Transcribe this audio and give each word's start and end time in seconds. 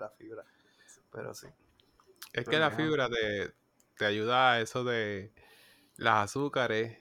de 0.00 0.06
la 0.06 0.10
fibra. 0.10 0.44
Pero 1.12 1.34
sí. 1.34 1.48
Es 2.32 2.48
que 2.48 2.58
la 2.58 2.70
fibra 2.70 3.08
te, 3.08 3.52
te 3.96 4.04
ayuda 4.06 4.52
a 4.52 4.60
eso 4.60 4.84
de 4.84 5.32
las 5.96 6.24
azúcares 6.24 6.98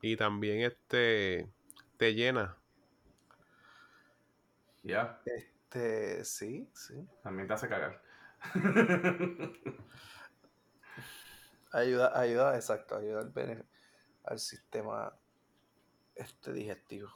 y 0.00 0.16
también 0.16 0.60
este 0.60 1.48
te 1.96 2.14
llena. 2.14 2.56
Ya. 4.82 5.20
Este, 5.24 6.24
sí, 6.24 6.68
sí. 6.74 7.06
También 7.22 7.46
te 7.46 7.54
hace 7.54 7.68
cagar. 7.68 8.02
ayuda, 11.72 12.18
ayuda, 12.18 12.56
exacto, 12.56 12.96
ayuda 12.96 13.20
al, 13.20 13.66
al 14.24 14.38
sistema 14.40 15.14
este 16.16 16.52
digestivo. 16.52 17.10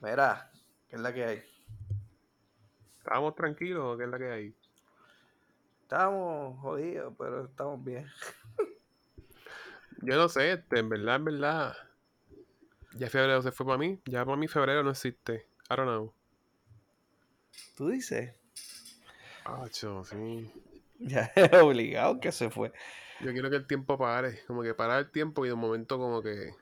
Mira, 0.00 0.50
¿qué 0.88 0.96
es 0.96 1.02
la 1.02 1.14
que 1.14 1.24
hay? 1.24 1.55
¿Estamos 3.06 3.36
tranquilos 3.36 3.96
qué 3.96 4.02
es 4.02 4.10
la 4.10 4.18
que 4.18 4.32
hay? 4.32 4.54
Estamos 5.82 6.58
jodidos, 6.58 7.14
pero 7.16 7.44
estamos 7.44 7.84
bien. 7.84 8.04
Yo 10.02 10.16
no 10.16 10.28
sé, 10.28 10.54
este, 10.54 10.80
en 10.80 10.88
verdad, 10.88 11.14
en 11.14 11.24
verdad. 11.26 11.76
Ya 12.94 13.08
febrero 13.08 13.42
se 13.42 13.52
fue 13.52 13.64
para 13.64 13.78
mí. 13.78 14.00
Ya 14.06 14.24
para 14.24 14.36
mí 14.36 14.48
febrero 14.48 14.82
no 14.82 14.90
existe. 14.90 15.46
I 15.70 15.76
don't 15.76 15.82
know. 15.82 16.12
¿Tú 17.76 17.90
dices? 17.90 18.34
Ah, 19.44 19.68
sí. 19.70 20.52
Ya 20.98 21.30
es 21.36 21.52
obligado 21.62 22.18
que 22.18 22.32
se 22.32 22.50
fue. 22.50 22.72
Yo 23.20 23.30
quiero 23.30 23.50
que 23.50 23.56
el 23.56 23.68
tiempo 23.68 23.96
pare. 23.96 24.40
Como 24.48 24.64
que 24.64 24.74
parar 24.74 24.98
el 24.98 25.12
tiempo 25.12 25.46
y 25.46 25.48
de 25.48 25.54
momento 25.54 25.96
como 25.96 26.22
que 26.22 26.56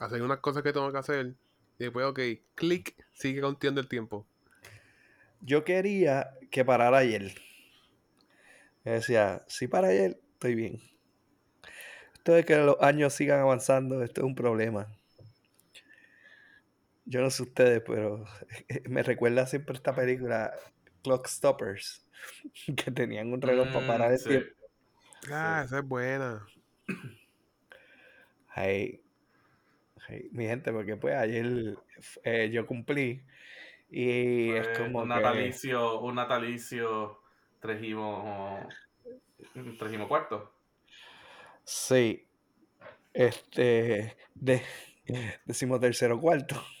hacer 0.00 0.20
unas 0.20 0.40
cosas 0.40 0.64
que 0.64 0.72
tengo 0.72 0.90
que 0.90 0.98
hacer. 0.98 1.36
Y 1.78 1.84
después, 1.84 2.06
ok, 2.06 2.18
clic, 2.56 2.96
sigue 3.12 3.40
contiendo 3.40 3.80
el 3.80 3.86
tiempo. 3.86 4.26
Yo 5.40 5.64
quería 5.64 6.30
que 6.50 6.64
parara 6.64 6.98
ayer. 6.98 7.34
Me 8.84 8.92
decía, 8.92 9.42
si 9.48 9.68
para 9.68 9.88
ayer, 9.88 10.20
estoy 10.32 10.54
bien. 10.54 10.80
Esto 12.14 12.32
de 12.32 12.44
que 12.44 12.56
los 12.56 12.76
años 12.80 13.14
sigan 13.14 13.40
avanzando, 13.40 14.02
esto 14.02 14.20
es 14.20 14.26
un 14.26 14.34
problema. 14.34 14.86
Yo 17.04 17.20
no 17.20 17.30
sé 17.30 17.42
ustedes, 17.42 17.82
pero 17.86 18.24
me 18.88 19.02
recuerda 19.02 19.46
siempre 19.46 19.76
esta 19.76 19.94
película 19.94 20.52
Clock 21.02 21.26
Stoppers, 21.26 22.06
que 22.76 22.90
tenían 22.90 23.32
un 23.32 23.40
reloj 23.40 23.68
para 23.72 23.86
parar 23.86 24.12
el 24.12 24.20
mm, 24.20 24.28
tiempo. 24.28 24.50
Ah, 25.30 25.62
esa 25.64 25.78
es 25.78 25.84
buena. 25.84 26.46
Hey, 28.54 29.00
mi 30.32 30.46
gente, 30.46 30.72
porque 30.72 30.96
pues 30.96 31.14
ayer 31.14 31.76
eh, 32.24 32.50
yo 32.50 32.66
cumplí 32.66 33.22
y 33.90 34.50
es 34.50 34.78
como 34.78 35.00
un 35.00 35.08
natalicio, 35.08 36.00
un 36.00 36.16
natalicio 36.16 37.20
trejimo, 37.60 38.68
trejimo 39.78 40.08
cuarto. 40.08 40.52
Sí, 41.64 42.26
este, 43.14 44.16
de, 44.34 44.62
decimos 45.44 45.80
tercero 45.80 46.20
cuarto. 46.20 46.62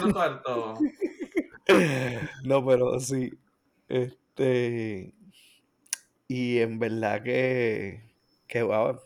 No, 0.00 0.12
cuarto. 0.12 0.78
no, 2.44 2.64
pero 2.64 2.98
sí, 3.00 3.32
este, 3.88 5.14
y 6.26 6.58
en 6.58 6.78
verdad 6.78 7.22
que, 7.22 8.02
que 8.46 8.62
wow, 8.62 8.98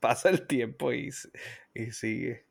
pasa 0.00 0.30
el 0.30 0.46
tiempo 0.46 0.92
y, 0.92 1.10
y 1.74 1.90
sigue. 1.92 2.44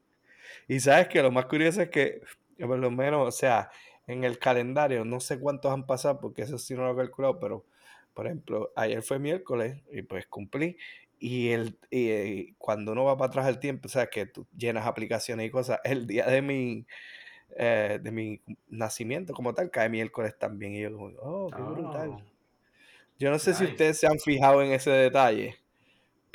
Y 0.67 0.79
sabes 0.79 1.07
que 1.07 1.21
lo 1.21 1.31
más 1.31 1.45
curioso 1.45 1.81
es 1.81 1.89
que, 1.89 2.21
por 2.65 2.79
lo 2.79 2.91
menos, 2.91 3.27
o 3.27 3.31
sea, 3.31 3.69
en 4.07 4.23
el 4.23 4.39
calendario, 4.39 5.05
no 5.05 5.19
sé 5.19 5.39
cuántos 5.39 5.71
han 5.71 5.85
pasado, 5.85 6.19
porque 6.19 6.43
eso 6.43 6.57
sí 6.57 6.73
no 6.73 6.83
lo 6.83 6.93
he 6.93 6.95
calculado, 6.95 7.39
pero, 7.39 7.65
por 8.13 8.27
ejemplo, 8.27 8.71
ayer 8.75 9.01
fue 9.01 9.19
miércoles 9.19 9.81
y 9.91 10.01
pues 10.01 10.27
cumplí. 10.27 10.77
Y, 11.19 11.49
el, 11.49 11.77
y, 11.89 12.53
cuando 12.53 12.91
uno 12.91 13.03
va 13.03 13.17
para 13.17 13.29
atrás 13.29 13.47
el 13.47 13.59
tiempo, 13.59 13.87
o 13.87 13.89
sea, 13.89 14.07
que 14.07 14.25
tú 14.27 14.45
llenas 14.55 14.85
aplicaciones 14.85 15.47
y 15.47 15.49
cosas, 15.49 15.79
el 15.83 16.07
día 16.07 16.27
de 16.27 16.41
mi, 16.41 16.85
eh, 17.55 17.99
de 18.01 18.11
mi 18.11 18.41
nacimiento 18.69 19.33
como 19.33 19.53
tal 19.53 19.71
cae 19.71 19.89
miércoles 19.89 20.37
también. 20.37 20.75
Y 20.75 20.81
yo 20.81 20.91
como, 20.93 21.07
oh, 21.19 21.49
qué 21.49 21.61
brutal. 21.61 22.09
Oh. 22.09 22.21
Yo 23.19 23.31
no 23.31 23.39
sé 23.39 23.55
si 23.55 23.63
ustedes 23.63 23.99
se 23.99 24.07
han 24.07 24.19
fijado 24.19 24.61
en 24.61 24.71
ese 24.71 24.91
detalle 24.91 25.55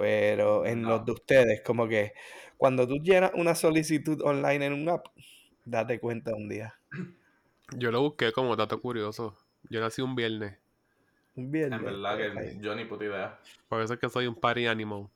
pero 0.02 0.66
en 0.66 0.82
los 0.82 1.04
de 1.04 1.12
ustedes, 1.12 1.60
como 1.60 1.86
que 1.86 2.12
cuando 2.56 2.88
tú 2.88 2.96
llenas 2.96 3.30
una 3.34 3.54
solicitud 3.54 4.20
online 4.22 4.66
en 4.66 4.72
un 4.72 4.88
app, 4.88 5.06
date 5.64 6.00
cuenta 6.00 6.34
un 6.34 6.48
día. 6.48 6.74
Yo 7.76 7.90
lo 7.90 8.00
busqué 8.00 8.32
como 8.32 8.56
dato 8.56 8.80
curioso. 8.80 9.36
Yo 9.70 9.80
nací 9.80 10.02
un 10.02 10.14
viernes. 10.14 10.58
Un 11.34 11.50
viernes. 11.50 11.78
En 11.78 11.84
verdad 11.84 12.16
que 12.16 12.58
yo 12.60 12.74
ni 12.74 12.84
puta 12.84 13.04
idea. 13.04 13.38
Por 13.68 13.80
eso 13.80 13.94
es 13.94 14.00
que 14.00 14.08
soy 14.08 14.26
un 14.26 14.34
party 14.34 14.66
animal. 14.66 15.08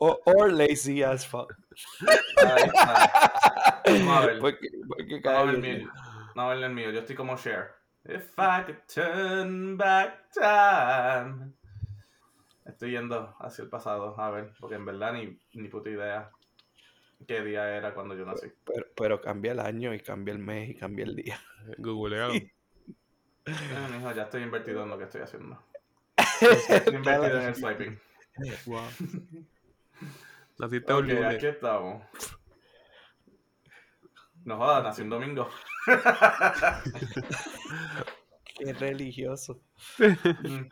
o, 0.00 0.20
or 0.26 0.52
lazy 0.52 1.02
as 1.02 1.26
fuck. 1.26 1.54
Vamos 3.86 4.16
a 4.16 4.26
ver. 4.26 4.38
Porque, 4.40 4.68
a 5.24 5.42
ver, 5.44 5.58
mío. 5.58 5.90
No, 6.34 6.42
a 6.42 6.54
ver 6.54 6.64
el 6.64 6.72
mío. 6.72 6.90
Yo 6.90 7.00
estoy 7.00 7.16
como 7.16 7.36
share. 7.36 7.70
If 8.04 8.36
I 8.36 8.64
could 8.64 8.82
turn 8.92 9.76
back 9.78 10.30
time. 10.32 11.54
Estoy 12.66 12.92
yendo 12.92 13.34
hacia 13.40 13.64
el 13.64 13.70
pasado, 13.70 14.18
a 14.20 14.30
ver, 14.30 14.52
porque 14.60 14.76
en 14.76 14.84
verdad 14.84 15.12
ni, 15.14 15.38
ni 15.54 15.68
puta 15.68 15.90
idea 15.90 16.30
qué 17.26 17.42
día 17.42 17.76
era 17.76 17.94
cuando 17.94 18.14
yo 18.14 18.24
nací. 18.24 18.48
Pero, 18.64 18.86
pero 18.96 19.20
cambia 19.20 19.52
el 19.52 19.60
año 19.60 19.94
y 19.94 20.00
cambia 20.00 20.32
el 20.32 20.38
mes 20.38 20.70
y 20.70 20.74
cambia 20.74 21.04
el 21.04 21.16
día. 21.16 21.38
Googleado. 21.78 22.34
hijo, 22.34 24.12
ya 24.14 24.22
estoy 24.22 24.42
invertido 24.42 24.82
en 24.82 24.88
lo 24.88 24.98
que 24.98 25.04
estoy 25.04 25.22
haciendo. 25.22 25.62
Estoy 26.68 26.96
invertido 26.96 27.40
en 27.40 27.48
el 27.48 27.54
swiping. 27.54 28.00
Wow. 28.66 28.88
Naciste 30.58 30.92
okay, 30.92 31.22
aquí 31.22 31.46
estamos. 31.46 32.02
No 34.44 34.56
jodas, 34.56 34.82
nací 34.82 35.02
un 35.02 35.10
domingo. 35.10 35.48
Qué 38.58 38.72
religioso. 38.74 39.60
con, 39.96 40.68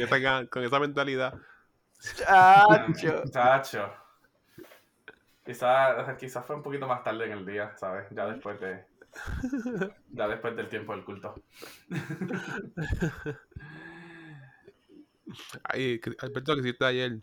esa, 0.00 0.46
con 0.46 0.64
esa 0.64 0.80
mentalidad. 0.80 1.34
Chacho. 2.00 3.22
Chacho. 3.30 3.92
Quizás 5.48 6.18
quizá 6.18 6.42
fue 6.42 6.56
un 6.56 6.62
poquito 6.62 6.86
más 6.86 7.02
tarde 7.02 7.24
en 7.24 7.32
el 7.32 7.46
día, 7.46 7.74
¿sabes? 7.78 8.06
Ya 8.10 8.26
después 8.26 8.60
de. 8.60 8.84
Ya 10.10 10.28
después 10.28 10.54
del 10.54 10.68
tiempo 10.68 10.92
del 10.92 11.06
culto. 11.06 11.42
Ay, 15.64 16.02
Alberto, 16.18 16.54
que 16.54 16.60
hiciste 16.60 16.84
ayer. 16.84 17.22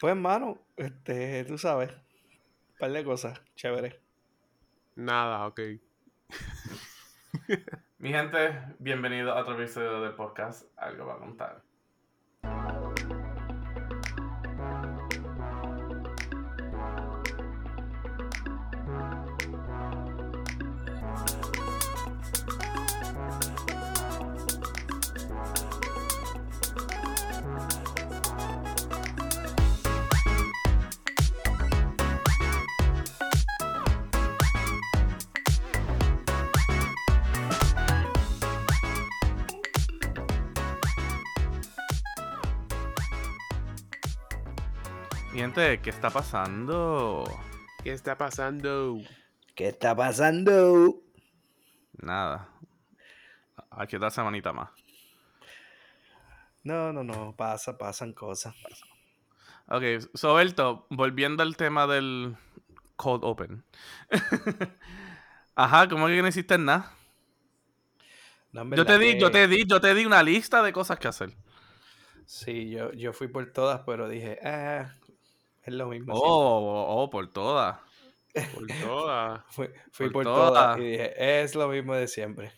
Pues, 0.00 0.10
hermano, 0.10 0.58
este, 0.76 1.44
tú 1.44 1.56
sabes, 1.56 1.92
un 1.92 2.78
par 2.80 2.90
de 2.90 3.04
cosas, 3.04 3.40
chévere. 3.54 4.00
Nada, 4.96 5.46
ok. 5.46 5.60
Mi 7.98 8.10
gente, 8.10 8.60
bienvenido 8.80 9.30
a 9.34 9.40
otro 9.40 9.54
episodio 9.54 10.00
del 10.00 10.14
podcast 10.14 10.66
Algo 10.76 11.06
va 11.06 11.14
a 11.14 11.18
contar. 11.18 11.69
Gente, 45.40 45.80
¿qué 45.80 45.88
está 45.88 46.10
pasando? 46.10 47.24
¿Qué 47.82 47.92
está 47.92 48.18
pasando? 48.18 48.98
¿Qué 49.54 49.68
está 49.68 49.96
pasando? 49.96 51.00
Nada. 51.94 52.50
Aquí 53.70 53.96
otra 53.96 54.10
semanita 54.10 54.52
más. 54.52 54.68
No, 56.62 56.92
no, 56.92 57.02
no. 57.02 57.34
Pasa, 57.34 57.78
pasan 57.78 58.12
cosas. 58.12 58.54
Ok, 59.68 60.10
Soberto, 60.12 60.86
volviendo 60.90 61.42
al 61.42 61.56
tema 61.56 61.86
del 61.86 62.36
Cold 62.96 63.24
Open. 63.24 63.64
Ajá, 65.54 65.88
¿cómo 65.88 66.06
que 66.08 66.20
no 66.20 66.28
hiciste 66.28 66.58
nada? 66.58 66.92
yo 68.52 68.84
te 68.84 68.98
di, 68.98 69.18
yo 69.18 69.30
te 69.30 69.48
di, 69.48 69.64
yo 69.66 69.80
te 69.80 69.94
di 69.94 70.04
una 70.04 70.22
lista 70.22 70.62
de 70.62 70.74
cosas 70.74 70.98
que 70.98 71.08
hacer. 71.08 71.30
Sí, 72.26 72.68
yo, 72.68 72.92
yo 72.92 73.14
fui 73.14 73.28
por 73.28 73.50
todas, 73.52 73.80
pero 73.86 74.06
dije, 74.06 74.38
ah, 74.44 74.94
Es 75.70 75.76
lo 75.76 75.86
mismo. 75.86 76.12
Oh, 76.16 77.02
oh, 77.02 77.10
por 77.10 77.30
todas. 77.30 77.78
Por 78.54 78.66
todas. 78.82 79.40
fui, 79.50 79.68
fui 79.92 80.10
por, 80.10 80.24
todas 80.24 80.76
y 80.78 80.82
dije, 80.82 81.42
es 81.42 81.54
lo 81.54 81.68
mismo 81.68 81.94
de 81.94 82.08
siempre. 82.08 82.52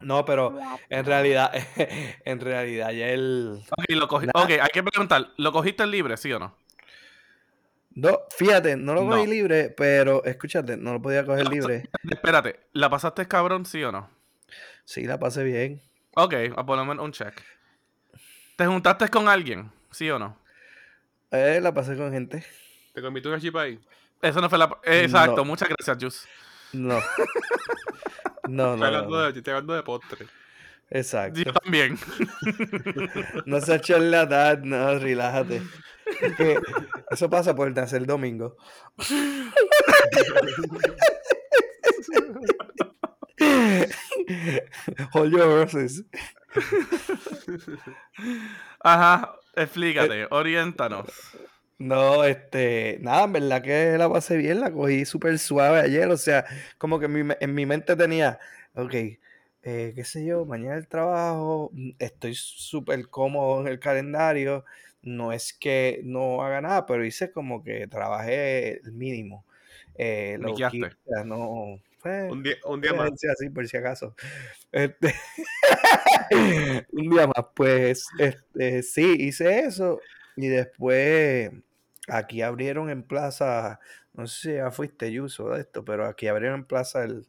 No, 0.00 0.24
pero 0.24 0.58
en 0.90 1.04
realidad, 1.04 1.52
en 2.24 2.40
realidad 2.40 2.90
ya 2.90 3.08
él... 3.10 3.62
lo 3.88 4.08
cogí, 4.08 4.26
ok, 4.34 4.50
hay 4.60 4.70
que 4.72 4.82
preguntar, 4.82 5.30
¿lo 5.36 5.52
cogiste 5.52 5.86
libre, 5.86 6.16
sí 6.16 6.32
o 6.32 6.40
no? 6.40 6.56
No, 7.92 8.18
fíjate, 8.36 8.76
no 8.76 8.94
lo 8.94 9.08
cogí 9.08 9.28
libre, 9.28 9.70
pero 9.70 10.24
escúchate, 10.24 10.76
no 10.76 10.94
lo 10.94 11.00
podía 11.00 11.24
coger 11.24 11.48
libre. 11.48 11.88
Espérate, 12.10 12.58
¿la 12.72 12.90
pasaste 12.90 13.28
cabrón, 13.28 13.64
sí 13.64 13.84
o 13.84 13.92
no? 13.92 14.10
Sí, 14.84 15.04
la 15.04 15.20
pasé 15.20 15.44
bien. 15.44 15.80
Ok, 16.16 16.34
a 16.56 16.66
ponerme 16.66 17.00
un 17.00 17.12
check. 17.12 17.40
¿Te 18.56 18.66
juntaste 18.66 19.08
con 19.08 19.28
alguien, 19.28 19.70
sí 19.92 20.10
o 20.10 20.18
no? 20.18 20.43
Eh, 21.34 21.60
la 21.60 21.74
pasé 21.74 21.96
con 21.96 22.12
gente. 22.12 22.44
¿Te 22.92 23.02
comiste 23.02 23.28
una 23.28 23.40
chip 23.40 23.56
ahí? 23.56 23.80
Eso 24.22 24.40
no 24.40 24.48
fue 24.48 24.56
la... 24.56 24.78
Exacto, 24.84 25.44
muchas 25.44 25.68
gracias, 25.68 25.98
Jus. 26.00 26.24
No. 26.72 27.00
No, 28.48 28.76
no. 28.76 29.26
Estoy 29.26 29.52
hablando, 29.52 29.74
de, 29.74 29.82
postre. 29.82 30.28
Exacto. 30.90 31.40
Yo 31.40 31.52
también. 31.52 31.98
no 33.46 33.60
se 33.60 33.98
la 33.98 34.22
edad, 34.22 34.60
no, 34.60 34.96
relájate. 34.98 35.60
eso 37.10 37.28
pasa 37.28 37.56
por 37.56 37.74
nacer 37.74 38.02
el 38.02 38.06
domingo. 38.06 38.56
Hold 45.12 45.32
your 45.32 45.48
horses. 45.48 46.04
Ajá, 48.80 49.34
explícate, 49.56 50.22
eh, 50.22 50.26
oriéntanos. 50.30 51.06
No, 51.78 52.24
este, 52.24 52.98
nada, 53.00 53.24
en 53.24 53.32
verdad 53.32 53.62
que 53.62 53.98
la 53.98 54.08
pasé 54.08 54.36
bien, 54.36 54.60
la 54.60 54.72
cogí 54.72 55.04
súper 55.04 55.38
suave 55.38 55.80
ayer, 55.80 56.08
o 56.08 56.16
sea, 56.16 56.44
como 56.78 57.00
que 57.00 57.06
en 57.06 57.54
mi, 57.54 57.66
mente 57.66 57.96
tenía, 57.96 58.38
ok, 58.74 58.94
eh, 58.94 59.92
qué 59.94 60.04
sé 60.04 60.24
yo, 60.24 60.46
mañana 60.46 60.76
el 60.76 60.86
trabajo, 60.86 61.72
estoy 61.98 62.34
súper 62.36 63.08
cómodo 63.08 63.60
en 63.60 63.66
el 63.66 63.80
calendario, 63.80 64.64
no 65.02 65.32
es 65.32 65.52
que 65.52 66.00
no 66.04 66.42
haga 66.42 66.60
nada, 66.60 66.86
pero 66.86 67.04
hice 67.04 67.32
como 67.32 67.62
que 67.62 67.86
trabajé 67.88 68.80
el 68.84 68.92
mínimo. 68.92 69.44
Eh, 69.96 70.38
lo 70.40 70.54
que, 70.54 70.90
no, 71.24 71.80
un 72.04 72.42
día, 72.42 72.56
un 72.64 72.80
día 72.80 72.92
más. 72.92 73.10
Así, 73.32 73.48
por 73.50 73.66
si 73.66 73.76
acaso. 73.76 74.14
Este, 74.72 75.14
un 76.92 77.10
día 77.10 77.26
más, 77.26 77.46
pues, 77.54 78.06
este, 78.18 78.82
sí, 78.82 79.16
hice 79.18 79.60
eso 79.60 80.00
y 80.36 80.48
después 80.48 81.50
aquí 82.08 82.42
abrieron 82.42 82.90
en 82.90 83.02
plaza, 83.02 83.80
no 84.12 84.26
sé 84.26 84.50
si 84.50 84.56
ya 84.56 84.70
fuiste 84.70 85.12
Yuso 85.12 85.50
de 85.50 85.60
esto, 85.60 85.84
pero 85.84 86.06
aquí 86.06 86.26
abrieron 86.26 86.60
en 86.60 86.66
plaza 86.66 87.04
el 87.04 87.26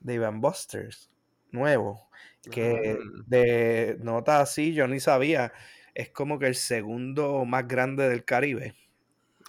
de 0.00 0.14
Ivan 0.14 0.40
Busters, 0.40 1.10
nuevo, 1.50 2.08
que 2.50 2.98
ah. 3.00 3.22
de 3.26 3.96
nota 4.00 4.40
así 4.40 4.74
yo 4.74 4.86
ni 4.86 5.00
sabía, 5.00 5.52
es 5.94 6.10
como 6.10 6.38
que 6.38 6.46
el 6.46 6.54
segundo 6.54 7.44
más 7.44 7.66
grande 7.66 8.08
del 8.08 8.24
Caribe. 8.24 8.74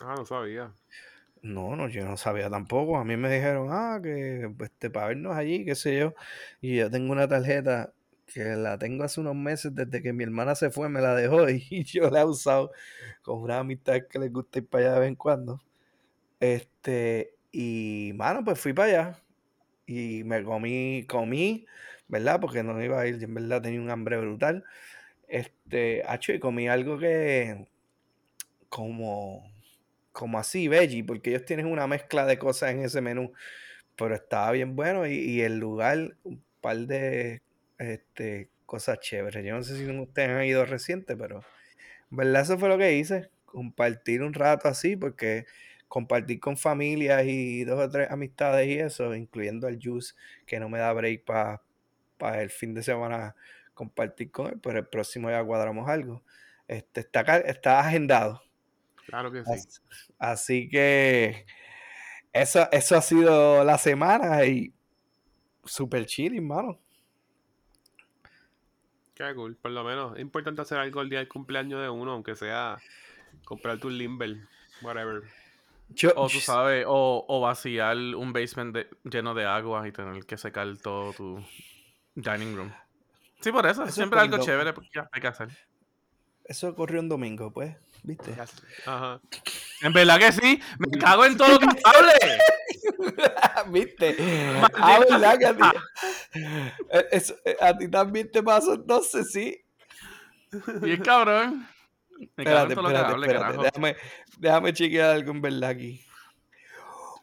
Ah, 0.02 0.16
no 0.18 0.26
sabía. 0.26 0.74
No, 1.46 1.76
no, 1.76 1.88
yo 1.90 2.06
no 2.06 2.18
sabía 2.18 2.50
tampoco. 2.50 2.98
A 2.98 3.04
mí 3.06 3.18
me 3.18 3.30
dijeron, 3.30 3.68
ah, 3.72 4.00
que 4.02 4.50
este, 4.62 4.90
para 4.90 5.08
vernos 5.10 5.36
allí, 5.38 5.64
qué 5.64 5.76
sé 5.76 6.00
yo. 6.00 6.16
Y 6.60 6.78
yo 6.78 6.90
tengo 6.90 7.12
una 7.12 7.28
tarjeta 7.28 7.94
que 8.26 8.44
la 8.44 8.80
tengo 8.80 9.04
hace 9.04 9.22
unos 9.22 9.36
meses, 9.36 9.76
desde 9.76 10.02
que 10.02 10.12
mi 10.12 10.24
hermana 10.24 10.56
se 10.56 10.72
fue, 10.72 10.90
me 10.90 11.02
la 11.02 11.14
dejó 11.14 11.48
y 11.50 11.84
yo 11.84 12.10
la 12.10 12.22
he 12.22 12.26
usado 12.26 12.72
con 13.22 13.40
una 13.42 13.60
amistad 13.60 14.02
que 14.10 14.18
les 14.20 14.34
gusta 14.34 14.58
ir 14.60 14.68
para 14.68 14.86
allá 14.86 14.94
de 14.96 15.00
vez 15.02 15.10
en 15.10 15.16
cuando. 15.16 15.62
Este, 16.40 17.36
y 17.52 18.14
mano, 18.16 18.44
pues 18.46 18.60
fui 18.60 18.74
para 18.74 18.90
allá 18.90 19.24
y 19.88 20.24
me 20.26 20.44
comí, 20.44 21.06
comí, 21.08 21.66
¿verdad? 22.10 22.42
Porque 22.42 22.64
no 22.64 22.84
iba 22.84 23.02
a 23.02 23.08
ir, 23.08 23.24
en 23.24 23.34
verdad 23.36 23.62
tenía 23.64 23.82
un 23.82 23.92
hambre 23.92 24.18
brutal. 24.20 24.66
Este, 25.30 26.04
hacho, 26.08 26.34
y 26.34 26.40
comí 26.40 26.68
algo 26.70 27.00
que 27.00 27.68
como, 28.70 29.44
como 30.16 30.40
así, 30.40 30.68
veggie, 30.70 31.04
porque 31.04 31.32
ellos 31.32 31.46
tienen 31.46 31.68
una 31.68 31.88
mezcla 31.88 32.26
de 32.26 32.40
cosas 32.40 32.72
en 32.72 32.84
ese 32.84 33.02
menú, 33.02 33.34
pero 33.98 34.16
estaba 34.16 34.52
bien 34.52 34.76
bueno 34.76 35.06
y, 35.06 35.42
el 35.42 35.60
lugar, 35.60 36.16
un 36.24 36.42
par 36.62 36.78
de 36.78 37.42
este, 37.78 38.50
cosas 38.66 39.00
chéveres. 39.02 39.46
Yo 39.46 39.56
no 39.56 39.64
sé 39.64 39.78
si 39.78 39.86
ustedes 39.86 40.30
han 40.30 40.46
ido 40.46 40.66
reciente, 40.66 41.18
pero 41.18 41.44
verdad 42.10 42.44
eso 42.44 42.58
fue 42.58 42.70
lo 42.70 42.78
que 42.78 42.94
hice. 42.94 43.30
Compartir 43.46 44.24
un 44.24 44.34
rato 44.34 44.70
así, 44.70 44.96
porque 44.96 45.46
compartir 45.90 46.40
con 46.40 46.58
familias 46.58 47.26
y 47.26 47.66
dos 47.66 47.80
o 47.80 47.90
tres 47.90 48.10
amistades 48.10 48.68
y 48.68 48.80
eso, 48.80 49.16
incluyendo 49.16 49.68
al 49.68 49.80
Juice, 49.82 50.14
que 50.46 50.60
no 50.62 50.70
me 50.70 50.80
da 50.80 50.94
break 50.94 51.26
para 51.26 51.62
el 52.42 52.50
fin 52.50 52.74
de 52.74 52.84
semana 52.84 53.36
compartir 53.74 54.32
con 54.32 54.48
él, 54.48 54.60
pero 54.64 54.80
el 54.80 54.88
próximo 54.88 55.30
ya 55.30 55.44
cuadramos 55.44 55.90
algo. 55.90 56.24
Este, 56.70 57.02
está, 57.02 57.22
está 57.40 57.80
agendado. 57.82 58.42
Claro 59.06 59.32
que 59.32 59.44
sí. 59.44 59.52
Así, 60.18 60.70
que 60.70 61.46
eso, 62.34 62.68
eso 62.72 62.98
ha 62.98 63.02
sido 63.02 63.64
la 63.64 63.78
semana 63.78 64.46
y 64.46 64.74
super 65.64 66.06
chill, 66.06 66.36
hermano. 66.36 66.80
Qué 69.16 69.34
cool. 69.34 69.56
Por 69.56 69.72
lo 69.72 69.84
menos 69.84 70.16
es 70.16 70.22
importante 70.22 70.62
hacer 70.62 70.78
algo 70.78 71.02
el 71.02 71.10
día 71.10 71.20
del 71.20 71.30
cumpleaños 71.30 71.82
de 71.82 71.90
uno, 71.90 72.12
aunque 72.12 72.36
sea 72.36 72.78
comprar 73.46 73.80
tu 73.80 73.90
limber, 73.90 74.38
whatever. 74.82 75.24
o 76.16 76.28
tú 76.28 76.40
sabes, 76.40 76.86
o, 76.88 77.40
vaciar 77.42 77.96
un 77.96 78.34
basement 78.34 78.76
lleno 79.04 79.34
de 79.34 79.46
agua 79.46 79.88
y 79.88 79.92
tener 79.92 80.26
que 80.26 80.38
secar 80.38 80.78
todo 80.78 81.14
tu 81.14 81.46
dining 82.16 82.58
room. 82.58 82.74
Sí, 83.40 83.52
por 83.52 83.66
eso, 83.66 83.88
siempre 83.88 84.20
algo 84.20 84.38
chévere 84.40 84.74
porque 84.74 85.00
hay 85.12 85.22
que 85.22 85.28
hacer. 85.28 85.50
Eso 86.44 86.70
ocurrió 86.70 87.00
un 87.00 87.10
domingo, 87.10 87.52
pues, 87.52 87.78
¿viste? 88.06 88.36
Ajá. 88.86 89.20
En 89.82 89.94
verdad 89.94 90.20
que 90.20 90.32
sí, 90.32 90.62
me 90.78 91.00
cago 91.00 91.26
en 91.26 91.38
todo 91.38 91.50
lo 91.50 91.60
que 91.60 91.68
hable. 91.84 93.72
¿Viste? 93.72 94.16
Ah, 94.76 95.00
¿verdad 95.10 95.38
que 95.38 95.46
a 95.46 95.56
ti? 95.56 95.64
Eh, 96.92 97.08
eh, 97.12 97.58
a 97.62 97.78
ti 97.78 97.88
también 97.90 98.30
te 98.32 98.44
pasó 98.44 98.74
entonces, 98.74 99.32
sí. 99.32 99.62
Bien 100.82 101.02
cabrón. 101.02 101.68
Me 102.38 102.44
espérate, 102.44 102.74
espérate, 102.74 102.98
hable, 102.98 103.28
espérate. 103.28 103.58
Déjame, 103.64 103.96
déjame 104.38 104.74
chequear 104.74 105.16
algo 105.16 105.32
en 105.32 105.42
verdad 105.42 105.70
aquí. 105.72 106.06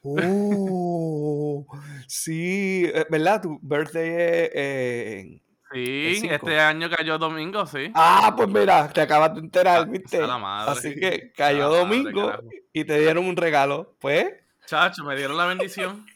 Oh, 0.05 1.65
sí, 2.09 2.91
eh, 2.93 3.07
¿verdad? 3.09 3.41
Tu 3.41 3.59
birthday 3.63 4.09
es 4.09 4.51
eh, 4.55 5.41
Sí, 5.73 6.29
este 6.31 6.61
año 6.61 6.91
cayó 6.91 7.19
domingo, 7.19 7.67
sí. 7.67 7.91
Ah, 7.95 8.35
pues 8.37 8.49
mira, 8.49 8.89
te 8.89 9.01
acabas 9.01 9.35
de 9.35 9.41
enterar, 9.41 9.89
¿viste? 9.89 10.21
Así 10.23 10.95
que 10.95 11.33
cayó 11.33 11.69
domingo 11.71 12.33
y 12.73 12.85
te 12.85 12.99
dieron 12.99 13.27
un 13.27 13.37
regalo. 13.37 13.97
Pues. 14.01 14.27
Chacho, 14.67 15.05
me 15.05 15.17
dieron 15.17 15.37
la 15.37 15.47
bendición. 15.47 16.07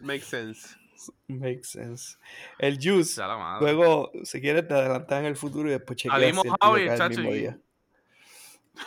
Makes, 0.00 0.24
sense. 0.24 0.76
Makes 1.26 1.64
sense. 1.64 2.16
El 2.58 2.78
juice. 2.80 3.20
Luego, 3.60 4.12
si 4.22 4.40
quieres, 4.40 4.68
te 4.68 4.74
adelantas 4.74 5.20
en 5.20 5.26
el 5.26 5.36
futuro 5.36 5.68
y 5.68 5.72
después 5.72 5.96
chequeas 5.96 6.20
Salimos 6.20 6.44
Javi, 6.60 6.86
chacho. 6.96 7.22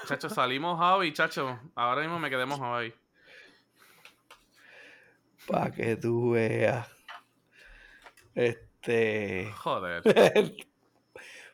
Chacho, 0.08 0.30
salimos 0.30 0.80
Javi, 0.80 1.14
chacho. 1.14 1.60
Ahora 1.76 2.02
mismo 2.02 2.20
me 2.20 2.30
quedemos 2.30 2.60
Javi. 2.60 2.94
Para 5.48 5.72
que 5.72 5.96
tú 5.96 6.32
veas. 6.32 6.88
Este. 8.36 8.67
Joder. 9.56 10.04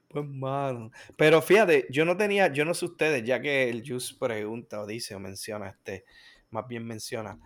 pues 0.10 0.26
mano. 0.26 0.92
Pero 1.18 1.42
fíjate, 1.42 1.88
yo 1.90 2.06
no 2.06 2.16
tenía, 2.18 2.52
yo 2.54 2.66
no 2.66 2.74
sé 2.74 2.86
ustedes, 2.86 3.24
ya 3.24 3.42
que 3.42 3.70
el 3.70 3.84
Juice 3.88 4.16
pregunta 4.20 4.82
o 4.82 4.86
dice 4.86 5.16
o 5.16 5.20
menciona 5.20 5.70
este 5.70 6.06
más 6.54 6.68
bien 6.68 6.86
menciona. 6.86 7.40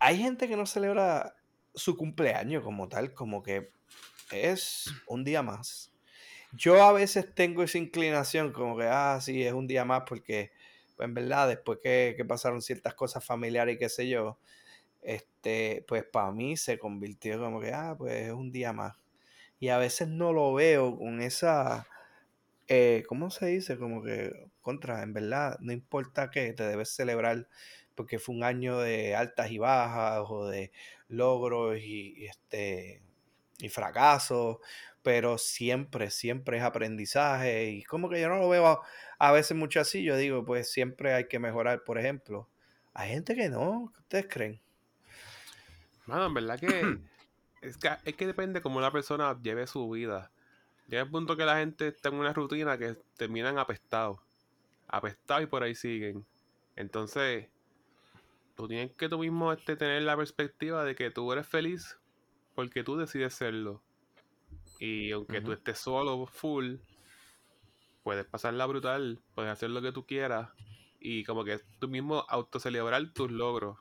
Hay 0.00 0.18
gente 0.18 0.48
que 0.48 0.56
no 0.56 0.66
celebra 0.66 1.36
su 1.74 1.96
cumpleaños 1.96 2.64
como 2.64 2.88
tal, 2.88 3.12
como 3.12 3.42
que 3.42 3.70
es 4.32 4.90
un 5.06 5.22
día 5.24 5.42
más. 5.42 5.92
Yo 6.52 6.82
a 6.82 6.92
veces 6.92 7.34
tengo 7.34 7.62
esa 7.62 7.78
inclinación, 7.78 8.52
como 8.52 8.76
que, 8.76 8.84
ah, 8.84 9.18
sí, 9.20 9.42
es 9.42 9.52
un 9.52 9.66
día 9.66 9.84
más, 9.84 10.04
porque, 10.08 10.52
pues, 10.96 11.06
en 11.06 11.14
verdad, 11.14 11.48
después 11.48 11.80
que, 11.82 12.14
que 12.16 12.24
pasaron 12.24 12.62
ciertas 12.62 12.94
cosas 12.94 13.24
familiares 13.24 13.74
y 13.74 13.78
qué 13.78 13.88
sé 13.88 14.08
yo, 14.08 14.38
este, 15.04 15.84
pues 15.88 16.04
para 16.04 16.32
mí 16.32 16.56
se 16.56 16.78
convirtió 16.78 17.38
como 17.38 17.60
que, 17.60 17.72
ah, 17.72 17.94
pues 17.96 18.14
es 18.26 18.32
un 18.32 18.50
día 18.52 18.72
más. 18.72 18.96
Y 19.60 19.68
a 19.68 19.78
veces 19.78 20.08
no 20.08 20.32
lo 20.32 20.54
veo 20.54 20.98
con 20.98 21.20
esa, 21.22 21.86
eh, 22.68 23.04
¿cómo 23.08 23.30
se 23.30 23.46
dice? 23.46 23.78
Como 23.78 24.02
que, 24.02 24.32
contra, 24.62 25.02
en 25.02 25.12
verdad, 25.12 25.58
no 25.60 25.72
importa 25.72 26.30
que 26.30 26.52
te 26.54 26.64
debes 26.64 26.90
celebrar 26.90 27.48
porque 27.94 28.18
fue 28.18 28.34
un 28.34 28.44
año 28.44 28.78
de 28.80 29.14
altas 29.14 29.50
y 29.50 29.58
bajas 29.58 30.24
o 30.28 30.46
de 30.46 30.72
logros 31.08 31.78
y, 31.78 32.26
este 32.26 33.02
y 33.60 33.68
fracasos, 33.68 34.58
pero 35.02 35.38
siempre, 35.38 36.10
siempre 36.10 36.58
es 36.58 36.64
aprendizaje 36.64 37.70
y 37.70 37.84
como 37.84 38.08
que 38.10 38.20
yo 38.20 38.28
no 38.28 38.38
lo 38.38 38.48
veo 38.48 38.82
a, 39.18 39.32
veces 39.32 39.56
mucho 39.56 39.82
yo 39.82 40.16
digo, 40.16 40.44
pues 40.44 40.70
siempre 40.72 41.14
hay 41.14 41.28
que 41.28 41.38
mejorar, 41.38 41.84
por 41.84 41.98
ejemplo. 41.98 42.48
Hay 42.94 43.10
gente 43.10 43.34
que 43.34 43.48
no, 43.48 43.92
¿qué 43.94 44.00
ustedes 44.00 44.26
creen? 44.28 44.60
Bueno, 46.06 46.26
en 46.26 46.34
verdad 46.34 46.58
que 46.58 46.66
es 47.62 47.76
que, 47.78 47.90
es 48.04 48.14
que 48.14 48.26
depende 48.26 48.62
cómo 48.62 48.80
la 48.80 48.90
persona 48.90 49.38
lleve 49.42 49.66
su 49.66 49.88
vida. 49.90 50.30
Llega 50.88 51.02
el 51.02 51.10
punto 51.10 51.36
que 51.36 51.44
la 51.44 51.58
gente 51.58 51.88
está 51.88 52.10
en 52.10 52.16
una 52.16 52.32
rutina 52.32 52.76
que 52.76 52.96
terminan 53.16 53.58
apestados. 53.58 54.18
Apestados 54.88 55.44
y 55.44 55.46
por 55.46 55.62
ahí 55.62 55.74
siguen. 55.74 56.26
Entonces, 56.76 57.48
tú 58.54 58.68
tienes 58.68 58.92
que 58.92 59.08
tú 59.08 59.18
mismo 59.18 59.52
este, 59.52 59.76
tener 59.76 60.02
la 60.02 60.16
perspectiva 60.16 60.84
de 60.84 60.94
que 60.94 61.10
tú 61.10 61.32
eres 61.32 61.46
feliz 61.46 61.98
porque 62.54 62.84
tú 62.84 62.96
decides 62.96 63.34
serlo. 63.34 63.82
Y 64.78 65.12
aunque 65.12 65.40
tú 65.40 65.52
estés 65.52 65.78
solo, 65.78 66.26
full, 66.26 66.76
puedes 68.02 68.26
pasarla 68.26 68.66
brutal, 68.66 69.20
puedes 69.34 69.50
hacer 69.50 69.70
lo 69.70 69.80
que 69.80 69.92
tú 69.92 70.06
quieras 70.06 70.50
y 71.00 71.24
como 71.24 71.44
que 71.44 71.60
tú 71.78 71.88
mismo 71.88 72.24
autocelebrar 72.28 73.12
tus 73.12 73.30
logros. 73.30 73.78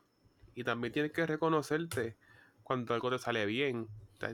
Y 0.56 0.64
también 0.64 0.94
tienes 0.94 1.12
que 1.12 1.26
reconocerte 1.26 2.16
cuando 2.64 2.94
algo 2.94 3.10
te 3.10 3.20
sale 3.20 3.46
bien, 3.46 3.88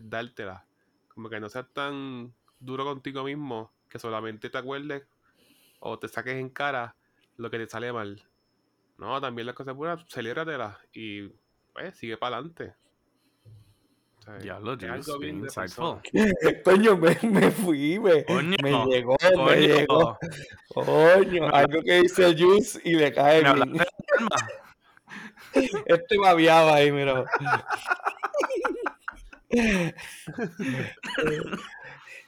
dártela. 0.03 0.65
Como 1.07 1.29
que 1.29 1.39
no 1.39 1.49
seas 1.49 1.67
tan 1.73 2.33
duro 2.59 2.85
contigo 2.85 3.23
mismo 3.23 3.71
que 3.89 3.99
solamente 3.99 4.49
te 4.49 4.57
acuerdes 4.57 5.03
o 5.79 5.97
te 5.97 6.07
saques 6.07 6.35
en 6.35 6.49
cara 6.49 6.95
lo 7.37 7.49
que 7.49 7.57
te 7.57 7.67
sale 7.67 7.91
mal. 7.91 8.21
No, 8.97 9.19
también 9.21 9.45
las 9.45 9.55
cosas 9.55 9.75
buenas, 9.75 10.05
celébratela 10.07 10.79
y 10.93 11.29
pues 11.73 11.97
sigue 11.97 12.17
para 12.17 12.37
adelante. 12.37 12.75
Ya 14.43 14.59
lo 14.59 14.77
Juice, 14.77 15.17
bien 15.19 15.39
insightful. 15.39 16.01
Coño, 16.63 16.97
me, 16.97 17.17
me 17.23 17.49
fui, 17.49 17.97
me, 17.97 18.23
me 18.61 18.85
llegó, 18.85 19.15
me 19.45 19.55
llegó. 19.55 20.19
Coño, 20.67 21.47
algo 21.47 21.81
que 21.81 22.01
dice 22.01 22.27
el 22.27 22.39
Juice 22.39 22.79
y 22.83 22.93
le 22.93 23.11
cae 23.11 23.41
bien. 23.41 23.73
Este 25.53 26.17
babiaba 26.17 26.75
ahí, 26.75 26.91
mira. 26.91 27.25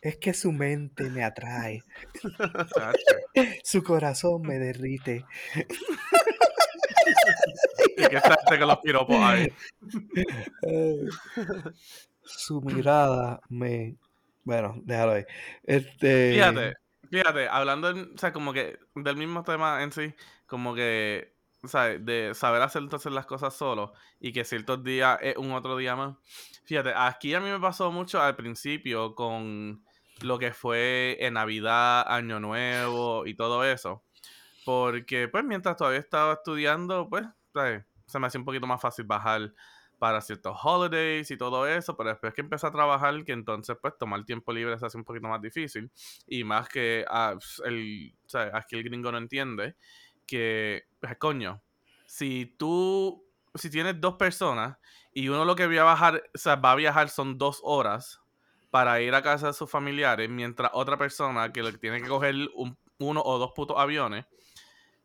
Es 0.01 0.17
que 0.17 0.33
su 0.33 0.51
mente 0.51 1.09
me 1.11 1.23
atrae. 1.23 1.83
su 3.63 3.83
corazón 3.83 4.41
me 4.41 4.57
derrite. 4.57 5.25
¿Y 7.97 8.07
qué 8.07 8.21
que 8.49 8.57
los 8.57 8.79
piropos 8.79 9.17
ahí? 9.17 9.53
su 12.23 12.61
mirada 12.61 13.41
me. 13.49 13.95
Bueno, 14.43 14.81
déjalo 14.83 15.11
ahí. 15.13 15.25
Este... 15.63 16.33
Fíjate, 16.33 16.73
fíjate, 17.09 17.47
hablando, 17.47 17.89
o 17.91 18.17
sea, 18.17 18.33
como 18.33 18.53
que 18.53 18.79
del 18.95 19.17
mismo 19.17 19.43
tema 19.43 19.83
en 19.83 19.91
sí, 19.91 20.15
como 20.47 20.73
que, 20.73 21.33
de 21.61 22.31
saber 22.33 22.61
hacer 22.61 22.81
entonces 22.81 23.11
las 23.11 23.25
cosas 23.25 23.53
solo 23.55 23.93
y 24.19 24.33
que 24.33 24.43
ciertos 24.43 24.83
días 24.83 25.19
es 25.21 25.37
un 25.37 25.51
otro 25.51 25.77
día 25.77 25.95
más. 25.95 26.17
Fíjate, 26.65 26.93
aquí 26.95 27.33
a 27.33 27.39
mí 27.39 27.49
me 27.49 27.59
pasó 27.59 27.91
mucho 27.91 28.21
al 28.21 28.35
principio 28.35 29.15
con 29.15 29.83
lo 30.21 30.39
que 30.39 30.53
fue 30.53 31.17
en 31.19 31.35
Navidad, 31.35 32.05
Año 32.07 32.39
Nuevo 32.39 33.25
y 33.25 33.35
todo 33.35 33.63
eso. 33.63 34.03
Porque, 34.65 35.27
pues, 35.27 35.43
mientras 35.43 35.77
todavía 35.77 35.99
estaba 35.99 36.33
estudiando, 36.33 37.09
pues, 37.09 37.25
se 38.05 38.19
me 38.19 38.27
hacía 38.27 38.39
un 38.39 38.45
poquito 38.45 38.67
más 38.67 38.81
fácil 38.81 39.05
bajar 39.05 39.53
para 40.01 40.19
ciertos 40.19 40.57
holidays 40.63 41.29
y 41.29 41.37
todo 41.37 41.67
eso, 41.67 41.95
pero 41.95 42.09
después 42.09 42.33
que 42.33 42.41
empecé 42.41 42.65
a 42.65 42.71
trabajar, 42.71 43.23
que 43.23 43.33
entonces 43.33 43.77
pues 43.79 43.95
tomar 43.99 44.25
tiempo 44.25 44.51
libre 44.51 44.79
se 44.79 44.85
hace 44.87 44.97
un 44.97 45.03
poquito 45.03 45.27
más 45.27 45.39
difícil 45.39 45.91
y 46.25 46.43
más 46.43 46.67
que 46.69 47.05
ah, 47.07 47.35
el, 47.65 48.11
o 48.25 48.29
sea, 48.29 48.49
aquí 48.51 48.77
el 48.77 48.83
gringo 48.83 49.11
no 49.11 49.19
entiende 49.19 49.75
que, 50.31 50.85
pues, 51.01 51.17
coño, 51.17 51.61
si 52.05 52.55
tú, 52.57 53.27
si 53.53 53.69
tienes 53.69 53.99
dos 53.99 54.15
personas 54.15 54.77
y 55.13 55.27
uno 55.27 55.43
lo 55.43 55.55
que 55.57 55.67
va 55.67 55.81
a 55.81 55.83
bajar, 55.83 56.23
o 56.33 56.37
sea, 56.37 56.55
va 56.55 56.71
a 56.71 56.75
viajar 56.75 57.09
son 57.09 57.37
dos 57.37 57.59
horas 57.63 58.21
para 58.69 59.01
ir 59.01 59.13
a 59.13 59.21
casa 59.21 59.47
de 59.47 59.53
sus 59.53 59.69
familiares, 59.69 60.29
mientras 60.29 60.71
otra 60.73 60.97
persona 60.97 61.51
que 61.51 61.61
tiene 61.73 62.01
que 62.01 62.07
coger 62.07 62.35
un, 62.55 62.77
uno 62.99 63.21
o 63.21 63.37
dos 63.37 63.51
putos 63.53 63.77
aviones, 63.77 64.25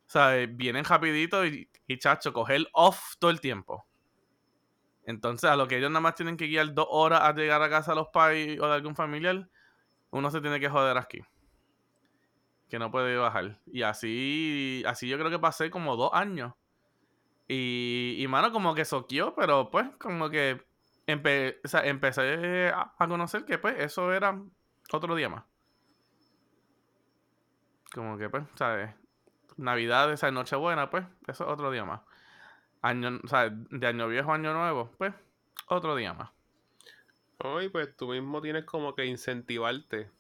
sea, 0.07 0.47
Vienen 0.47 0.85
rapidito 0.85 1.45
y, 1.45 1.69
y 1.89 1.99
chacho, 1.99 2.33
coger 2.33 2.69
off 2.73 3.17
todo 3.19 3.33
el 3.33 3.41
tiempo. 3.41 3.85
Entonces, 5.03 5.51
a 5.51 5.57
lo 5.57 5.67
que 5.67 5.79
ellos 5.79 5.91
nada 5.91 6.01
más 6.01 6.15
tienen 6.15 6.37
que 6.37 6.47
guiar 6.47 6.73
dos 6.73 6.87
horas 6.89 7.23
a 7.23 7.33
llegar 7.33 7.61
a 7.63 7.69
casa 7.69 7.91
de 7.93 7.97
los 7.97 8.09
pais 8.13 8.61
o 8.61 8.69
de 8.69 8.75
algún 8.75 8.95
familiar, 8.95 9.49
uno 10.11 10.31
se 10.31 10.41
tiene 10.41 10.61
que 10.61 10.69
joder 10.69 10.97
aquí. 10.97 11.21
Que 12.69 12.79
no 12.79 12.91
puede 12.91 13.17
bajar. 13.17 13.59
Y 13.67 13.83
así, 13.83 14.83
así 14.87 15.09
yo 15.09 15.19
creo 15.19 15.31
que 15.31 15.39
pasé 15.39 15.71
como 15.71 15.97
dos 15.97 16.11
años. 16.13 16.55
Y, 17.49 18.17
y 18.19 18.27
mano, 18.27 18.51
como 18.51 18.75
que 18.75 18.85
soqueó, 18.85 19.35
pero 19.35 19.71
pues, 19.71 19.89
como 19.99 20.31
que 20.31 20.67
empecé 21.07 22.73
a, 22.75 22.95
a, 22.99 23.09
conocer 23.09 23.45
que 23.45 23.59
pues 23.59 23.77
eso 23.79 24.13
era 24.13 24.41
otro 24.93 25.15
día 25.15 25.29
más. 25.29 25.45
Como 27.93 28.19
que 28.19 28.29
pues, 28.29 28.45
¿sabes? 28.57 28.91
Navidad, 29.57 30.13
esa 30.13 30.31
Nochebuena, 30.31 30.91
pues, 30.91 31.07
eso 31.27 31.45
es 31.45 31.51
otro 31.51 31.71
día 31.71 31.85
más. 31.85 32.03
Año, 32.83 33.21
o 33.23 33.29
sea, 33.29 33.49
de 33.51 33.87
año 33.87 34.09
viejo 34.09 34.33
a 34.33 34.35
año 34.35 34.53
nuevo, 34.53 34.91
pues, 34.99 35.15
otro 35.69 35.97
día 35.97 36.13
más. 36.13 36.31
Hoy, 37.39 37.69
pues 37.69 37.97
tú 37.97 38.09
mismo 38.09 38.41
tienes 38.41 38.65
como 38.65 38.95
que 38.95 39.05
incentivarte 39.05 40.11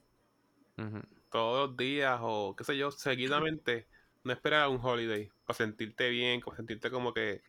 todos 1.31 1.69
los 1.69 1.77
días 1.77 2.19
o 2.23 2.55
qué 2.57 2.65
sé 2.65 2.77
yo, 2.77 2.91
seguidamente, 2.91 3.87
no 4.25 4.33
esperar 4.33 4.63
a 4.63 4.69
un 4.69 4.81
holiday 4.83 5.31
para 5.45 5.57
sentirte 5.57 6.09
bien, 6.11 6.41
para 6.41 6.57
sentirte 6.57 6.91
como 6.91 7.13
que, 7.13 7.43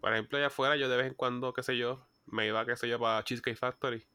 por 0.00 0.12
ejemplo, 0.12 0.38
allá 0.38 0.48
afuera, 0.48 0.76
yo 0.76 0.88
de 0.88 0.96
vez 0.96 1.06
en 1.06 1.14
cuando, 1.14 1.52
qué 1.52 1.62
sé 1.62 1.76
yo, 1.76 2.06
me 2.26 2.46
iba, 2.46 2.64
qué 2.64 2.76
sé 2.76 2.88
yo, 2.88 2.98
para 2.98 3.24
Cheesecake 3.24 3.56
Factory. 3.56 4.06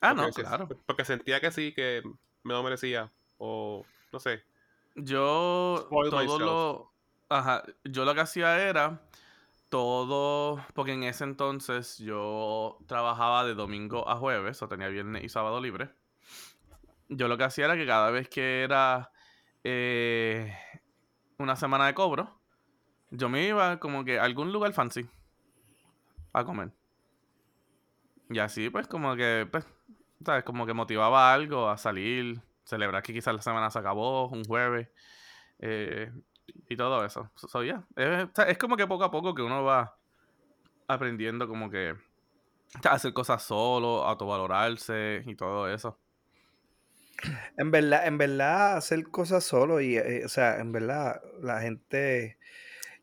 Ah, 0.00 0.14
no, 0.14 0.28
claro. 0.30 0.68
Porque 0.86 1.04
sentía 1.04 1.40
que 1.40 1.50
sí, 1.50 1.72
que 1.72 2.02
me 2.42 2.52
lo 2.52 2.62
merecía, 2.62 3.10
o 3.38 3.84
no 4.12 4.20
sé. 4.20 4.44
Yo 4.94 5.88
todo 5.90 6.38
lo. 6.38 6.92
Ajá. 7.28 7.64
Yo 7.84 8.04
lo 8.04 8.14
que 8.14 8.20
hacía 8.20 8.68
era 8.68 9.00
todo. 9.68 10.64
Porque 10.74 10.92
en 10.92 11.04
ese 11.04 11.24
entonces 11.24 11.98
yo 11.98 12.78
trabajaba 12.86 13.44
de 13.44 13.54
domingo 13.54 14.08
a 14.08 14.16
jueves, 14.16 14.62
o 14.62 14.68
tenía 14.68 14.88
viernes 14.88 15.24
y 15.24 15.28
sábado 15.28 15.60
libre. 15.60 15.90
Yo 17.08 17.28
lo 17.28 17.36
que 17.36 17.44
hacía 17.44 17.66
era 17.66 17.76
que 17.76 17.86
cada 17.86 18.10
vez 18.10 18.28
que 18.28 18.62
era 18.62 19.10
eh, 19.62 20.56
una 21.38 21.56
semana 21.56 21.86
de 21.86 21.94
cobro, 21.94 22.40
yo 23.10 23.28
me 23.28 23.46
iba 23.46 23.78
como 23.78 24.04
que 24.04 24.18
a 24.18 24.24
algún 24.24 24.52
lugar 24.52 24.72
fancy 24.72 25.06
a 26.32 26.44
comer. 26.44 26.72
Y 28.30 28.38
así, 28.38 28.70
pues, 28.70 28.86
como 28.88 29.16
que, 29.16 29.46
pues. 29.50 29.66
Como 30.46 30.64
que 30.64 30.72
motivaba 30.72 31.34
algo 31.34 31.68
a 31.68 31.76
salir 31.76 32.40
celebrar 32.64 33.02
que 33.02 33.12
quizás 33.12 33.34
la 33.34 33.42
semana 33.42 33.70
se 33.70 33.78
acabó, 33.78 34.28
un 34.28 34.44
jueves, 34.44 34.88
eh, 35.58 36.10
y 36.68 36.76
todo 36.76 37.04
eso. 37.04 37.30
So, 37.36 37.62
es, 37.62 38.58
como 38.58 38.76
que 38.76 38.86
poco 38.86 39.04
a 39.04 39.10
poco 39.10 39.34
que 39.34 39.42
uno 39.42 39.64
va 39.64 39.96
aprendiendo 40.88 41.46
como 41.48 41.70
que 41.70 41.94
a 42.84 42.92
hacer 42.92 43.12
cosas 43.12 43.42
solo, 43.42 44.04
autovalorarse 44.04 45.22
y 45.26 45.34
todo 45.34 45.68
eso. 45.68 45.98
En 47.56 47.70
verdad, 47.70 48.06
en 48.06 48.18
verdad, 48.18 48.76
hacer 48.76 49.04
cosas 49.04 49.44
solo 49.44 49.80
y, 49.80 49.96
eh, 49.96 50.22
o 50.24 50.28
sea, 50.28 50.58
en 50.58 50.72
verdad, 50.72 51.22
la 51.40 51.60
gente 51.60 52.38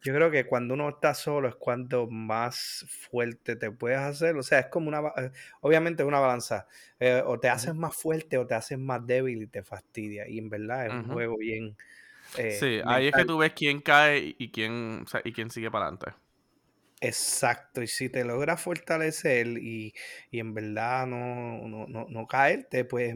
yo 0.01 0.15
creo 0.15 0.31
que 0.31 0.45
cuando 0.45 0.73
uno 0.73 0.89
está 0.89 1.13
solo 1.13 1.47
es 1.47 1.55
cuando 1.55 2.07
más 2.07 2.85
fuerte 2.89 3.55
te 3.55 3.69
puedes 3.69 3.99
hacer. 3.99 4.35
O 4.35 4.43
sea, 4.43 4.59
es 4.59 4.65
como 4.67 4.87
una, 4.87 4.99
eh, 5.17 5.31
obviamente 5.61 6.03
una 6.03 6.19
balanza. 6.19 6.67
Eh, 6.99 7.21
o 7.23 7.39
te 7.39 7.49
haces 7.49 7.75
más 7.75 7.95
fuerte 7.95 8.37
o 8.37 8.47
te 8.47 8.55
haces 8.55 8.79
más 8.79 9.05
débil 9.05 9.43
y 9.43 9.47
te 9.47 9.63
fastidia. 9.63 10.27
Y 10.27 10.39
en 10.39 10.49
verdad 10.49 10.87
es 10.87 10.93
un 10.93 11.07
juego 11.13 11.37
bien... 11.37 11.77
Eh, 12.37 12.51
sí, 12.51 12.81
ahí 12.85 13.07
es 13.07 13.13
que 13.13 13.25
tú 13.25 13.37
ves 13.37 13.53
quién 13.53 13.81
cae 13.81 14.35
y 14.37 14.51
quién, 14.51 15.05
y 15.23 15.33
quién 15.33 15.51
sigue 15.51 15.69
para 15.69 15.85
adelante. 15.85 16.13
Exacto, 17.03 17.81
y 17.81 17.87
si 17.87 18.09
te 18.09 18.23
logras 18.23 18.61
fortalecer 18.61 19.47
y, 19.47 19.93
y 20.29 20.39
en 20.39 20.53
verdad 20.53 21.07
no, 21.07 21.67
no, 21.67 21.87
no, 21.87 22.05
no 22.07 22.27
caerte, 22.27 22.85
pues 22.85 23.15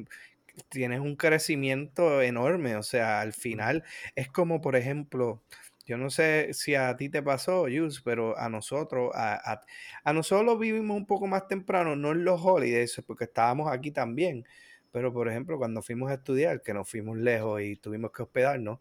tienes 0.70 1.00
un 1.00 1.16
crecimiento 1.16 2.22
enorme. 2.22 2.76
O 2.76 2.84
sea, 2.84 3.22
al 3.22 3.34
final 3.34 3.84
es 4.16 4.30
como, 4.30 4.62
por 4.62 4.76
ejemplo, 4.76 5.42
yo 5.86 5.98
no 5.98 6.10
sé 6.10 6.50
si 6.54 6.76
a 6.76 6.96
ti 6.98 7.10
te 7.10 7.22
pasó, 7.22 7.68
Yus, 7.68 8.02
pero 8.02 8.38
a 8.38 8.50
nosotros, 8.50 9.12
a, 9.14 9.62
a, 10.04 10.14
nosotros 10.14 10.60
vivimos 10.60 10.98
un 10.98 11.06
poco 11.06 11.28
más 11.28 11.48
temprano, 11.48 11.96
no 11.96 12.12
en 12.12 12.26
los 12.26 12.42
holidays, 12.44 13.02
porque 13.06 13.26
estábamos 13.26 13.72
aquí 13.72 13.92
también. 13.92 14.46
Pero, 14.92 15.14
por 15.14 15.30
ejemplo, 15.30 15.58
cuando 15.58 15.82
fuimos 15.82 16.10
a 16.10 16.16
estudiar, 16.16 16.62
que 16.62 16.74
nos 16.74 16.90
fuimos 16.90 17.18
lejos 17.18 17.62
y 17.62 17.76
tuvimos 17.76 18.12
que 18.12 18.24
hospedarnos, 18.24 18.80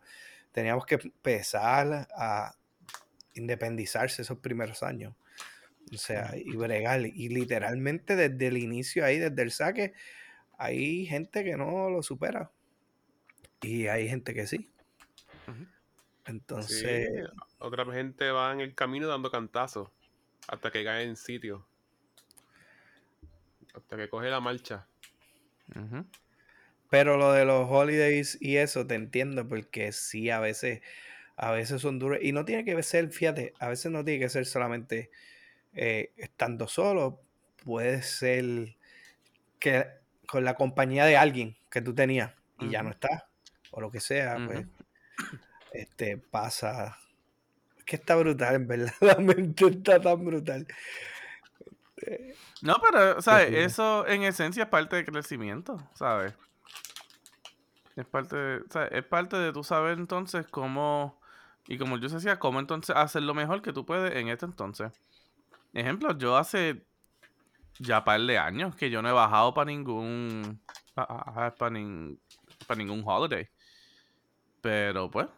teníamos 0.52 0.86
que 0.86 0.94
empezar 0.94 2.08
a 2.16 2.54
independizarse 3.34 4.22
esos 4.22 4.38
primeros 4.38 4.82
años. 4.82 5.14
O 5.92 5.98
sea, 5.98 6.32
y 6.36 6.56
bregar. 6.56 7.04
Y 7.04 7.28
literalmente 7.28 8.16
desde 8.16 8.46
el 8.46 8.56
inicio 8.56 9.04
ahí, 9.04 9.18
desde 9.18 9.42
el 9.42 9.50
saque, 9.50 9.92
hay 10.58 11.06
gente 11.06 11.44
que 11.44 11.56
no 11.56 11.90
lo 11.90 12.02
supera. 12.02 12.50
Y 13.62 13.86
hay 13.86 14.08
gente 14.08 14.34
que 14.34 14.46
sí. 14.46 14.70
Entonces. 16.26 17.28
otra 17.58 17.84
gente 17.92 18.30
va 18.30 18.52
en 18.52 18.60
el 18.60 18.74
camino 18.74 19.08
dando 19.08 19.30
cantazos 19.30 19.90
hasta 20.48 20.70
que 20.70 20.84
cae 20.84 21.04
en 21.04 21.16
sitio. 21.16 21.66
Hasta 23.74 23.96
que 23.96 24.08
coge 24.08 24.28
la 24.28 24.40
marcha. 24.40 24.86
Pero 26.90 27.16
lo 27.16 27.32
de 27.32 27.44
los 27.44 27.68
holidays 27.70 28.38
y 28.40 28.56
eso 28.56 28.86
te 28.86 28.94
entiendo 28.94 29.48
porque 29.48 29.92
sí, 29.92 30.30
a 30.30 30.40
veces, 30.40 30.80
a 31.36 31.50
veces 31.50 31.82
son 31.82 31.98
duros. 31.98 32.18
Y 32.22 32.32
no 32.32 32.44
tiene 32.44 32.64
que 32.64 32.80
ser, 32.82 33.10
fíjate, 33.10 33.52
a 33.58 33.68
veces 33.68 33.90
no 33.90 34.04
tiene 34.04 34.20
que 34.20 34.28
ser 34.28 34.46
solamente 34.46 35.10
eh, 35.72 36.12
estando 36.16 36.68
solo. 36.68 37.20
Puede 37.64 38.02
ser 38.02 38.76
que 39.58 40.03
con 40.26 40.44
la 40.44 40.54
compañía 40.54 41.04
de 41.04 41.16
alguien 41.16 41.56
que 41.70 41.80
tú 41.80 41.94
tenías 41.94 42.32
y 42.60 42.70
ya 42.70 42.82
no 42.82 42.90
está. 42.90 43.28
O 43.70 43.80
lo 43.80 43.90
que 43.90 44.00
sea, 44.00 44.36
pues. 44.46 44.66
Este 45.72 46.16
pasa. 46.16 46.98
Es 47.76 47.84
que 47.84 47.96
está 47.96 48.14
brutal, 48.16 48.54
en 48.54 48.68
verdad. 48.68 48.94
La 49.00 49.16
mente 49.16 49.66
está 49.66 50.00
tan 50.00 50.24
brutal. 50.24 50.66
No, 52.62 52.76
pero, 52.80 53.20
¿sabes? 53.20 53.52
Eso 53.52 54.06
en 54.06 54.22
esencia 54.22 54.64
es 54.64 54.68
parte 54.68 54.96
del 54.96 55.04
crecimiento, 55.04 55.78
¿sabes? 55.94 56.34
Es 57.96 58.06
parte 58.06 58.36
de, 58.36 58.62
es 58.90 59.04
parte 59.04 59.36
de 59.36 59.52
tú 59.52 59.62
saber 59.62 59.98
entonces 59.98 60.46
cómo, 60.50 61.20
y 61.66 61.78
como 61.78 61.98
yo 61.98 62.08
decía, 62.08 62.38
cómo 62.38 62.60
entonces 62.60 62.94
hacer 62.96 63.22
lo 63.22 63.34
mejor 63.34 63.62
que 63.62 63.72
tú 63.72 63.86
puedes 63.86 64.14
en 64.16 64.28
este 64.28 64.46
entonces. 64.46 64.92
Ejemplo, 65.72 66.16
yo 66.16 66.36
hace 66.36 66.84
ya 67.78 68.04
par 68.04 68.20
de 68.20 68.38
años 68.38 68.74
que 68.76 68.90
yo 68.90 69.02
no 69.02 69.08
he 69.08 69.12
bajado 69.12 69.54
para 69.54 69.66
ningún, 69.66 70.60
para, 70.94 71.54
para 71.54 71.70
ningún 71.70 73.02
holiday. 73.04 73.48
Pero 74.60 75.10
pues, 75.10 75.28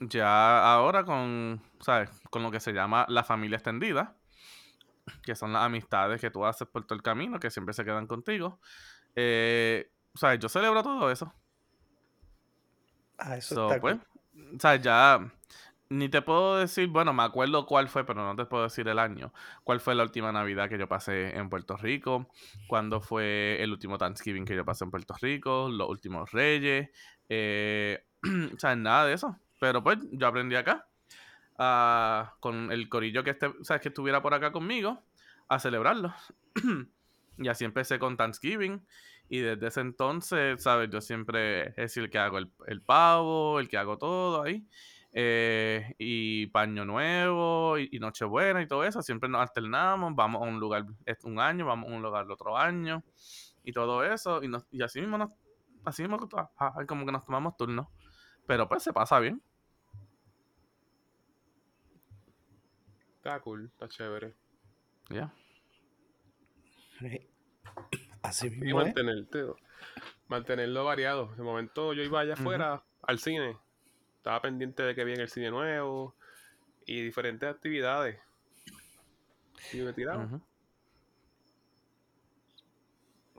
ya 0.00 0.74
ahora 0.74 1.04
con, 1.04 1.62
¿sabes? 1.80 2.10
Con 2.30 2.42
lo 2.42 2.50
que 2.50 2.60
se 2.60 2.72
llama 2.72 3.06
la 3.08 3.24
familia 3.24 3.56
extendida, 3.56 4.14
que 5.22 5.34
son 5.34 5.52
las 5.52 5.62
amistades 5.62 6.20
que 6.20 6.30
tú 6.30 6.44
haces 6.44 6.68
por 6.68 6.84
todo 6.84 6.96
el 6.96 7.02
camino, 7.02 7.40
que 7.40 7.50
siempre 7.50 7.74
se 7.74 7.84
quedan 7.84 8.06
contigo. 8.06 8.60
Eh, 9.14 9.90
¿Sabes? 10.14 10.38
Yo 10.40 10.48
celebro 10.48 10.82
todo 10.82 11.10
eso. 11.10 11.32
Ah, 13.18 13.36
eso 13.36 13.68
está 13.68 13.80
pues, 13.80 13.96
sea, 14.58 14.76
ya 14.76 15.32
ni 15.88 16.08
te 16.08 16.22
puedo 16.22 16.56
decir, 16.56 16.88
bueno, 16.88 17.12
me 17.12 17.22
acuerdo 17.22 17.66
cuál 17.66 17.88
fue, 17.88 18.04
pero 18.04 18.24
no 18.24 18.34
te 18.34 18.44
puedo 18.44 18.64
decir 18.64 18.88
el 18.88 18.98
año. 18.98 19.32
¿Cuál 19.62 19.80
fue 19.80 19.94
la 19.94 20.02
última 20.02 20.32
Navidad 20.32 20.68
que 20.68 20.78
yo 20.78 20.88
pasé 20.88 21.36
en 21.36 21.48
Puerto 21.48 21.76
Rico? 21.76 22.28
¿Cuándo 22.66 23.00
fue 23.00 23.62
el 23.62 23.70
último 23.72 23.96
Thanksgiving 23.98 24.44
que 24.44 24.56
yo 24.56 24.64
pasé 24.64 24.84
en 24.84 24.90
Puerto 24.90 25.14
Rico? 25.20 25.68
¿Los 25.70 25.88
últimos 25.88 26.30
Reyes? 26.32 26.90
Eh, 27.28 28.04
o 28.62 28.76
nada 28.76 29.06
de 29.06 29.14
eso. 29.14 29.38
Pero 29.60 29.82
pues 29.82 29.98
yo 30.10 30.26
aprendí 30.26 30.56
acá. 30.56 30.88
Ah, 31.58 32.34
con 32.40 32.70
el 32.72 32.88
corillo 32.88 33.22
que, 33.24 33.30
este, 33.30 33.52
¿sabes? 33.62 33.80
que 33.80 33.88
estuviera 33.88 34.20
por 34.20 34.34
acá 34.34 34.52
conmigo 34.52 35.02
a 35.48 35.58
celebrarlo. 35.58 36.12
y 37.38 37.48
así 37.48 37.64
empecé 37.64 37.98
con 37.98 38.16
Thanksgiving. 38.16 38.84
Y 39.28 39.38
desde 39.38 39.68
ese 39.68 39.80
entonces, 39.80 40.62
¿sabes? 40.62 40.90
Yo 40.90 41.00
siempre 41.00 41.74
es 41.80 41.96
el 41.96 42.10
que 42.10 42.18
hago 42.18 42.38
el, 42.38 42.50
el 42.66 42.82
pavo, 42.82 43.60
el 43.60 43.68
que 43.68 43.76
hago 43.76 43.98
todo 43.98 44.42
ahí. 44.42 44.66
Eh, 45.18 45.94
y 45.96 46.46
Paño 46.48 46.84
Nuevo 46.84 47.78
y, 47.78 47.98
Nochebuena 47.98 48.60
y 48.60 48.66
todo 48.66 48.84
eso. 48.84 49.00
Siempre 49.00 49.30
nos 49.30 49.40
alternamos, 49.40 50.14
vamos 50.14 50.42
a 50.42 50.44
un 50.44 50.60
lugar 50.60 50.84
un 51.24 51.40
año, 51.40 51.64
vamos 51.64 51.90
a 51.90 51.94
un 51.94 52.02
lugar 52.02 52.26
el 52.26 52.30
otro 52.30 52.58
año 52.58 53.02
y 53.64 53.72
todo 53.72 54.04
eso. 54.04 54.42
Y, 54.44 54.50
y 54.72 54.82
así 54.82 55.00
mismo, 55.00 55.16
nos, 55.16 55.30
así 55.86 56.02
mismo 56.02 56.18
como 56.86 57.06
que 57.06 57.12
nos 57.12 57.24
tomamos 57.24 57.56
turnos. 57.56 57.86
Pero 58.46 58.68
pues 58.68 58.82
se 58.82 58.92
pasa 58.92 59.18
bien. 59.18 59.42
Está 63.16 63.40
cool, 63.40 63.70
está 63.72 63.88
chévere. 63.88 64.34
Ya. 65.08 65.32
Así 68.22 68.50
mismo. 68.50 68.66
Y 68.66 68.74
mantenerlo, 68.74 69.56
mantenerlo 70.28 70.84
variado. 70.84 71.34
De 71.36 71.42
momento 71.42 71.92
yo 71.94 72.02
iba 72.02 72.20
allá 72.20 72.34
afuera 72.34 72.82
al 73.02 73.18
cine 73.18 73.56
estaba 74.26 74.42
pendiente 74.42 74.82
de 74.82 74.96
que 74.96 75.04
viene 75.04 75.22
el 75.22 75.28
cine 75.28 75.52
nuevo 75.52 76.16
y 76.84 77.00
diferentes 77.00 77.48
actividades. 77.48 78.18
Y 79.72 79.76
me 79.76 79.92
tiraba. 79.92 80.40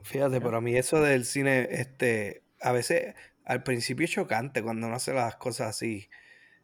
Fíjate, 0.02 0.40
pero 0.40 0.56
a 0.56 0.60
mí 0.62 0.74
eso 0.74 1.02
del 1.02 1.26
cine, 1.26 1.68
este, 1.72 2.42
a 2.62 2.72
veces 2.72 3.14
al 3.44 3.64
principio 3.64 4.06
es 4.06 4.12
chocante 4.12 4.62
cuando 4.62 4.86
uno 4.86 4.96
hace 4.96 5.12
las 5.12 5.36
cosas 5.36 5.68
así, 5.68 6.08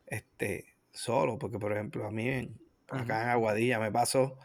este, 0.07 0.75
solo, 0.91 1.39
porque 1.39 1.59
por 1.59 1.73
ejemplo 1.73 2.07
a 2.07 2.11
mí 2.11 2.51
acá 2.89 3.25
en 3.25 3.29
Aguadilla 3.29 3.79
me 3.79 3.93
pasó 3.93 4.39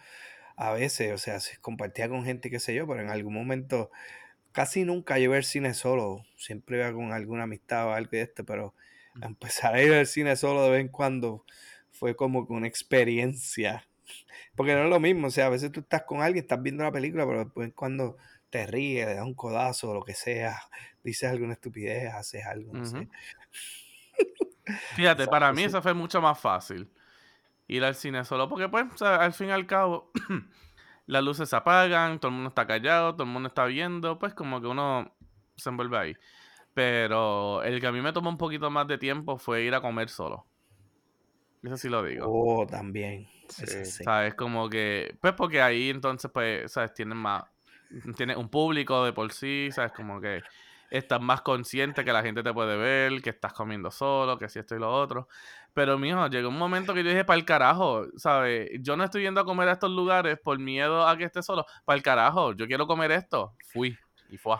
a 0.58 0.74
veces, 0.74 1.13
o 1.13 1.18
sea, 1.18 1.39
compartía 1.62 2.10
con 2.10 2.26
gente, 2.26 2.50
qué 2.50 2.60
sé 2.60 2.76
yo, 2.76 2.86
pero 2.86 3.00
en 3.00 3.12
algún 3.12 3.34
momento 3.34 3.92
casi 4.52 4.84
nunca 4.84 5.20
llevé 5.20 5.38
el 5.38 5.46
cine 5.46 5.74
solo, 5.74 6.26
siempre 6.36 6.80
iba 6.80 6.92
con 6.92 7.13
alguna 7.13 7.44
amistad 7.44 7.88
o 7.88 7.94
algo 7.94 8.12
de 8.12 8.24
este, 8.24 8.44
pero 8.44 8.76
empezar 9.21 9.75
a 9.75 9.82
ir 9.82 9.93
al 9.93 10.08
cine 10.08 10.36
solo 10.36 10.63
de 10.63 10.69
vez 10.71 10.82
en 10.82 10.88
cuando 10.89 11.45
fue 11.91 12.15
como 12.15 12.45
una 12.49 12.67
experiencia. 12.67 13.88
Porque 14.55 14.73
no 14.73 14.84
es 14.84 14.89
lo 14.89 14.99
mismo, 14.99 15.27
o 15.27 15.32
sea, 15.32 15.47
a 15.47 15.49
veces 15.49 15.71
tú 15.71 15.82
estás 15.82 16.03
con 16.03 16.21
alguien, 16.21 16.43
estás 16.43 16.62
viendo 16.62 16.84
la 16.84 16.91
película, 16.91 17.25
pero 17.25 17.45
después 17.45 17.71
cuando 17.73 18.17
te 18.49 18.65
ríes, 18.65 19.05
le 19.05 19.15
das 19.15 19.25
un 19.25 19.36
codazo 19.36 19.91
o 19.91 19.93
lo 19.93 20.03
que 20.03 20.13
sea, 20.13 20.60
dices 21.03 21.29
alguna 21.29 21.53
estupidez, 21.53 22.13
haces 22.13 22.45
algo, 22.45 22.73
no 22.73 22.86
sé. 22.86 23.08
Fíjate, 24.95 25.27
para 25.27 25.51
mí 25.53 25.63
eso 25.63 25.82
fue 25.82 25.93
mucho 25.93 26.21
más 26.21 26.39
fácil. 26.39 26.89
Ir 27.67 27.84
al 27.84 27.95
cine 27.95 28.25
solo, 28.25 28.49
porque 28.49 28.67
pues, 28.67 29.01
al 29.01 29.34
fin 29.34 29.49
y 29.49 29.51
al 29.51 29.67
cabo, 29.67 30.12
las 31.05 31.23
luces 31.23 31.49
se 31.49 31.55
apagan, 31.55 32.19
todo 32.19 32.29
el 32.29 32.36
mundo 32.36 32.49
está 32.49 32.65
callado, 32.65 33.13
todo 33.13 33.23
el 33.23 33.29
mundo 33.29 33.47
está 33.47 33.65
viendo, 33.65 34.19
pues 34.19 34.34
como 34.34 34.60
que 34.62 34.67
uno 34.67 35.15
se 35.55 35.69
envuelve 35.69 35.97
ahí. 35.97 36.17
Pero 36.73 37.63
el 37.63 37.79
que 37.79 37.88
a 37.88 37.91
mí 37.91 38.01
me 38.01 38.13
tomó 38.13 38.29
un 38.29 38.38
poquito 38.38 38.69
más 38.69 38.88
de 38.88 38.97
tiempo 38.97 39.38
fue 39.38 39.63
ir 39.63 39.73
a 39.73 39.82
comer 39.82 40.10
solo. 40.10 40.45
Eso 41.63 41.77
sí 41.77 41.89
lo 41.89 42.03
digo. 42.03 42.25
Oh, 42.27 42.65
también. 42.65 43.27
Sí. 43.49 43.86
¿Sabes? 43.86 44.36
Como 44.36 44.69
que. 44.69 45.17
Pues 45.21 45.34
porque 45.34 45.62
ahí 45.62 45.89
entonces, 45.89 46.32
pues, 46.32 46.71
¿sabes? 46.71 46.93
Tienen 46.93 47.17
más. 47.17 47.43
Tienes 48.15 48.38
un 48.38 48.49
público 48.49 49.03
de 49.03 49.13
por 49.13 49.32
sí, 49.34 49.69
¿sabes? 49.71 49.91
Como 49.91 50.21
que 50.21 50.41
estás 50.91 51.21
más 51.21 51.41
consciente 51.41 52.03
que 52.03 52.13
la 52.13 52.23
gente 52.23 52.43
te 52.43 52.53
puede 52.53 52.77
ver, 52.77 53.21
que 53.21 53.32
estás 53.32 53.53
comiendo 53.53 53.91
solo, 53.91 54.38
que 54.38 54.47
si 54.49 54.60
esto 54.60 54.75
y 54.75 54.79
lo 54.79 54.91
otro. 54.91 55.27
Pero, 55.73 55.97
mijo, 55.97 56.27
llegó 56.27 56.49
un 56.49 56.58
momento 56.58 56.93
que 56.93 57.03
yo 57.03 57.10
dije, 57.10 57.25
para 57.25 57.38
el 57.38 57.45
carajo, 57.45 58.05
¿sabes? 58.15 58.69
Yo 58.82 58.95
no 58.95 59.03
estoy 59.03 59.23
yendo 59.23 59.41
a 59.41 59.45
comer 59.45 59.69
a 59.69 59.73
estos 59.73 59.91
lugares 59.91 60.39
por 60.39 60.58
miedo 60.60 61.08
a 61.08 61.17
que 61.17 61.25
esté 61.25 61.41
solo. 61.43 61.65
Para 61.86 61.97
el 61.97 62.03
carajo, 62.03 62.53
yo 62.53 62.67
quiero 62.67 62.88
comer 62.88 63.12
esto. 63.12 63.53
Fui 63.71 63.97
y 64.29 64.38
fue. 64.38 64.55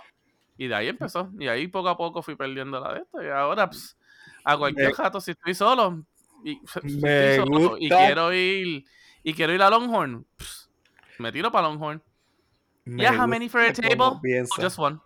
Y 0.60 0.68
de 0.68 0.76
ahí 0.76 0.90
empezó. 0.90 1.32
Y 1.40 1.48
ahí 1.48 1.70
poco 1.70 1.88
a 1.88 1.96
poco 1.96 2.22
fui 2.22 2.36
perdiendo 2.36 2.82
la 2.82 2.94
de 2.94 3.00
esto. 3.00 3.24
Y 3.24 3.30
ahora, 3.30 3.70
pues, 3.70 3.98
a 4.44 4.58
cualquier 4.58 4.92
rato, 4.92 5.22
si 5.22 5.32
estoy 5.32 5.56
solo 5.56 6.04
y, 6.44 6.60
y 7.80 7.90
quiero 7.90 8.34
ir 8.34 8.84
y 9.24 9.34
quiero 9.34 9.54
ir 9.54 9.62
a 9.62 9.70
Longhorn, 9.70 10.26
me 11.18 11.32
tiro 11.32 11.50
para 11.50 11.70
Longhorn. 11.70 12.04
Me 12.84 13.04
yeah, 13.04 13.14
how 13.18 13.26
many 13.26 13.48
for 13.48 13.62
a 13.62 13.72
table? 13.72 14.20
just 14.60 14.78
one. 14.78 15.00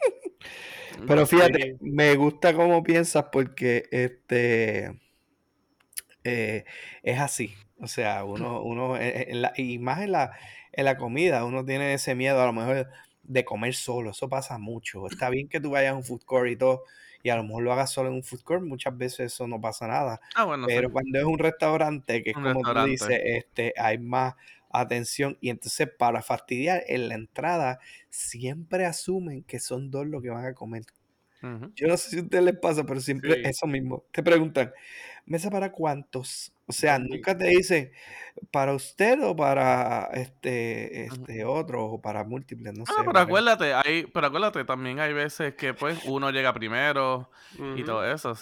Pero 1.06 1.26
fíjate, 1.26 1.78
me 1.80 2.16
gusta 2.16 2.52
cómo 2.52 2.82
piensas 2.82 3.24
porque 3.32 3.88
este 3.90 5.00
eh, 6.22 6.66
es 7.02 7.18
así. 7.18 7.54
O 7.80 7.86
sea, 7.86 8.24
uno, 8.24 8.60
uno 8.60 8.98
y 9.56 9.78
más 9.78 10.02
en 10.02 10.12
la, 10.12 10.32
en 10.72 10.84
la 10.84 10.98
comida, 10.98 11.46
uno 11.46 11.64
tiene 11.64 11.94
ese 11.94 12.14
miedo 12.14 12.42
a 12.42 12.46
lo 12.46 12.52
mejor 12.52 12.90
de 13.24 13.44
comer 13.44 13.74
solo. 13.74 14.10
Eso 14.10 14.28
pasa 14.28 14.58
mucho. 14.58 15.06
Está 15.06 15.30
bien 15.30 15.48
que 15.48 15.60
tú 15.60 15.70
vayas 15.70 15.92
a 15.92 15.96
un 15.96 16.04
food 16.04 16.22
court 16.24 16.50
y 16.50 16.56
todo, 16.56 16.84
y 17.22 17.30
a 17.30 17.36
lo 17.36 17.44
mejor 17.44 17.62
lo 17.64 17.72
hagas 17.72 17.90
solo 17.92 18.08
en 18.10 18.16
un 18.16 18.22
food 18.24 18.42
court, 18.42 18.62
muchas 18.64 18.96
veces 18.96 19.32
eso 19.32 19.46
no 19.48 19.60
pasa 19.60 19.86
nada. 19.88 20.20
Ah, 20.36 20.46
Pero 20.66 20.90
cuando 20.90 21.18
es 21.18 21.24
un 21.24 21.38
restaurante, 21.38 22.22
que 22.22 22.30
es 22.30 22.38
como 22.38 22.64
tú 22.64 22.80
dices, 22.82 23.18
este, 23.24 23.72
hay 23.78 23.98
más 23.98 24.34
atención 24.70 25.38
y 25.40 25.50
entonces 25.50 25.88
para 25.96 26.20
fastidiar 26.20 26.82
en 26.88 27.08
la 27.08 27.14
entrada 27.14 27.78
siempre 28.10 28.84
asumen 28.86 29.44
que 29.44 29.60
son 29.60 29.90
dos 29.90 30.06
los 30.06 30.22
que 30.22 30.30
van 30.30 30.44
a 30.46 30.54
comer. 30.54 30.82
Yo 31.74 31.88
no 31.88 31.96
sé 31.96 32.10
si 32.10 32.18
a 32.18 32.22
ustedes 32.22 32.44
les 32.44 32.58
pasa, 32.58 32.84
pero 32.84 33.00
siempre 33.00 33.46
eso 33.48 33.66
mismo. 33.66 34.04
Te 34.10 34.22
preguntan, 34.22 34.72
¿mesa 35.26 35.50
para 35.50 35.72
cuántos? 35.72 36.52
O 36.66 36.72
sea, 36.72 36.98
nunca 36.98 37.36
te 37.36 37.46
dicen 37.46 37.90
para 38.50 38.74
usted 38.74 39.22
o 39.22 39.36
para 39.36 40.08
este, 40.12 41.04
este 41.04 41.44
otro 41.44 41.84
o 41.86 42.00
para 42.00 42.24
múltiples, 42.24 42.72
no 42.76 42.84
ah, 42.88 43.02
pero 43.04 43.18
acuérdate, 43.18 43.74
hay, 43.74 44.06
pero 44.06 44.26
acuérdate, 44.26 44.64
también 44.64 44.98
hay 44.98 45.12
veces 45.12 45.54
que 45.54 45.74
pues 45.74 46.00
uno 46.06 46.30
llega 46.30 46.52
primero 46.52 47.30
y 47.76 47.84
todo 47.84 48.04
eso. 48.04 48.30
o 48.30 48.36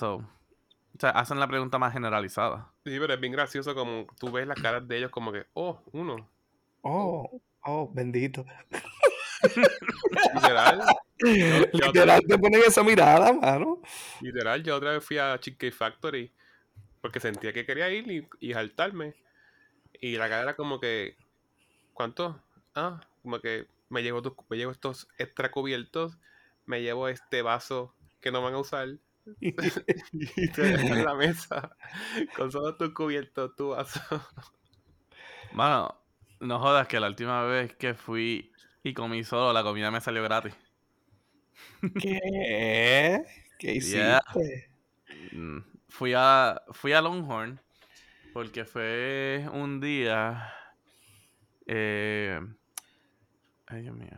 sea, 0.98 1.10
hacen 1.10 1.40
la 1.40 1.48
pregunta 1.48 1.78
más 1.78 1.92
generalizada. 1.92 2.70
Sí, 2.84 2.96
pero 2.98 3.14
es 3.14 3.20
bien 3.20 3.32
gracioso 3.32 3.74
como 3.74 4.06
tú 4.18 4.30
ves 4.30 4.46
las 4.46 4.60
caras 4.60 4.86
de 4.86 4.98
ellos 4.98 5.10
como 5.10 5.32
que, 5.32 5.44
oh, 5.54 5.82
uno. 5.92 6.28
Oh, 6.82 7.40
oh, 7.64 7.90
bendito. 7.92 8.44
Literal. 10.34 10.82
Literal 11.72 12.22
te 12.26 12.38
ponen 12.38 12.62
esa 12.66 12.82
mirada, 12.82 13.32
mano. 13.32 13.80
Literal, 14.20 14.62
yo 14.62 14.76
otra 14.76 14.92
vez 14.92 15.04
fui 15.04 15.18
a 15.18 15.38
Cheesecake 15.38 15.72
Factory 15.72 16.32
porque 17.00 17.20
sentía 17.20 17.52
que 17.52 17.66
quería 17.66 17.90
ir 17.90 18.10
y, 18.10 18.28
y 18.40 18.52
saltarme. 18.52 19.14
Y 20.00 20.16
la 20.16 20.28
cara 20.28 20.42
era 20.42 20.56
como 20.56 20.80
que, 20.80 21.16
¿cuánto? 21.92 22.40
Ah, 22.74 23.00
como 23.22 23.40
que 23.40 23.66
me 23.88 24.02
llevo, 24.02 24.22
me 24.48 24.56
llevo 24.56 24.72
estos 24.72 25.08
extra 25.18 25.50
cubiertos, 25.50 26.18
me 26.64 26.82
llevo 26.82 27.08
este 27.08 27.42
vaso 27.42 27.94
que 28.20 28.32
no 28.32 28.42
van 28.42 28.54
a 28.54 28.58
usar. 28.58 28.88
y 29.40 29.52
te 29.52 30.62
dejan 30.62 30.98
en 30.98 31.04
la 31.04 31.14
mesa 31.14 31.76
con 32.36 32.50
solo 32.50 32.74
tus 32.76 32.90
cubiertos, 32.90 33.54
tu 33.54 33.68
vaso. 33.68 34.00
Mano, 35.52 35.96
no 36.40 36.58
jodas 36.58 36.88
que 36.88 36.98
la 36.98 37.08
última 37.08 37.44
vez 37.44 37.74
que 37.74 37.94
fui 37.94 38.51
y 38.82 38.94
comí 38.94 39.24
solo, 39.24 39.52
la 39.52 39.62
comida 39.62 39.90
me 39.90 40.00
salió 40.00 40.22
gratis. 40.22 40.54
¿Qué? 42.00 43.22
¿Qué 43.58 43.72
hiciste? 43.74 44.70
Mm, 45.32 45.58
fui 45.88 46.12
a, 46.16 46.62
fui 46.72 46.92
a 46.92 47.00
Longhorn 47.00 47.60
porque 48.32 48.64
fue 48.64 49.46
un 49.52 49.80
día. 49.80 50.52
Eh, 51.66 52.40
ay, 53.66 53.82
Dios 53.82 53.96
mío. 53.96 54.10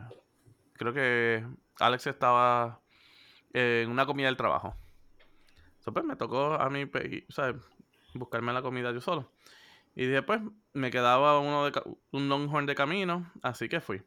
Creo 0.73 0.93
que 0.93 1.45
Alex 1.79 2.07
estaba 2.07 2.81
en 3.53 3.89
una 3.89 4.05
comida 4.05 4.27
del 4.27 4.37
trabajo. 4.37 4.75
Entonces, 5.77 5.93
pues 5.93 6.05
me 6.05 6.15
tocó 6.15 6.53
a 6.55 6.69
mí 6.69 6.89
¿sabes? 7.29 7.61
buscarme 8.13 8.53
la 8.53 8.61
comida 8.61 8.91
yo 8.91 9.01
solo. 9.01 9.31
Y 9.95 10.05
después 10.05 10.41
me 10.73 10.91
quedaba 10.91 11.39
uno 11.39 11.69
de, 11.69 11.97
un 12.11 12.27
Longhorn 12.27 12.65
de 12.65 12.75
camino, 12.75 13.31
así 13.41 13.69
que 13.69 13.79
fui. 13.79 14.01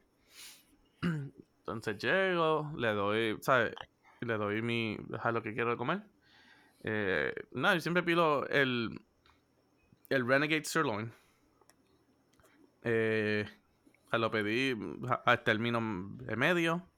Entonces 1.71 2.01
llego, 2.01 2.71
le 2.77 2.93
doy, 2.93 3.37
¿sabes? 3.41 3.73
Le 4.21 4.37
doy 4.37 4.61
mi, 4.61 4.97
lo 5.31 5.41
que 5.41 5.53
quiero 5.53 5.77
comer. 5.77 6.01
Eh, 6.83 7.33
nada, 7.51 7.75
yo 7.75 7.81
siempre 7.81 8.03
pido 8.03 8.47
el, 8.47 8.99
el 10.09 10.27
Renegade 10.27 10.65
Sirloin. 10.65 11.11
Eh, 12.83 13.47
lo 14.11 14.31
pedí 14.31 14.75
al 15.25 15.43
término 15.43 15.79
de 16.17 16.35
medio. 16.35 16.89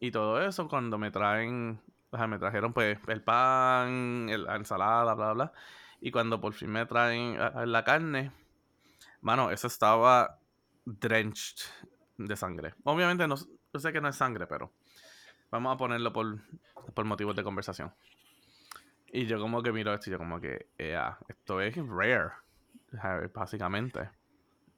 Y 0.00 0.10
todo 0.10 0.42
eso, 0.42 0.68
cuando 0.68 0.98
me 0.98 1.10
traen, 1.10 1.80
me 2.28 2.38
trajeron 2.38 2.72
pues 2.72 2.98
el 3.08 3.22
pan, 3.22 4.26
la 4.44 4.56
ensalada, 4.56 5.14
bla, 5.14 5.32
bla. 5.32 5.52
Y 6.00 6.10
cuando 6.10 6.40
por 6.40 6.52
fin 6.52 6.70
me 6.70 6.84
traen 6.84 7.38
la 7.72 7.84
carne, 7.84 8.32
mano, 9.22 9.50
eso 9.50 9.66
estaba 9.66 10.38
drenched 10.84 11.64
de 12.18 12.36
sangre. 12.36 12.74
Obviamente 12.84 13.26
no, 13.26 13.36
yo 13.36 13.80
sé 13.80 13.92
que 13.92 14.00
no 14.00 14.08
es 14.08 14.16
sangre, 14.16 14.46
pero 14.46 14.72
vamos 15.50 15.74
a 15.74 15.76
ponerlo 15.76 16.12
por, 16.12 16.38
por 16.94 17.04
motivos 17.04 17.36
de 17.36 17.44
conversación. 17.44 17.92
Y 19.12 19.26
yo 19.26 19.38
como 19.40 19.62
que 19.62 19.72
miro 19.72 19.94
esto 19.94 20.10
y 20.10 20.12
yo 20.12 20.18
como 20.18 20.40
que, 20.40 20.68
esto 20.76 21.60
es 21.60 21.76
rare, 21.76 22.32
básicamente. 23.32 24.10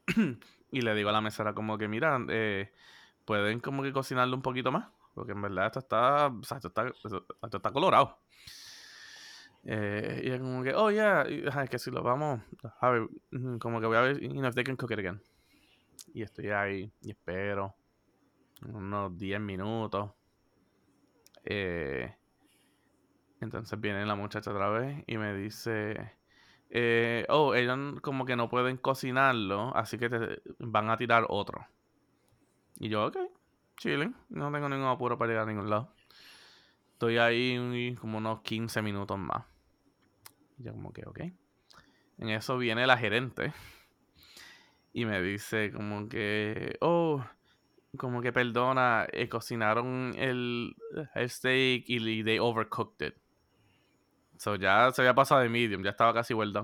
y 0.70 0.80
le 0.80 0.94
digo 0.94 1.08
a 1.08 1.12
la 1.12 1.20
mesera 1.20 1.54
como 1.54 1.78
que, 1.78 1.88
mira, 1.88 2.20
eh, 2.28 2.72
pueden 3.24 3.60
como 3.60 3.82
que 3.82 3.92
cocinarlo 3.92 4.36
un 4.36 4.42
poquito 4.42 4.70
más, 4.70 4.88
porque 5.14 5.32
en 5.32 5.42
verdad 5.42 5.66
esto 5.66 5.80
está, 5.80 6.26
o 6.26 6.42
sea, 6.42 6.58
esto 6.58 6.68
está, 6.68 6.86
esto 6.86 7.56
está 7.56 7.72
colorado. 7.72 8.18
Eh, 9.64 10.22
y 10.24 10.30
es 10.30 10.40
como 10.40 10.62
que, 10.62 10.74
oh, 10.74 10.90
yeah, 10.90 11.22
es 11.22 11.70
que 11.70 11.78
si 11.78 11.90
lo 11.90 12.02
vamos, 12.02 12.40
a 12.80 12.90
ver, 12.90 13.08
como 13.58 13.80
que 13.80 13.86
voy 13.86 13.96
a 13.96 14.02
ver, 14.02 14.20
you 14.20 14.30
know, 14.30 14.48
if 14.48 14.54
they 14.54 14.64
can 14.64 14.76
cook 14.76 14.92
it 14.92 14.98
again. 14.98 15.20
Y 16.14 16.22
estoy 16.22 16.50
ahí 16.50 16.92
y 17.02 17.10
espero 17.10 17.74
unos 18.66 19.16
10 19.16 19.40
minutos. 19.40 20.10
Eh, 21.44 22.14
entonces 23.40 23.80
viene 23.80 24.04
la 24.04 24.14
muchacha 24.14 24.50
otra 24.50 24.68
vez 24.68 25.04
y 25.06 25.16
me 25.16 25.34
dice, 25.34 26.12
eh, 26.70 27.24
oh, 27.28 27.54
ellos 27.54 28.00
como 28.00 28.24
que 28.24 28.36
no 28.36 28.48
pueden 28.48 28.76
cocinarlo, 28.76 29.74
así 29.76 29.98
que 29.98 30.10
te 30.10 30.42
van 30.58 30.90
a 30.90 30.96
tirar 30.96 31.26
otro. 31.28 31.66
Y 32.78 32.88
yo, 32.88 33.06
ok, 33.06 33.16
chilling, 33.76 34.14
no 34.28 34.52
tengo 34.52 34.68
ningún 34.68 34.86
apuro 34.88 35.16
para 35.18 35.30
llegar 35.30 35.48
a 35.48 35.50
ningún 35.50 35.70
lado. 35.70 35.92
Estoy 36.92 37.18
ahí 37.18 37.94
como 38.00 38.18
unos 38.18 38.40
15 38.42 38.82
minutos 38.82 39.18
más. 39.18 39.44
Y 40.58 40.64
yo 40.64 40.72
como 40.72 40.92
que, 40.92 41.06
ok. 41.06 41.20
En 42.18 42.30
eso 42.30 42.58
viene 42.58 42.86
la 42.86 42.98
gerente 42.98 43.52
y 44.92 45.04
me 45.04 45.20
dice 45.22 45.70
como 45.72 46.08
que, 46.08 46.76
oh, 46.80 47.24
como 47.96 48.20
que 48.20 48.32
perdona, 48.32 49.06
eh, 49.12 49.28
cocinaron 49.28 50.12
el, 50.16 50.76
el 51.14 51.30
steak 51.30 51.84
y 51.86 52.24
they 52.24 52.38
overcooked 52.38 53.06
it. 53.06 53.14
So 54.38 54.54
ya 54.54 54.90
se 54.92 55.02
había 55.02 55.14
pasado 55.14 55.40
de 55.40 55.48
medium, 55.48 55.82
ya 55.82 55.90
estaba 55.90 56.14
casi 56.14 56.32
well 56.32 56.54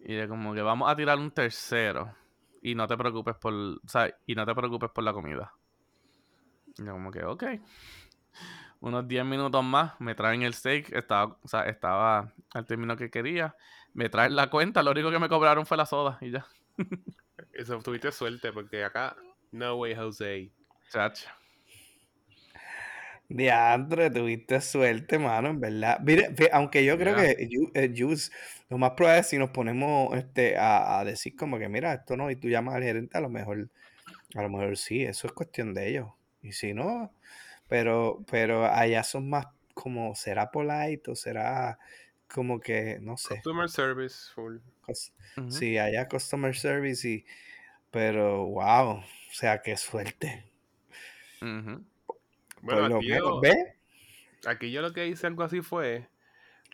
Y 0.00 0.14
de 0.14 0.28
como 0.28 0.54
que 0.54 0.62
vamos 0.62 0.90
a 0.90 0.96
tirar 0.96 1.18
un 1.18 1.30
tercero. 1.30 2.14
Y 2.62 2.74
no 2.74 2.86
te 2.86 2.96
preocupes 2.96 3.36
por. 3.36 3.54
O 3.54 3.88
sea, 3.88 4.14
y 4.26 4.34
no 4.34 4.44
te 4.44 4.54
preocupes 4.54 4.90
por 4.90 5.02
la 5.02 5.14
comida. 5.14 5.54
Y 6.76 6.84
yo 6.84 6.92
como 6.92 7.10
que, 7.10 7.24
ok. 7.24 7.44
Unos 8.80 9.08
10 9.08 9.24
minutos 9.24 9.64
más, 9.64 9.98
me 9.98 10.14
traen 10.14 10.42
el 10.42 10.52
steak. 10.52 10.92
Estaba, 10.92 11.38
o 11.42 11.48
sea, 11.48 11.62
estaba 11.62 12.32
al 12.52 12.66
término 12.66 12.96
que 12.96 13.10
quería. 13.10 13.56
Me 13.94 14.10
traen 14.10 14.36
la 14.36 14.50
cuenta, 14.50 14.82
lo 14.82 14.90
único 14.90 15.10
que 15.10 15.18
me 15.18 15.28
cobraron 15.28 15.64
fue 15.64 15.76
la 15.78 15.86
soda 15.86 16.18
y 16.20 16.30
ya. 16.30 16.46
Eso 17.52 17.78
tuviste 17.80 18.12
suerte, 18.12 18.52
porque 18.52 18.84
acá, 18.84 19.16
no 19.52 19.76
way, 19.76 19.94
Jose. 19.94 20.50
Chacho. 20.90 21.28
Diandre, 23.30 24.10
tuviste 24.10 24.60
suerte, 24.60 25.16
mano, 25.18 25.50
en 25.50 25.60
verdad. 25.60 26.00
Mire, 26.00 26.34
aunque 26.52 26.84
yo 26.84 26.98
creo 26.98 27.14
que 27.14 27.48
eh, 27.74 27.94
Juice, 27.96 28.32
lo 28.68 28.76
más 28.76 28.90
probable 28.92 29.20
es 29.20 29.28
si 29.28 29.38
nos 29.38 29.50
ponemos 29.50 30.16
este, 30.18 30.56
a, 30.58 31.00
decir 31.04 31.36
como 31.36 31.56
que 31.56 31.68
mira, 31.68 31.94
esto 31.94 32.16
no, 32.16 32.28
y 32.28 32.34
tú 32.34 32.48
llamas 32.48 32.74
al 32.74 32.82
gerente, 32.82 33.16
a 33.16 33.20
lo 33.20 33.28
mejor, 33.28 33.70
a 34.34 34.42
lo 34.42 34.48
mejor 34.48 34.76
sí, 34.76 35.04
eso 35.04 35.28
es 35.28 35.32
cuestión 35.32 35.74
de 35.74 35.90
ellos. 35.90 36.08
Y 36.42 36.52
si 36.52 36.74
no, 36.74 37.14
pero, 37.68 38.24
pero 38.28 38.66
allá 38.66 39.04
son 39.04 39.30
más 39.30 39.46
como, 39.74 40.16
¿será 40.16 40.50
polite 40.50 41.12
o 41.12 41.14
será 41.14 41.78
como 42.32 42.60
que, 42.60 42.98
no 43.00 43.16
sé? 43.16 43.36
Customer 43.36 43.68
service 43.68 44.30
full. 44.34 44.58
Sí, 45.48 45.78
allá 45.78 46.08
customer 46.08 46.56
service 46.56 47.08
y, 47.08 47.24
pero 47.90 48.46
wow, 48.46 48.98
o 48.98 49.04
sea, 49.32 49.62
qué 49.62 49.76
suerte. 49.76 50.50
Bueno, 52.62 52.96
aquí, 52.98 53.08
yo, 53.08 53.40
aquí 54.46 54.70
yo 54.70 54.82
lo 54.82 54.92
que 54.92 55.06
hice 55.06 55.26
algo 55.26 55.42
así 55.42 55.60
fue, 55.60 56.08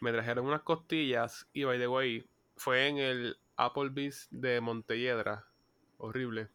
me 0.00 0.12
trajeron 0.12 0.46
unas 0.46 0.62
costillas 0.62 1.48
y 1.52 1.64
by 1.64 1.78
the 1.78 1.88
way, 1.88 2.26
fue 2.56 2.88
en 2.88 2.98
el 2.98 3.38
Applebee's 3.56 4.28
de 4.30 4.60
Montelledra, 4.60 5.46
horrible. 5.98 6.48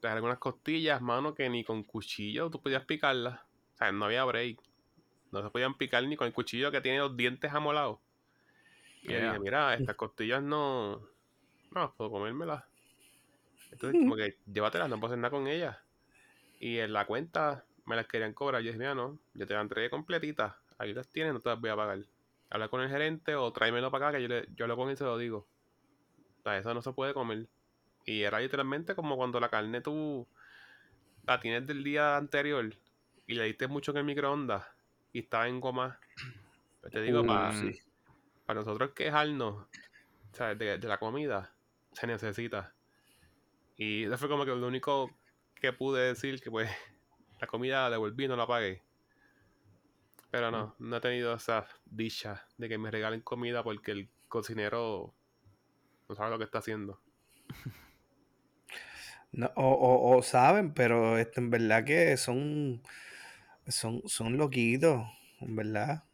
Trajeron 0.00 0.26
unas 0.26 0.38
costillas, 0.38 1.00
mano, 1.00 1.34
que 1.34 1.48
ni 1.48 1.64
con 1.64 1.82
cuchillo 1.82 2.50
tú 2.50 2.60
podías 2.60 2.84
picarlas. 2.84 3.40
O 3.74 3.76
sea, 3.76 3.90
no 3.90 4.04
había 4.04 4.24
break. 4.24 4.60
No 5.34 5.42
se 5.42 5.50
podían 5.50 5.74
picar 5.74 6.04
ni 6.04 6.16
con 6.16 6.28
el 6.28 6.32
cuchillo 6.32 6.70
que 6.70 6.80
tiene 6.80 6.98
los 6.98 7.16
dientes 7.16 7.52
amolados. 7.52 7.98
Y 9.02 9.08
dije, 9.08 9.38
mira, 9.40 9.74
estas 9.74 9.96
costillas 9.96 10.40
no. 10.40 11.02
No, 11.72 11.92
puedo 11.96 12.10
comérmelas. 12.12 12.62
Entonces, 13.72 14.00
como 14.00 14.14
que 14.14 14.38
llévatelas, 14.46 14.88
no 14.88 15.00
puedo 15.00 15.12
hacer 15.12 15.18
nada 15.18 15.30
con 15.30 15.48
ellas. 15.48 15.76
Y 16.60 16.78
en 16.78 16.92
la 16.92 17.04
cuenta 17.04 17.64
me 17.84 17.96
las 17.96 18.06
querían 18.06 18.32
cobrar. 18.32 18.62
Yo 18.62 18.68
dije, 18.68 18.78
mira, 18.78 18.94
no, 18.94 19.18
yo 19.34 19.44
te 19.44 19.54
las 19.54 19.62
entregué 19.62 19.90
completitas. 19.90 20.54
Aquí 20.78 20.94
las 20.94 21.08
tienes, 21.08 21.32
no 21.32 21.40
te 21.40 21.48
las 21.48 21.60
voy 21.60 21.70
a 21.70 21.76
pagar. 21.76 21.98
Habla 22.50 22.68
con 22.68 22.80
el 22.80 22.88
gerente 22.88 23.34
o 23.34 23.52
tráemelo 23.52 23.90
para 23.90 24.08
acá 24.08 24.16
que 24.16 24.22
yo, 24.22 24.28
le, 24.28 24.46
yo 24.54 24.68
lo 24.68 24.76
con 24.76 24.88
y 24.88 24.96
se 24.96 25.02
lo 25.02 25.18
digo. 25.18 25.48
O 26.38 26.42
sea, 26.44 26.58
eso 26.58 26.72
no 26.74 26.80
se 26.80 26.92
puede 26.92 27.12
comer. 27.12 27.48
Y 28.06 28.22
era 28.22 28.38
literalmente 28.38 28.94
como 28.94 29.16
cuando 29.16 29.40
la 29.40 29.48
carne 29.48 29.80
tú 29.80 30.28
la 31.26 31.40
tienes 31.40 31.66
del 31.66 31.82
día 31.82 32.16
anterior 32.16 32.72
y 33.26 33.34
le 33.34 33.44
diste 33.44 33.66
mucho 33.66 33.90
en 33.90 33.96
el 33.96 34.04
microondas 34.04 34.73
y 35.14 35.20
estaba 35.20 35.48
en 35.48 35.60
goma. 35.60 35.98
Pues 36.82 36.92
te 36.92 37.00
digo, 37.00 37.24
para, 37.24 37.54
para 38.44 38.60
nosotros 38.60 38.90
quejarnos 38.90 39.66
De, 40.58 40.76
de 40.78 40.88
la 40.88 40.98
comida, 40.98 41.54
se 41.92 42.06
necesita. 42.06 42.74
Y 43.76 44.04
eso 44.04 44.18
fue 44.18 44.28
como 44.28 44.44
que 44.44 44.50
lo 44.50 44.66
único 44.66 45.10
que 45.54 45.72
pude 45.72 46.08
decir 46.08 46.42
que 46.42 46.50
pues 46.50 46.70
la 47.40 47.46
comida 47.46 47.84
la 47.84 47.90
devolví 47.90 48.24
y 48.24 48.28
no 48.28 48.36
la 48.36 48.46
pagué. 48.46 48.82
Pero 50.30 50.50
no, 50.50 50.74
no 50.80 50.96
he 50.96 51.00
tenido 51.00 51.32
esa 51.32 51.66
dicha 51.84 52.44
de 52.58 52.68
que 52.68 52.76
me 52.76 52.90
regalen 52.90 53.20
comida 53.20 53.62
porque 53.62 53.92
el 53.92 54.10
cocinero 54.28 55.14
no 56.08 56.14
sabe 56.16 56.30
lo 56.30 56.38
que 56.38 56.44
está 56.44 56.58
haciendo. 56.58 57.00
No, 59.36 59.50
o, 59.56 60.22
saben, 60.22 60.74
pero 60.74 61.18
esto 61.18 61.40
en 61.40 61.50
verdad 61.50 61.84
que 61.84 62.16
son, 62.16 62.80
son, 63.68 64.02
son 64.06 64.36
loquitos, 64.36 65.04
verdad. 65.40 66.04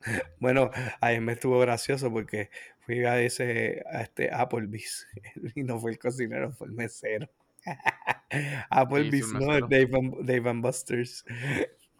Bueno, 0.40 0.72
ahí 1.00 1.20
me 1.20 1.34
estuvo 1.34 1.60
gracioso 1.60 2.12
porque 2.12 2.50
fui 2.80 3.04
a 3.04 3.20
ese 3.20 3.84
a 3.88 4.02
este 4.02 4.34
Applebee's 4.34 5.06
y 5.54 5.62
no 5.62 5.78
fue 5.78 5.92
el 5.92 5.98
cocinero, 6.00 6.52
fue 6.52 6.66
el 6.66 6.72
mesero. 6.72 7.28
Applebee's, 8.70 9.32
no, 9.32 9.54
es 9.54 9.60
Dave 9.62 9.90
and, 9.94 10.26
Dave 10.26 10.50
and 10.50 10.60
Busters. 10.60 11.24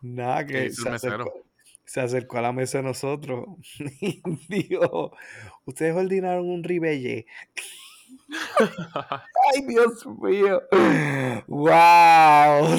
Nada, 0.00 0.44
que 0.44 0.70
se 0.72 0.88
acercó, 0.88 1.32
se 1.84 2.00
acercó, 2.00 2.38
a 2.38 2.42
la 2.42 2.52
mesa 2.52 2.78
de 2.78 2.84
nosotros 2.84 3.46
y 4.00 4.20
dijo, 4.48 5.16
ustedes 5.64 5.94
ordenaron 5.94 6.50
un 6.50 6.64
ribeye. 6.64 7.26
Ay, 9.50 9.66
Dios 9.66 10.06
mío. 10.06 10.62
Wow. 11.46 12.78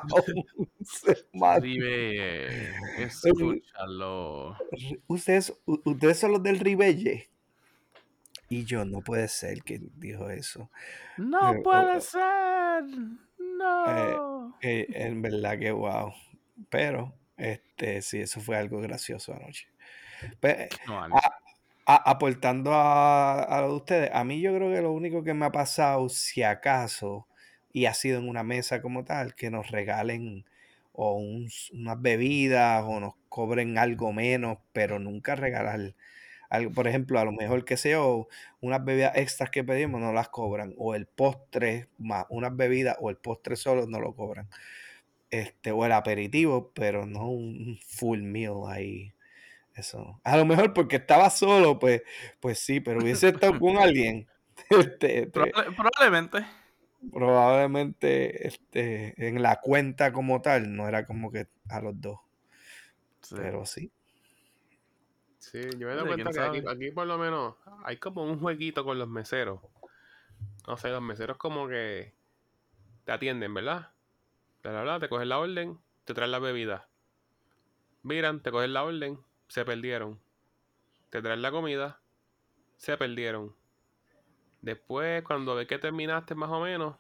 Ribeye. 1.61 2.71
Escúchalo. 2.99 4.57
Ustedes, 5.07 5.53
ustedes 5.67 6.19
son 6.19 6.33
los 6.33 6.43
del 6.43 6.61
ribeye. 6.61 7.29
Y 8.49 8.65
yo, 8.65 8.85
no 8.85 9.01
puede 9.01 9.29
ser 9.29 9.63
que 9.63 9.81
dijo 9.97 10.31
eso. 10.31 10.71
No 11.19 11.55
puede 11.63 12.01
ser. 12.01 12.85
No. 13.39 14.55
Eh, 14.63 14.63
eh, 14.63 14.87
en 15.07 15.21
verdad 15.21 15.59
que 15.59 15.71
wow. 15.71 16.13
Pero, 16.71 17.13
este, 17.37 18.03
sí, 18.03 18.21
eso 18.21 18.41
fue 18.41 18.57
algo 18.57 18.81
gracioso 18.81 19.35
anoche. 19.35 19.69
Aportando 21.91 22.75
a, 22.75 23.43
a, 23.45 23.63
lo 23.63 23.69
de 23.69 23.75
ustedes, 23.77 24.11
a 24.13 24.23
mí 24.23 24.43
yo 24.43 24.55
creo 24.55 24.71
que 24.71 24.83
lo 24.83 24.93
único 24.93 25.25
que 25.25 25.33
me 25.33 25.47
ha 25.47 25.53
pasado, 25.53 26.11
si 26.11 26.43
acaso, 26.43 27.27
y 27.73 27.87
ha 27.87 27.95
sido 27.95 28.19
en 28.19 28.29
una 28.29 28.43
mesa 28.43 28.83
como 28.83 29.05
tal, 29.05 29.35
que 29.35 29.51
nos 29.51 29.71
regalen 29.71 30.45
o 30.93 31.15
unas 31.73 32.03
bebidas 32.03 32.85
o 32.87 33.01
nos 33.01 33.15
cobren 33.31 33.79
algo 33.79 34.13
menos, 34.13 34.59
pero 34.75 34.99
nunca 34.99 35.35
regalar 35.35 35.95
algo. 36.51 36.73
Por 36.73 36.89
ejemplo, 36.89 37.21
a 37.21 37.25
lo 37.25 37.33
mejor 37.33 37.65
que 37.65 37.79
sea 37.79 38.01
unas 38.61 38.85
bebidas 38.85 39.17
extras 39.17 39.51
que 39.51 39.65
pedimos 39.65 40.01
no 40.03 40.13
las 40.13 40.29
cobran, 40.29 40.75
o 40.79 40.95
el 40.95 41.07
postre 41.07 41.89
más 41.99 42.27
unas 42.31 42.55
bebidas 42.57 42.97
o 43.01 43.09
el 43.11 43.17
postre 43.17 43.57
solo 43.57 43.87
no 43.87 43.99
lo 44.01 44.15
cobran. 44.15 44.49
Este, 45.31 45.73
o 45.73 45.87
el 45.87 45.93
aperitivo, 45.93 46.73
pero 46.75 47.07
no 47.07 47.29
un 47.31 47.79
full 47.87 48.21
meal 48.23 48.63
ahí 48.69 49.13
eso. 49.79 50.21
A 50.25 50.37
lo 50.37 50.45
mejor 50.45 50.73
porque 50.73 50.97
estaba 50.97 51.31
solo, 51.31 51.79
pues, 51.79 52.03
pues 52.41 52.59
sí, 52.59 52.81
pero 52.81 53.01
hubiese 53.01 53.29
estado 53.29 53.59
con 53.59 53.77
alguien. 53.77 54.27
Este, 54.71 55.21
este 55.21 55.31
probablemente. 55.31 56.45
Probablemente 57.13 58.49
este, 58.49 59.15
en 59.29 59.41
la 59.41 59.61
cuenta 59.61 60.13
como 60.13 60.43
tal, 60.43 60.75
no 60.75 60.89
era 60.89 61.07
como 61.07 61.31
que 61.31 61.47
a 61.69 61.81
los 61.81 61.99
dos. 62.01 62.19
Pero 63.35 63.65
sí. 63.65 63.93
Sí, 65.39 65.61
yo 65.79 65.87
me 65.87 65.93
he 65.93 65.97
dado 65.97 66.07
cuenta 66.09 66.31
que 66.53 66.65
aquí, 66.69 66.91
por 66.91 67.07
lo 67.07 67.17
menos 67.19 67.55
hay 67.85 67.97
como 67.97 68.25
un 68.25 68.41
jueguito 68.41 68.85
con 68.85 68.99
los 68.99 69.09
meseros. 69.09 69.61
No 70.67 70.77
sé, 70.77 70.89
los 70.89 71.01
meseros 71.01 71.37
como 71.39 71.69
que 71.69 72.13
te 73.05 73.13
atienden, 73.13 73.55
¿verdad? 73.55 73.91
Te 74.61 74.69
bla, 74.69 74.99
te 74.99 75.09
cogen 75.09 75.29
la 75.29 75.39
orden, 75.39 75.79
te 76.05 76.15
traen 76.15 76.33
la 76.33 76.41
bebida. 76.41 76.89
Miran, 78.03 78.43
te 78.43 78.51
cogen 78.51 78.75
la 78.75 78.85
orden, 78.85 79.19
se 79.49 79.65
perdieron. 79.65 80.21
Te 81.11 81.23
traen 81.23 81.43
la 81.43 81.51
comida, 81.51 82.01
se 82.77 82.97
perdieron. 82.97 83.55
Después, 84.61 85.23
cuando 85.23 85.55
ve 85.55 85.67
que 85.67 85.79
terminaste 85.79 86.35
más 86.35 86.51
o 86.51 86.61
menos, 86.61 86.97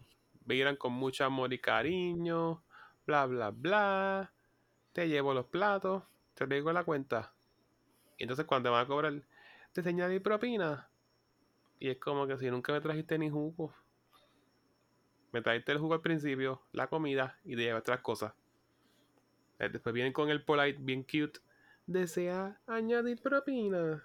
miran 0.46 0.76
con 0.76 0.92
mucho 0.92 1.24
amor 1.24 1.52
y 1.52 1.58
cariño, 1.58 2.62
bla, 3.06 3.26
bla, 3.26 3.50
bla. 3.50 4.32
Te 4.92 5.08
llevo 5.08 5.34
los 5.34 5.46
platos, 5.46 6.04
te 6.34 6.46
traigo 6.46 6.72
la 6.72 6.84
cuenta. 6.84 7.34
Y 8.16 8.24
entonces 8.24 8.46
cuando 8.46 8.68
te 8.68 8.72
van 8.72 8.84
a 8.84 8.88
cobrar, 8.88 9.22
te 9.72 9.82
señala 9.82 10.18
propina. 10.20 10.88
Y 11.78 11.90
es 11.90 11.98
como 11.98 12.26
que 12.26 12.38
si 12.38 12.50
nunca 12.50 12.72
me 12.72 12.80
trajiste 12.80 13.18
ni 13.18 13.28
jugo. 13.30 13.74
Me 15.32 15.42
trajiste 15.42 15.72
el 15.72 15.78
jugo 15.78 15.94
al 15.94 16.00
principio, 16.00 16.62
la 16.72 16.86
comida 16.86 17.38
y 17.44 17.54
te 17.54 17.62
llevaste 17.62 17.90
las 17.90 18.00
cosas. 18.00 18.32
Eh, 19.58 19.68
después 19.68 19.92
vienen 19.92 20.12
con 20.12 20.30
el 20.30 20.42
polite 20.42 20.78
bien 20.80 21.02
cute 21.02 21.40
desea 21.88 22.60
añadir 22.66 23.20
propina. 23.20 24.04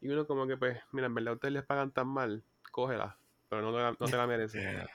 Y 0.00 0.08
uno 0.08 0.26
como 0.26 0.46
que, 0.46 0.56
pues, 0.56 0.78
mira, 0.92 1.06
en 1.06 1.14
verdad 1.14 1.34
ustedes 1.34 1.52
les 1.52 1.64
pagan 1.64 1.92
tan 1.92 2.08
mal, 2.08 2.44
cógela, 2.70 3.18
pero 3.48 3.62
no, 3.62 3.72
no 3.72 4.06
te 4.06 4.16
la 4.16 4.26
merecen. 4.26 4.62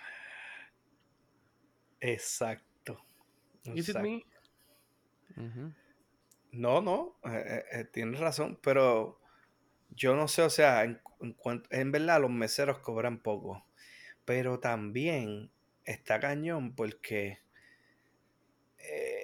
Exacto. 1.99 3.03
¿Is 3.75 3.89
it 3.89 3.97
me? 3.97 4.25
No, 6.51 6.81
no, 6.81 7.19
eh, 7.25 7.43
eh, 7.45 7.63
eh, 7.71 7.85
tienes 7.85 8.19
razón, 8.19 8.59
pero 8.63 9.19
yo 9.89 10.15
no 10.15 10.27
sé, 10.27 10.41
o 10.41 10.49
sea, 10.49 10.83
en, 10.83 11.01
en 11.69 11.91
verdad 11.91 12.21
los 12.21 12.31
meseros 12.31 12.79
cobran 12.79 13.21
poco, 13.21 13.65
pero 14.25 14.59
también 14.59 15.51
está 15.85 16.19
cañón 16.19 16.75
porque 16.75 17.39
eh, 18.79 19.18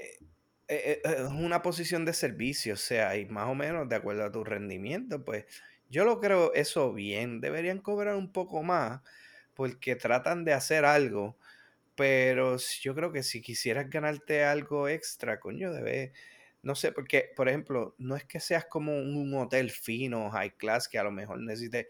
es 0.68 1.32
una 1.32 1.62
posición 1.62 2.06
de 2.06 2.14
servicio, 2.14 2.74
o 2.74 2.78
sea, 2.78 3.16
y 3.18 3.26
más 3.26 3.48
o 3.48 3.56
menos 3.56 3.88
de 3.90 3.96
acuerdo 3.96 4.24
a 4.26 4.32
tu 4.32 4.44
rendimiento, 4.44 5.24
pues 5.24 5.46
yo 5.90 6.06
lo 6.06 6.20
creo 6.20 6.54
eso 6.54 6.94
bien. 6.94 7.42
Deberían 7.42 7.80
cobrar 7.80 8.16
un 8.16 8.32
poco 8.32 8.64
más 8.64 9.02
porque 9.54 9.96
tratan 9.96 10.44
de 10.46 10.54
hacer 10.54 10.86
algo, 10.86 11.38
pero 11.96 12.58
yo 12.82 12.96
creo 12.96 13.12
que 13.12 13.24
si 13.24 13.42
quisieras 13.42 13.90
ganarte 13.90 14.44
algo 14.44 14.90
extra, 14.90 15.40
coño, 15.40 15.74
debe, 15.74 16.14
no 16.64 16.76
sé, 16.76 16.92
porque, 16.92 17.32
por 17.36 17.50
ejemplo, 17.50 17.96
no 18.00 18.16
es 18.16 18.26
que 18.26 18.40
seas 18.40 18.66
como 18.66 18.98
un 18.98 19.34
hotel 19.36 19.72
fino, 19.72 20.32
high 20.32 20.58
class, 20.58 20.88
que 20.90 21.00
a 21.00 21.04
lo 21.04 21.12
mejor 21.12 21.42
necesite 21.42 21.90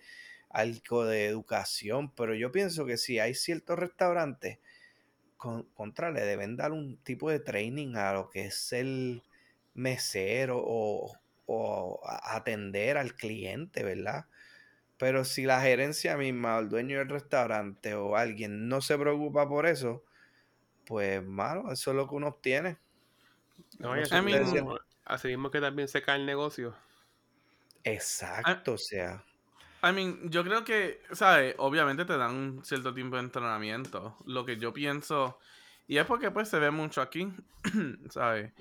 algo 0.50 1.06
de 1.06 1.26
educación, 1.26 2.14
pero 2.16 2.36
yo 2.36 2.52
pienso 2.52 2.86
que 2.86 2.98
si 2.98 3.20
hay 3.20 3.34
ciertos 3.36 3.80
restaurantes 3.80 4.60
contra, 5.74 6.12
le 6.12 6.22
deben 6.22 6.56
dar 6.58 6.72
un 6.72 6.98
tipo 6.98 7.30
de 7.30 7.40
training 7.40 7.96
a 7.96 8.14
lo 8.14 8.30
que 8.30 8.46
es 8.46 8.74
el 8.74 9.24
mesero 9.74 10.62
o, 10.66 11.20
atender 12.24 12.98
al 12.98 13.14
cliente, 13.14 13.84
¿verdad? 13.84 14.26
Pero 14.98 15.26
si 15.26 15.46
la 15.46 15.62
gerencia 15.62 16.18
misma 16.18 16.58
o 16.58 16.60
el 16.60 16.70
dueño 16.70 16.98
del 17.00 17.10
restaurante 17.10 17.94
o 17.94 18.16
alguien 18.16 18.68
no 18.68 18.82
se 18.82 18.98
preocupa 18.98 19.48
por 19.48 19.68
eso, 19.68 20.04
pues 20.86 21.22
malo, 21.24 21.72
eso 21.72 21.92
es 21.92 21.98
lo 21.98 22.08
que 22.10 22.16
uno 22.16 22.28
obtiene. 22.30 22.78
No, 23.78 23.94
así, 23.94 25.28
mismo, 25.28 25.52
que 25.52 25.62
también 25.62 25.88
se 25.88 26.02
cae 26.02 26.18
el 26.18 26.26
negocio. 26.26 26.76
Exacto, 27.84 28.74
o 28.74 28.78
sea. 28.78 29.24
I 29.86 29.93
mean, 29.93 30.32
yo 30.32 30.43
creo 30.43 30.63
que, 30.63 31.00
¿sabes? 31.12 31.54
Obviamente 31.60 32.06
te 32.06 32.17
dan 32.17 32.34
un 32.34 32.65
cierto 32.65 32.91
tiempo 32.91 33.17
de 33.17 33.24
entrenamiento. 33.24 34.17
Lo 34.26 34.43
que 34.43 34.58
yo 34.58 34.74
pienso, 34.74 35.38
y 35.88 35.98
es 35.98 36.06
porque 36.06 36.32
pues 36.32 36.50
se 36.50 36.58
ve 36.58 36.71
mucho 36.71 37.04
aquí, 37.04 37.32
¿sabes? 38.10 38.52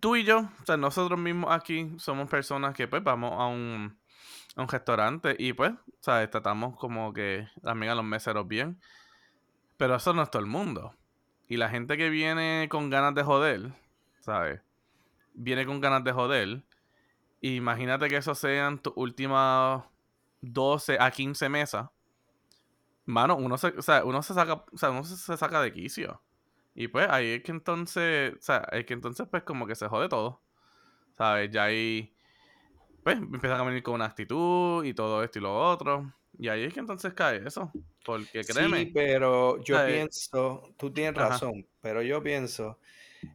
Tú 0.00 0.16
y 0.16 0.24
yo, 0.24 0.38
o 0.38 0.64
sea, 0.64 0.78
nosotros 0.78 1.18
mismos 1.20 1.52
aquí 1.52 1.92
somos 1.98 2.30
personas 2.30 2.74
que 2.74 2.88
pues 2.88 3.04
vamos 3.04 3.32
a 3.38 3.46
un, 3.46 3.98
a 4.56 4.62
un 4.62 4.68
restaurante 4.68 5.36
y 5.38 5.52
pues, 5.52 5.72
¿sabes? 6.00 6.30
Tratamos 6.30 6.78
como 6.78 7.12
que 7.12 7.46
también 7.62 7.92
a 7.92 7.94
los 7.94 8.06
meseros 8.06 8.48
bien. 8.48 8.80
Pero 9.76 9.96
eso 9.96 10.14
no 10.14 10.22
es 10.22 10.30
todo 10.30 10.40
el 10.40 10.48
mundo. 10.48 10.96
Y 11.46 11.58
la 11.58 11.68
gente 11.68 11.98
que 11.98 12.08
viene 12.08 12.68
con 12.70 12.88
ganas 12.88 13.14
de 13.14 13.22
joder, 13.22 13.74
¿sabes? 14.20 14.62
Viene 15.34 15.66
con 15.66 15.82
ganas 15.82 16.04
de 16.04 16.12
joder 16.12 16.62
Imagínate 17.42 18.08
que 18.08 18.16
eso 18.16 18.34
sean 18.34 18.78
tus 18.78 18.92
últimas 18.96 19.84
12 20.42 20.96
a 20.98 21.10
15 21.10 21.48
mesas. 21.48 21.90
Mano, 23.04 23.36
uno 23.36 23.58
se, 23.58 23.68
o 23.68 23.82
sea, 23.82 24.04
uno 24.04 24.22
se 24.22 24.32
saca, 24.32 24.64
o 24.72 24.78
sea, 24.78 24.90
uno 24.90 25.04
se 25.04 25.36
saca 25.36 25.60
de 25.60 25.72
quicio. 25.72 26.22
Y 26.74 26.88
pues 26.88 27.08
ahí 27.10 27.32
es 27.32 27.42
que 27.42 27.50
entonces, 27.50 28.34
o 28.34 28.40
sea, 28.40 28.66
es 28.70 28.86
que 28.86 28.94
entonces 28.94 29.26
pues 29.28 29.42
como 29.42 29.66
que 29.66 29.74
se 29.74 29.88
jode 29.88 30.08
todo. 30.08 30.40
¿Sabes? 31.18 31.50
Ya 31.50 31.64
ahí, 31.64 32.14
pues 33.02 33.16
empiezan 33.16 33.60
a 33.60 33.64
venir 33.64 33.82
con 33.82 33.94
una 33.94 34.06
actitud 34.06 34.84
y 34.84 34.94
todo 34.94 35.22
esto 35.24 35.40
y 35.40 35.42
lo 35.42 35.54
otro. 35.54 36.12
Y 36.38 36.48
ahí 36.48 36.62
es 36.62 36.72
que 36.72 36.80
entonces 36.80 37.12
cae 37.12 37.42
eso. 37.44 37.72
Porque 38.04 38.42
créeme. 38.44 38.84
Sí, 38.84 38.90
pero 38.94 39.62
yo 39.62 39.84
pienso, 39.84 40.74
tú 40.78 40.92
tienes 40.92 41.14
razón, 41.14 41.66
pero 41.80 42.02
yo 42.02 42.22
pienso 42.22 42.78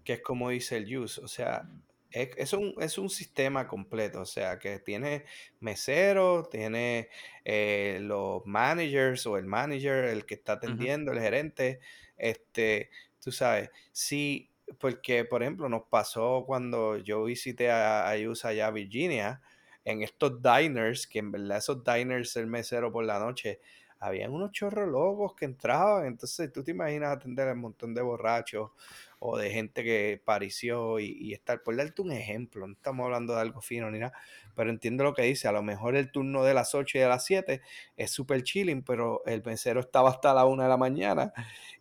que 0.03 0.13
es 0.13 0.21
como 0.21 0.49
dice 0.49 0.77
el 0.77 0.97
Use. 0.97 1.21
O 1.21 1.27
sea, 1.27 1.69
es, 2.11 2.53
un, 2.53 2.73
es 2.79 2.97
un 2.97 3.09
sistema 3.09 3.67
completo, 3.67 4.21
o 4.21 4.25
sea, 4.25 4.59
que 4.59 4.79
tiene 4.79 5.25
mesero, 5.59 6.47
tiene 6.49 7.09
eh, 7.45 7.99
los 8.01 8.45
managers 8.45 9.25
o 9.25 9.37
el 9.37 9.45
manager, 9.45 10.05
el 10.05 10.25
que 10.25 10.35
está 10.35 10.53
atendiendo, 10.53 11.11
el 11.11 11.19
gerente, 11.19 11.79
este, 12.17 12.89
tú 13.21 13.31
sabes, 13.31 13.69
sí, 13.91 14.49
porque 14.79 15.25
por 15.25 15.43
ejemplo 15.43 15.69
nos 15.69 15.83
pasó 15.83 16.43
cuando 16.45 16.97
yo 16.97 17.23
visité 17.23 17.71
a, 17.71 18.07
a 18.07 18.11
allá 18.11 18.67
a 18.67 18.71
Virginia, 18.71 19.41
en 19.85 20.01
estos 20.03 20.41
diners, 20.41 21.07
que 21.07 21.19
en 21.19 21.31
verdad 21.31 21.59
esos 21.59 21.81
diners, 21.83 22.35
el 22.35 22.47
mesero 22.47 22.91
por 22.91 23.05
la 23.05 23.19
noche, 23.19 23.61
habían 23.99 24.31
unos 24.31 24.51
chorros 24.51 24.87
locos 24.89 25.33
que 25.35 25.45
entraban, 25.45 26.05
entonces 26.05 26.51
tú 26.51 26.63
te 26.63 26.71
imaginas 26.71 27.15
atender 27.15 27.47
a 27.47 27.53
un 27.53 27.59
montón 27.59 27.93
de 27.93 28.01
borrachos 28.01 28.71
o 29.19 29.37
de 29.37 29.49
gente 29.49 29.83
que 29.83 30.21
pareció 30.23 30.99
y, 30.99 31.17
y 31.19 31.33
estar, 31.33 31.63
por 31.63 31.75
darte 31.75 32.01
un 32.01 32.11
ejemplo, 32.11 32.67
no 32.67 32.73
estamos 32.73 33.05
hablando 33.05 33.33
de 33.33 33.41
algo 33.41 33.61
fino 33.61 33.89
ni 33.89 33.99
nada, 33.99 34.13
pero 34.55 34.69
entiendo 34.69 35.03
lo 35.03 35.13
que 35.13 35.23
dice, 35.23 35.47
a 35.47 35.51
lo 35.51 35.63
mejor 35.63 35.95
el 35.95 36.11
turno 36.11 36.43
de 36.43 36.53
las 36.53 36.75
8 36.75 36.97
y 36.97 37.01
de 37.01 37.07
las 37.07 37.25
7 37.25 37.61
es 37.95 38.11
súper 38.11 38.43
chilling, 38.43 38.83
pero 38.83 39.23
el 39.25 39.43
mesero 39.43 39.79
estaba 39.79 40.09
hasta 40.09 40.33
la 40.33 40.45
1 40.45 40.63
de 40.63 40.69
la 40.69 40.77
mañana 40.77 41.33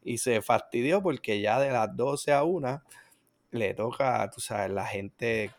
y 0.02 0.18
se 0.18 0.40
fastidió 0.42 1.02
porque 1.02 1.40
ya 1.40 1.60
de 1.60 1.70
las 1.70 1.94
12 1.94 2.32
a 2.32 2.44
1 2.44 2.82
le 3.50 3.74
toca, 3.74 4.28
tú 4.30 4.40
sabes, 4.40 4.70
la 4.70 4.86
gente 4.86 5.50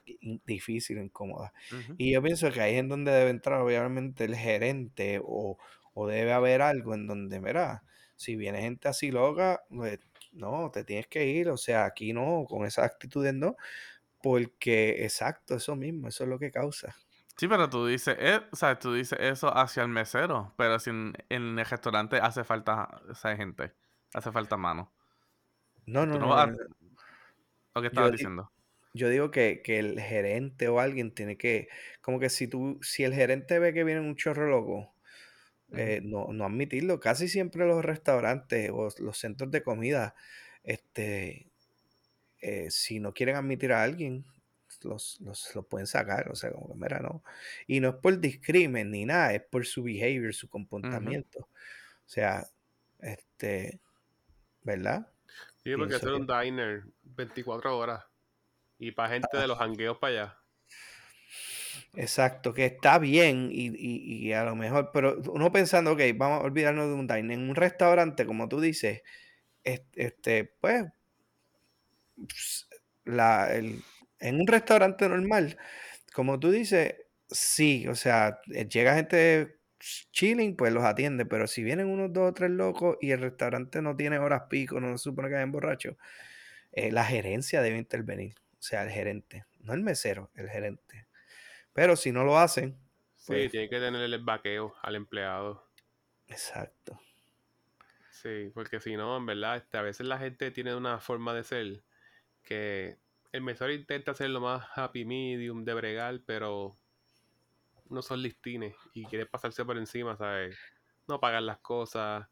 difícil, 0.45 0.99
incómoda. 0.99 1.53
Y 1.97 2.13
yo 2.13 2.21
pienso 2.21 2.51
que 2.51 2.61
ahí 2.61 2.73
es 2.75 2.79
en 2.79 2.89
donde 2.89 3.11
debe 3.11 3.29
entrar, 3.31 3.61
obviamente, 3.61 4.25
el 4.25 4.35
gerente 4.35 5.19
o, 5.23 5.57
o 5.93 6.07
debe 6.07 6.33
haber 6.33 6.61
algo 6.61 6.93
en 6.93 7.07
donde, 7.07 7.39
mira, 7.39 7.83
si 8.15 8.35
viene 8.35 8.61
gente 8.61 8.87
así 8.87 9.11
loca, 9.11 9.63
pues 9.69 9.99
no, 10.37 10.71
te 10.71 10.83
tienes 10.83 11.07
que 11.07 11.25
ir, 11.25 11.49
o 11.49 11.57
sea, 11.57 11.85
aquí 11.85 12.13
no, 12.13 12.45
con 12.47 12.65
esas 12.65 12.85
actitudes 12.85 13.33
no, 13.33 13.57
porque 14.21 15.03
exacto, 15.03 15.55
eso 15.55 15.75
mismo, 15.75 16.07
eso 16.07 16.23
es 16.23 16.29
lo 16.29 16.39
que 16.39 16.51
causa. 16.51 16.95
Sí, 17.37 17.47
pero 17.47 17.69
tú 17.69 17.85
dices, 17.85 18.15
eh, 18.19 18.41
o 18.51 18.55
sea, 18.55 18.79
tú 18.79 18.93
dices 18.93 19.19
eso 19.21 19.55
hacia 19.55 19.83
el 19.83 19.89
mesero, 19.89 20.53
pero 20.57 20.79
si 20.79 20.89
en, 20.89 21.13
el 21.29 21.63
restaurante 21.65 22.17
hace 22.17 22.43
falta 22.43 23.01
esa 23.11 23.35
gente, 23.35 23.73
hace 24.13 24.31
falta 24.31 24.57
mano. 24.57 24.91
No, 25.85 26.05
no, 26.05 26.17
no. 26.17 26.35
¿Lo 27.75 27.81
que 27.81 27.87
estabas 27.87 28.11
diciendo? 28.11 28.51
Yo 28.93 29.09
digo 29.09 29.29
que, 29.29 29.61
que, 29.63 29.77
el 29.77 29.99
gerente 30.01 30.67
o 30.67 30.79
alguien 30.79 31.13
tiene 31.13 31.37
que, 31.37 31.69
como 32.01 32.19
que 32.19 32.31
si 32.31 32.47
tú, 32.47 32.79
si 32.81 33.03
el 33.03 33.13
gerente 33.13 33.59
ve 33.59 33.71
que 33.71 33.83
viene 33.83 34.01
un 34.01 34.15
chorro 34.15 34.47
loco, 34.49 34.91
eh, 35.73 36.01
no, 36.03 36.31
no 36.31 36.45
admitirlo. 36.45 36.99
Casi 36.99 37.27
siempre 37.27 37.65
los 37.65 37.83
restaurantes 37.83 38.69
o 38.71 38.89
los 38.99 39.17
centros 39.17 39.51
de 39.51 39.63
comida, 39.63 40.15
este, 40.63 41.49
eh, 42.41 42.71
si 42.71 42.99
no 42.99 43.13
quieren 43.13 43.35
admitir 43.35 43.73
a 43.73 43.83
alguien, 43.83 44.25
los, 44.83 45.19
los, 45.21 45.65
pueden 45.69 45.87
sacar. 45.87 46.29
O 46.31 46.35
sea, 46.35 46.51
como 46.51 46.69
que, 46.69 46.75
mira, 46.75 46.99
no. 46.99 47.23
Y 47.65 47.79
no 47.79 47.89
es 47.89 47.95
por 47.95 48.19
discrimen 48.19 48.91
ni 48.91 49.05
nada, 49.05 49.33
es 49.33 49.43
por 49.43 49.65
su 49.65 49.83
behavior, 49.83 50.33
su 50.33 50.49
comportamiento. 50.49 51.39
O 51.39 52.09
sea, 52.09 52.47
este, 52.99 53.79
¿verdad? 54.63 55.07
Sí, 55.63 55.75
porque 55.75 55.95
es 55.95 56.03
un 56.03 56.27
diner 56.27 56.83
24 57.03 57.77
horas. 57.77 58.05
Y 58.79 58.91
para 58.91 59.09
gente 59.09 59.37
de 59.37 59.47
los 59.47 59.59
hangueos 59.59 59.97
para 59.97 60.13
allá. 60.13 60.37
Exacto, 61.99 62.53
que 62.53 62.65
está 62.65 62.99
bien 62.99 63.49
y, 63.51 64.31
a 64.31 64.43
lo 64.45 64.55
mejor, 64.55 64.91
pero 64.93 65.19
uno 65.33 65.51
pensando, 65.51 65.93
ok, 65.93 66.01
vamos 66.15 66.41
a 66.41 66.45
olvidarnos 66.45 66.87
de 66.89 66.93
un 66.93 67.07
diner. 67.07 67.31
En 67.31 67.49
un 67.49 67.55
restaurante, 67.55 68.25
como 68.27 68.47
tú 68.47 68.61
dices, 68.61 69.01
este, 69.63 70.45
pues, 70.61 70.85
la, 73.05 73.53
en 73.55 73.83
un 74.41 74.47
restaurante 74.47 75.07
normal, 75.09 75.57
como 76.13 76.39
tú 76.39 76.51
dices, 76.51 76.95
sí, 77.29 77.87
o 77.87 77.95
sea, 77.95 78.39
eh, 78.53 78.67
llega 78.69 78.95
gente 78.95 79.57
chilling, 80.11 80.55
pues 80.57 80.73
los 80.73 80.83
atiende, 80.85 81.25
pero 81.25 81.47
si 81.47 81.63
vienen 81.63 81.87
unos 81.87 82.13
dos 82.13 82.31
o 82.31 82.35
tres 82.35 82.51
locos 82.51 82.97
y 83.01 83.11
el 83.11 83.21
restaurante 83.21 83.81
no 83.81 83.95
tiene 83.97 84.19
horas 84.19 84.43
pico, 84.49 84.79
no 84.81 84.97
se 84.97 85.03
supone 85.05 85.29
que 85.29 85.37
hay 85.37 85.49
borrachos, 85.49 85.97
eh, 86.73 86.91
la 86.93 87.05
gerencia 87.05 87.61
debe 87.63 87.79
intervenir, 87.79 88.35
o 88.53 88.63
sea, 88.63 88.83
el 88.83 88.91
gerente, 88.91 89.45
no 89.61 89.73
el 89.75 89.83
mesero, 89.83 90.31
el 90.35 90.49
gerente. 90.49 91.06
Pero 91.77 91.95
si 91.95 92.11
no 92.11 92.23
lo 92.23 92.39
hacen. 92.39 92.75
Sí, 93.17 93.33
pues 93.33 93.51
tiene 93.51 93.69
que 93.69 93.79
tener 93.79 94.01
el 94.01 94.23
vaqueo 94.23 94.73
al 94.81 94.95
empleado. 94.95 95.63
Exacto. 96.25 96.99
Sí, 98.09 98.49
porque 98.55 98.79
si 98.79 98.97
no, 98.97 99.15
en 99.15 99.27
verdad, 99.27 99.57
este, 99.57 99.77
a 99.77 99.83
veces 99.83 100.07
la 100.07 100.17
gente 100.17 100.49
tiene 100.49 100.73
una 100.73 100.99
forma 100.99 101.35
de 101.35 101.43
ser 101.43 101.83
que 102.41 102.97
el 103.31 103.43
mesero 103.43 103.71
intenta 103.71 104.09
hacer 104.09 104.31
lo 104.31 104.41
más 104.41 104.67
happy 104.73 105.05
medium 105.05 105.65
de 105.65 105.75
bregar, 105.75 106.19
pero 106.25 106.79
no 107.91 108.01
son 108.01 108.23
listines 108.23 108.75
y 108.95 109.05
quiere 109.05 109.27
pasarse 109.27 109.63
por 109.63 109.77
encima, 109.77 110.17
¿sabes? 110.17 110.57
No 111.07 111.19
pagar 111.19 111.43
las 111.43 111.59
cosas, 111.59 112.27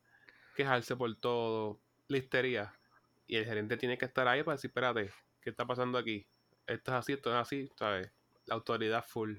quejarse 0.55 0.95
por 0.95 1.15
todo, 1.17 1.79
listería. 2.07 2.73
Y 3.27 3.35
el 3.35 3.45
gerente 3.45 3.77
tiene 3.77 3.99
que 3.99 4.05
estar 4.05 4.27
ahí 4.27 4.41
para 4.41 4.55
decir, 4.55 4.69
espérate, 4.69 5.11
¿qué 5.39 5.51
está 5.51 5.67
pasando 5.67 5.99
aquí? 5.99 6.25
Esto 6.65 6.93
es 6.93 6.97
así, 6.97 7.13
esto 7.13 7.29
es 7.29 7.35
así, 7.35 7.69
¿sabes? 7.77 8.11
La 8.45 8.55
autoridad 8.55 9.03
full. 9.05 9.37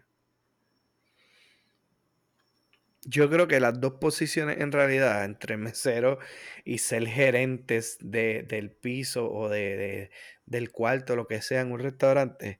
Yo 3.09 3.31
creo 3.31 3.47
que 3.47 3.61
las 3.61 3.81
dos 3.81 3.95
posiciones 4.01 4.59
en 4.59 4.73
realidad, 4.73 5.25
entre 5.25 5.57
mesero 5.57 6.19
y 6.65 6.79
ser 6.79 7.07
gerentes 7.07 7.99
de, 8.01 8.43
del 8.43 8.73
piso 8.73 9.31
o 9.31 9.49
de, 9.49 10.11
del 10.45 10.73
cuarto, 10.73 11.15
lo 11.15 11.29
que 11.29 11.41
sea 11.41 11.61
en 11.61 11.71
un 11.71 11.79
restaurante, 11.79 12.59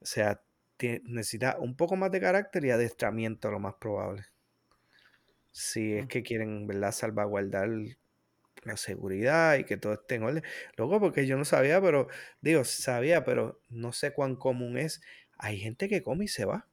o 0.00 0.06
sea, 0.06 0.42
necesita 1.04 1.58
un 1.58 1.76
poco 1.76 1.96
más 1.96 2.10
de 2.12 2.20
carácter 2.20 2.64
y 2.64 2.70
adiestramiento, 2.70 3.50
lo 3.50 3.60
más 3.60 3.74
probable. 3.80 4.26
Si 5.52 5.94
es 5.94 6.06
que 6.06 6.22
quieren, 6.22 6.66
¿verdad?, 6.66 6.92
salvaguardar 6.92 7.68
la 8.64 8.76
seguridad 8.76 9.56
y 9.58 9.64
que 9.64 9.76
todo 9.76 9.94
esté 9.94 10.16
en 10.16 10.24
orden. 10.24 10.42
Luego, 10.76 11.00
porque 11.00 11.26
yo 11.26 11.36
no 11.36 11.44
sabía, 11.44 11.80
pero 11.80 12.08
digo, 12.40 12.64
sabía, 12.64 13.24
pero 13.24 13.62
no 13.68 13.92
sé 13.92 14.12
cuán 14.12 14.36
común 14.36 14.78
es 14.78 15.00
hay 15.38 15.58
gente 15.58 15.88
que 15.88 16.02
come 16.02 16.24
y 16.24 16.28
se 16.28 16.44
va. 16.44 16.66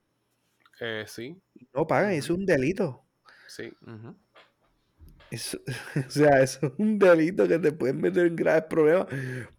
Eh, 0.80 1.06
sí. 1.08 1.40
No 1.74 1.88
pagan, 1.88 2.12
eso 2.12 2.34
es 2.34 2.40
un 2.40 2.46
delito. 2.46 3.04
Sí. 3.48 3.72
o 5.32 6.10
sea, 6.10 6.42
eso 6.42 6.68
es 6.68 6.74
un 6.78 7.00
delito 7.00 7.48
que 7.48 7.60
te 7.60 7.72
pueden 7.72 8.02
meter 8.02 8.28
en 8.28 8.36
graves 8.36 8.66
problemas 8.70 9.08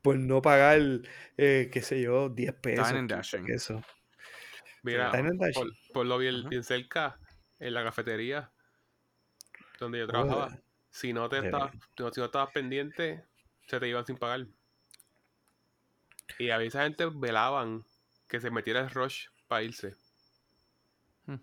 por 0.02 0.18
no 0.18 0.42
pagar, 0.42 0.80
eh, 1.36 1.70
qué 1.72 1.82
sé 1.82 2.02
yo, 2.02 2.28
10 2.28 2.54
pesos. 2.54 2.88
Eso. 3.48 3.82
Mira, 4.82 5.10
por, 5.92 6.06
lo 6.06 6.18
bien, 6.18 6.48
bien, 6.48 6.62
cerca, 6.62 7.18
en 7.58 7.74
la 7.74 7.82
cafetería 7.82 8.52
donde 9.80 9.98
yo 9.98 10.06
trabajaba, 10.06 10.56
si, 10.90 11.12
no 11.12 11.28
te 11.28 11.44
estabas, 11.44 11.72
si 11.96 12.20
no 12.20 12.26
estabas 12.26 12.52
pendiente, 12.52 13.24
se 13.66 13.80
te 13.80 13.88
iban 13.88 14.06
sin 14.06 14.16
pagar. 14.16 14.46
Y 16.38 16.50
a 16.50 16.58
veces 16.58 16.80
gente 16.80 17.06
velaban 17.12 17.84
que 18.28 18.40
se 18.40 18.50
metiera 18.50 18.80
el 18.80 18.90
rush 18.90 19.28
para 19.48 19.62
irse. 19.62 19.96
Hmm. 21.26 21.40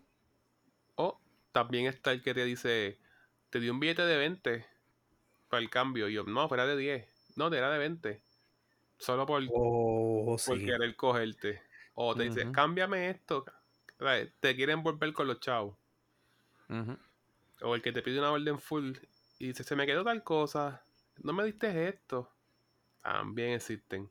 O 0.96 1.20
también 1.52 1.86
está 1.86 2.12
el 2.12 2.22
que 2.22 2.34
te 2.34 2.46
dice, 2.46 3.00
te 3.50 3.60
dio 3.60 3.72
un 3.72 3.80
billete 3.80 4.04
de 4.04 4.18
20 4.18 4.66
para 5.50 5.62
el 5.62 5.70
cambio. 5.70 6.10
Y 6.10 6.14
yo, 6.14 6.24
no, 6.24 6.48
fuera 6.48 6.66
de 6.66 6.76
10. 6.76 7.34
No, 7.36 7.50
te 7.50 7.58
era 7.58 7.72
de 7.72 7.78
20. 7.78 8.22
Solo 8.98 9.26
por, 9.26 9.44
oh, 9.54 10.38
querer 10.48 10.96
cogerte. 10.96 11.62
O 11.96 12.16
te 12.16 12.24
dice, 12.24 12.52
cámbiame 12.52 13.10
esto. 13.10 13.46
Te 14.40 14.56
quieren 14.56 14.82
volver 14.82 15.14
con 15.14 15.28
los 15.28 15.40
chavos. 15.40 15.78
O 17.62 17.76
el 17.76 17.82
que 17.82 17.92
te 17.92 18.02
pide 18.02 18.20
una 18.20 18.32
orden 18.32 18.60
full 18.60 18.94
y 19.40 19.48
dice, 19.48 19.64
se 19.64 19.76
me 19.76 19.86
quedó 19.86 20.04
tal 20.04 20.24
cosa. 20.24 20.82
No 21.22 21.34
me 21.34 21.44
diste 21.44 21.88
esto. 21.88 22.32
También 23.02 23.52
existen. 23.52 24.10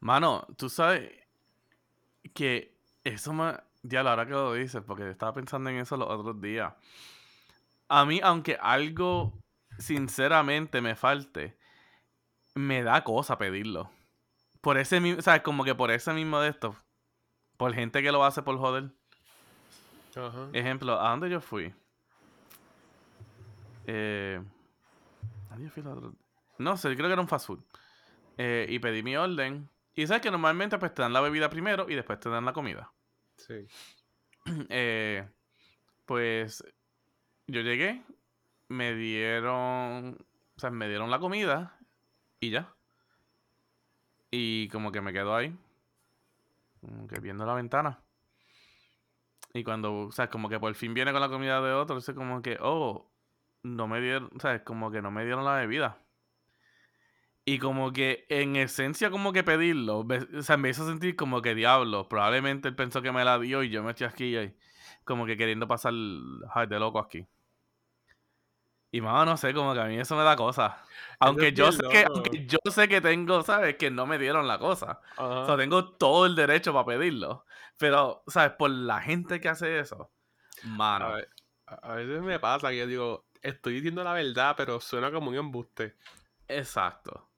Mano, 0.00 0.46
tú 0.56 0.68
sabes 0.68 1.12
que 2.34 2.76
eso 3.04 3.32
me. 3.32 3.54
Ya 3.82 4.02
la 4.02 4.12
hora 4.12 4.26
que 4.26 4.32
lo 4.32 4.52
dices, 4.54 4.82
porque 4.86 5.08
estaba 5.08 5.32
pensando 5.32 5.70
en 5.70 5.76
eso 5.76 5.96
los 5.96 6.08
otros 6.08 6.40
días. 6.40 6.74
A 7.88 8.04
mí, 8.04 8.20
aunque 8.22 8.58
algo 8.60 9.32
sinceramente 9.78 10.80
me 10.82 10.96
falte, 10.96 11.58
me 12.54 12.82
da 12.82 13.02
cosa 13.04 13.38
pedirlo. 13.38 13.90
Por 14.60 14.76
ese 14.76 15.00
mismo, 15.00 15.22
¿sabes? 15.22 15.42
Como 15.42 15.64
que 15.64 15.74
por 15.74 15.90
ese 15.90 16.12
mismo 16.12 16.40
de 16.40 16.50
esto. 16.50 16.76
Por 17.56 17.72
gente 17.74 18.02
que 18.02 18.12
lo 18.12 18.24
hace 18.24 18.42
por 18.42 18.58
joder. 18.58 18.90
Ejemplo, 20.52 21.00
¿a 21.00 21.10
dónde 21.10 21.30
yo 21.30 21.40
fui? 21.40 21.72
Eh, 23.86 24.42
¿A 25.48 25.54
dónde 25.54 25.66
yo 25.66 25.70
fui 25.70 25.82
No 26.58 26.76
sé, 26.76 26.94
creo 26.94 27.08
que 27.08 27.12
era 27.12 27.22
un 27.22 27.28
fast 27.28 27.46
food. 27.46 27.60
Eh, 28.36 28.66
y 28.68 28.78
pedí 28.78 29.02
mi 29.02 29.16
orden. 29.16 29.68
Y 29.94 30.06
sabes 30.06 30.22
que 30.22 30.30
normalmente 30.30 30.78
pues 30.78 30.94
te 30.94 31.02
dan 31.02 31.12
la 31.12 31.20
bebida 31.20 31.50
primero 31.50 31.86
y 31.88 31.94
después 31.94 32.20
te 32.20 32.28
dan 32.28 32.44
la 32.44 32.52
comida. 32.52 32.92
Sí. 33.36 33.66
Eh, 34.70 35.28
pues 36.06 36.64
yo 37.46 37.60
llegué, 37.60 38.02
me 38.68 38.94
dieron, 38.94 40.16
o 40.56 40.60
sea, 40.60 40.70
me 40.70 40.88
dieron 40.88 41.10
la 41.10 41.18
comida 41.18 41.78
y 42.40 42.50
ya. 42.50 42.74
Y 44.30 44.68
como 44.68 44.92
que 44.92 45.00
me 45.00 45.12
quedo 45.12 45.34
ahí, 45.34 45.54
como 46.80 47.06
que 47.06 47.20
viendo 47.20 47.44
la 47.44 47.54
ventana. 47.54 48.00
Y 49.52 49.64
cuando, 49.64 50.06
o 50.06 50.12
sea, 50.12 50.30
como 50.30 50.48
que 50.48 50.60
por 50.60 50.74
fin 50.74 50.94
viene 50.94 51.12
con 51.12 51.20
la 51.20 51.28
comida 51.28 51.60
de 51.60 51.72
otro, 51.72 51.96
dice 51.96 52.14
como 52.14 52.40
que, 52.40 52.56
oh, 52.60 53.10
no 53.62 53.88
me 53.88 54.00
dieron, 54.00 54.30
o 54.34 54.40
sea, 54.40 54.62
como 54.64 54.90
que 54.90 55.02
no 55.02 55.10
me 55.10 55.24
dieron 55.24 55.44
la 55.44 55.54
bebida. 55.54 55.98
Y 57.50 57.58
como 57.58 57.92
que 57.92 58.26
en 58.28 58.54
esencia 58.54 59.10
como 59.10 59.32
que 59.32 59.42
pedirlo, 59.42 60.06
o 60.06 60.42
sea, 60.42 60.56
me 60.56 60.68
hizo 60.68 60.86
sentir 60.86 61.16
como 61.16 61.42
que 61.42 61.56
diablo, 61.56 62.08
probablemente 62.08 62.68
él 62.68 62.76
pensó 62.76 63.02
que 63.02 63.10
me 63.10 63.24
la 63.24 63.40
dio 63.40 63.64
y 63.64 63.70
yo 63.70 63.82
me 63.82 63.90
estoy 63.90 64.06
aquí 64.06 64.38
y 64.38 64.54
como 65.02 65.26
que 65.26 65.36
queriendo 65.36 65.66
pasar 65.66 65.92
de 65.92 66.78
loco 66.78 67.00
aquí. 67.00 67.26
Y 68.92 69.00
mamá, 69.00 69.24
no 69.24 69.36
sé, 69.36 69.52
como 69.52 69.74
que 69.74 69.80
a 69.80 69.86
mí 69.86 69.98
eso 69.98 70.14
me 70.14 70.22
da 70.22 70.36
cosa. 70.36 70.80
Aunque 71.18 71.52
yo, 71.52 71.72
sé 71.72 71.82
que, 71.90 72.04
aunque 72.04 72.46
yo 72.46 72.58
sé 72.70 72.86
que 72.86 73.00
tengo, 73.00 73.42
¿sabes? 73.42 73.74
Que 73.74 73.90
no 73.90 74.06
me 74.06 74.16
dieron 74.16 74.46
la 74.46 74.60
cosa. 74.60 75.00
O 75.16 75.44
sea, 75.44 75.56
tengo 75.56 75.94
todo 75.94 76.26
el 76.26 76.36
derecho 76.36 76.72
para 76.72 76.86
pedirlo. 76.86 77.46
Pero, 77.78 78.22
¿sabes? 78.28 78.52
Por 78.52 78.70
la 78.70 79.00
gente 79.00 79.40
que 79.40 79.48
hace 79.48 79.80
eso. 79.80 80.12
Mano. 80.62 81.16
A, 81.66 81.94
veces 81.94 82.22
me 82.22 82.38
pasa 82.38 82.70
que 82.70 82.78
yo 82.78 82.86
digo, 82.86 83.26
estoy 83.42 83.74
diciendo 83.74 84.04
la 84.04 84.12
verdad, 84.12 84.54
pero 84.56 84.80
suena 84.80 85.10
como 85.10 85.30
un 85.30 85.36
embuste. 85.36 85.96
Exacto. 86.46 87.29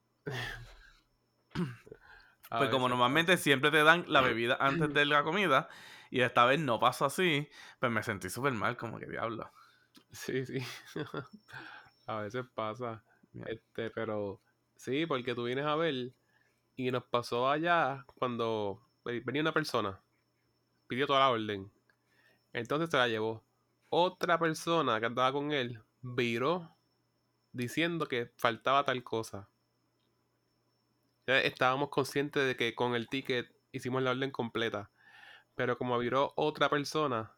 Pues 2.48 2.70
como 2.70 2.88
normalmente 2.88 3.36
siempre 3.36 3.70
te 3.70 3.82
dan 3.82 4.04
la 4.08 4.20
bebida 4.20 4.56
antes 4.60 4.92
de 4.92 5.04
la 5.06 5.22
comida, 5.24 5.68
y 6.10 6.20
esta 6.20 6.44
vez 6.44 6.60
no 6.60 6.78
pasó 6.78 7.06
así, 7.06 7.48
pues 7.80 7.90
me 7.90 8.02
sentí 8.02 8.28
súper 8.28 8.52
mal, 8.52 8.76
como 8.76 8.98
que 8.98 9.06
diablo. 9.06 9.50
Sí, 10.10 10.44
sí. 10.44 10.58
a 12.06 12.16
veces 12.20 12.44
pasa. 12.54 13.02
Este, 13.46 13.90
pero 13.90 14.42
sí, 14.76 15.06
porque 15.06 15.34
tú 15.34 15.44
vienes 15.44 15.64
a 15.64 15.76
ver 15.76 16.12
y 16.76 16.90
nos 16.90 17.04
pasó 17.04 17.50
allá 17.50 18.04
cuando 18.18 18.82
venía 19.04 19.42
una 19.42 19.52
persona, 19.52 20.00
pidió 20.86 21.06
toda 21.06 21.20
la 21.20 21.30
orden. 21.30 21.72
Entonces 22.52 22.90
se 22.90 22.98
la 22.98 23.08
llevó. 23.08 23.44
Otra 23.88 24.38
persona 24.38 25.00
que 25.00 25.06
andaba 25.06 25.32
con 25.32 25.52
él 25.52 25.82
viró 26.00 26.76
diciendo 27.52 28.06
que 28.06 28.32
faltaba 28.36 28.84
tal 28.84 29.02
cosa. 29.02 29.48
Estábamos 31.26 31.88
conscientes 31.88 32.46
de 32.46 32.56
que 32.56 32.74
con 32.74 32.94
el 32.94 33.08
ticket 33.08 33.54
hicimos 33.72 34.02
la 34.02 34.10
orden 34.10 34.30
completa. 34.30 34.90
Pero 35.54 35.76
como 35.76 35.98
viró 35.98 36.32
otra 36.36 36.68
persona 36.70 37.34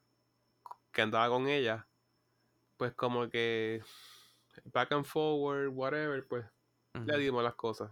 que 0.93 1.03
andaba 1.03 1.29
con 1.29 1.49
ella, 1.49 1.89
pues 2.77 2.95
como 2.95 3.29
que 3.29 3.83
back 4.65 4.93
and 4.93 5.05
forward, 5.05 5.69
whatever, 5.69 6.27
pues 6.27 6.47
le 6.95 7.19
dimos 7.19 7.43
las 7.43 7.55
cosas. 7.55 7.91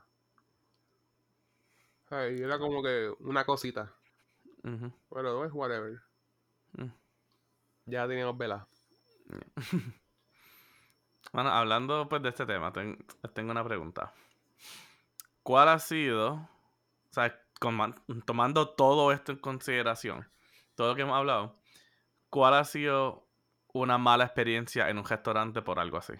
Ay, 2.08 2.40
era 2.40 2.58
como 2.58 2.82
que 2.82 3.12
una 3.20 3.44
cosita. 3.44 3.94
Pero 4.62 5.44
es 5.44 5.52
whatever. 5.52 6.00
Mm. 6.72 6.90
Ya 7.86 8.06
teníamos 8.06 8.38
vela. 8.38 8.68
bueno, 11.32 11.50
hablando 11.50 12.08
pues 12.08 12.22
de 12.22 12.28
este 12.28 12.46
tema, 12.46 12.72
tengo 12.72 13.50
una 13.50 13.64
pregunta. 13.64 14.14
¿Cuál 15.42 15.68
ha 15.68 15.78
sido, 15.78 16.34
o 16.34 16.48
sea, 17.10 17.38
tomando 18.24 18.68
todo 18.70 19.12
esto 19.12 19.32
en 19.32 19.38
consideración, 19.38 20.28
todo 20.74 20.88
lo 20.88 20.94
que 20.94 21.02
hemos 21.02 21.16
hablado, 21.16 21.56
cuál 22.30 22.54
ha 22.54 22.64
sido 22.64 23.26
una 23.72 23.98
mala 23.98 24.24
experiencia 24.24 24.88
en 24.88 24.98
un 24.98 25.04
restaurante 25.04 25.62
por 25.62 25.78
algo 25.78 25.96
así? 25.96 26.14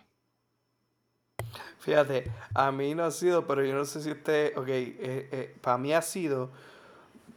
Fíjate, 1.78 2.30
a 2.54 2.70
mí 2.70 2.94
no 2.94 3.04
ha 3.04 3.10
sido, 3.10 3.46
pero 3.46 3.64
yo 3.64 3.74
no 3.74 3.84
sé 3.84 4.02
si 4.02 4.10
usted, 4.10 4.56
ok, 4.56 4.68
eh, 4.68 4.96
eh, 5.00 5.56
para 5.60 5.78
mí 5.78 5.92
ha 5.92 6.02
sido, 6.02 6.50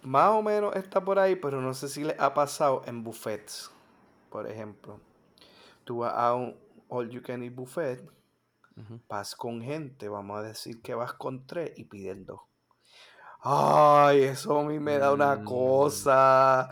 más 0.03 0.29
o 0.29 0.41
menos 0.41 0.75
está 0.75 1.03
por 1.03 1.19
ahí, 1.19 1.35
pero 1.35 1.61
no 1.61 1.73
sé 1.73 1.89
si 1.89 2.03
le 2.03 2.15
ha 2.19 2.33
pasado 2.33 2.83
en 2.85 3.03
buffets, 3.03 3.71
por 4.29 4.49
ejemplo. 4.49 4.99
Tú 5.83 5.99
vas 5.99 6.13
a 6.15 6.33
un 6.35 6.55
all 6.89 7.09
you 7.09 7.21
can 7.21 7.43
eat 7.43 7.53
buffet, 7.53 8.01
vas 9.07 9.35
con 9.35 9.61
gente, 9.61 10.09
vamos 10.09 10.39
a 10.39 10.43
decir 10.43 10.81
que 10.81 10.95
vas 10.95 11.13
con 11.13 11.45
tres 11.47 11.71
y 11.77 11.85
piden 11.85 12.25
dos. 12.25 12.41
Ay, 13.41 14.23
eso 14.23 14.59
a 14.59 14.63
mí 14.63 14.79
me 14.79 14.97
da 14.97 15.13
una 15.13 15.35
mm. 15.35 15.45
cosa. 15.45 16.67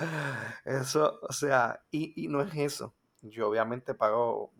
Eso, 0.66 1.20
o 1.22 1.32
sea, 1.32 1.82
y, 1.92 2.26
y 2.26 2.28
no 2.28 2.42
es 2.42 2.54
eso. 2.56 2.94
Yo 3.22 3.50
obviamente 3.50 3.94
pago 3.94 4.52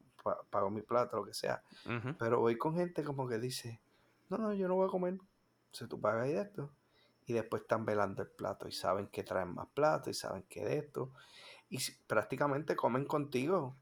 pago 0.50 0.70
mi 0.70 0.82
plato, 0.82 1.18
lo 1.18 1.26
que 1.26 1.34
sea. 1.34 1.62
Pero 2.18 2.40
voy 2.40 2.58
con 2.58 2.76
gente 2.76 3.04
como 3.04 3.28
que 3.28 3.38
dice, 3.38 3.82
no, 4.30 4.38
no, 4.38 4.54
yo 4.54 4.68
no 4.68 4.76
voy 4.76 4.88
a 4.88 4.92
comer. 4.92 5.18
Si 5.72 5.88
tú 5.88 6.00
pagas 6.00 6.30
y 6.30 6.34
esto. 6.34 6.72
Y 7.26 7.34
después 7.34 7.62
están 7.62 7.86
velando 7.86 8.22
el 8.22 8.30
plato 8.30 8.68
y 8.68 8.72
saben 8.72 9.08
que 9.08 9.24
traen 9.24 9.54
más 9.54 9.68
plato 9.74 10.10
y 10.10 10.14
saben 10.14 10.44
que 10.44 10.64
de 10.64 10.78
esto. 10.80 11.12
Y 11.70 11.80
prácticamente 12.08 12.76
comen 12.76 13.06
contigo. 13.06 13.76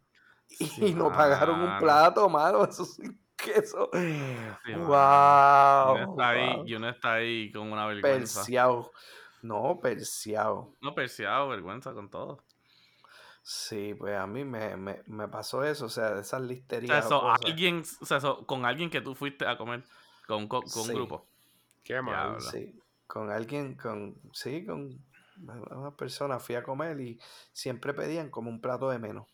y 0.77 0.93
no 0.93 1.11
pagaron 1.11 1.59
un 1.61 1.79
plato, 1.79 2.27
mano. 2.29 2.63
Eso 2.65 2.85
sí 2.85 3.03
que 3.43 3.51
eso. 3.59 3.89
wow. 4.87 6.65
Y 6.65 6.75
uno, 6.75 6.89
está 6.89 7.13
ahí, 7.15 7.51
con 7.51 7.71
una 7.71 7.85
vergüenza. 7.87 8.39
Perseado. 8.41 8.91
No, 9.41 9.79
perseado. 9.81 10.75
No, 10.81 10.93
perseado, 10.93 11.49
vergüenza 11.49 11.93
con 11.93 12.09
todo. 12.09 12.43
Sí, 13.43 13.95
pues 13.95 14.15
a 14.15 14.27
mí 14.27 14.45
me, 14.45 14.77
me, 14.77 15.01
me 15.07 15.27
pasó 15.27 15.63
eso, 15.63 15.85
o 15.85 15.89
sea, 15.89 16.11
de 16.11 16.21
esas 16.21 16.41
listerías. 16.41 17.05
O 17.07 17.09
sea, 17.09 17.33
alguien, 17.43 17.83
o 17.99 18.05
sea 18.05 18.19
con 18.45 18.65
alguien 18.65 18.89
que 18.89 19.01
tú 19.01 19.15
fuiste 19.15 19.47
a 19.47 19.57
comer, 19.57 19.83
con, 20.27 20.47
con, 20.47 20.63
un 20.63 20.87
grupo. 20.87 21.25
Qué 21.83 22.01
mal. 22.01 22.39
Sí, 22.39 22.79
con 23.07 23.31
alguien, 23.31 23.75
con, 23.75 24.15
sí, 24.31 24.63
con 24.63 25.03
una 25.37 25.95
persona 25.95 26.39
fui 26.39 26.55
a 26.55 26.63
comer 26.63 26.99
y 27.01 27.19
siempre 27.51 27.93
pedían 27.93 28.29
como 28.29 28.49
un 28.49 28.61
plato 28.61 28.89
de 28.89 28.99
menos. 28.99 29.27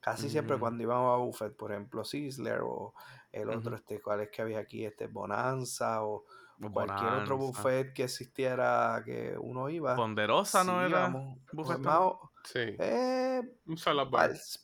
Casi 0.00 0.28
siempre 0.28 0.58
cuando 0.58 0.82
íbamos 0.82 1.14
a 1.14 1.16
buffet, 1.16 1.56
por 1.56 1.72
ejemplo, 1.72 2.04
Sizzler 2.04 2.60
o 2.62 2.94
el 3.34 3.50
otro, 3.50 3.74
este, 3.74 4.00
¿cuál 4.00 4.20
es 4.20 4.30
que 4.30 4.42
había 4.42 4.60
aquí? 4.60 4.84
Este, 4.84 5.08
Bonanza 5.08 6.04
o 6.04 6.24
cualquier 6.72 7.12
otro 7.14 7.36
buffet 7.36 7.92
que 7.92 8.04
existiera 8.04 9.02
que 9.04 9.36
uno 9.38 9.68
iba. 9.68 9.96
Ponderosa, 9.96 10.62
¿no 10.64 10.84
era? 10.84 11.12
Buffet 11.52 11.80
Sí. 12.44 12.76
Eh, 12.78 13.42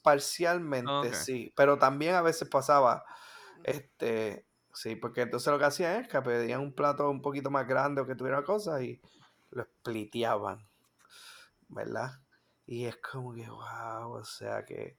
parcialmente, 0.03 1.15
sí. 1.15 1.53
Pero 1.57 1.79
también 1.79 2.15
a 2.15 2.23
veces 2.23 2.49
pasaba, 2.49 3.05
este, 3.65 4.47
sí, 4.73 4.97
porque 4.97 5.23
entonces 5.23 5.51
lo 5.51 5.59
que 5.59 5.65
hacían 5.65 6.03
es 6.03 6.09
que 6.09 6.21
pedían 6.21 6.61
un 6.61 6.75
plato 6.75 7.09
un 7.11 7.23
poquito 7.23 7.51
más 7.51 7.67
grande 7.67 8.03
o 8.03 8.07
que 8.07 8.15
tuviera 8.15 8.45
cosas 8.45 8.83
y 8.83 9.01
lo 9.51 9.65
spliteaban, 9.65 10.69
¿verdad? 11.69 12.21
Y 12.67 12.85
es 12.85 12.99
como 12.99 13.35
que, 13.35 13.49
wow, 13.49 14.13
o 14.13 14.25
sea 14.25 14.65
que, 14.65 14.99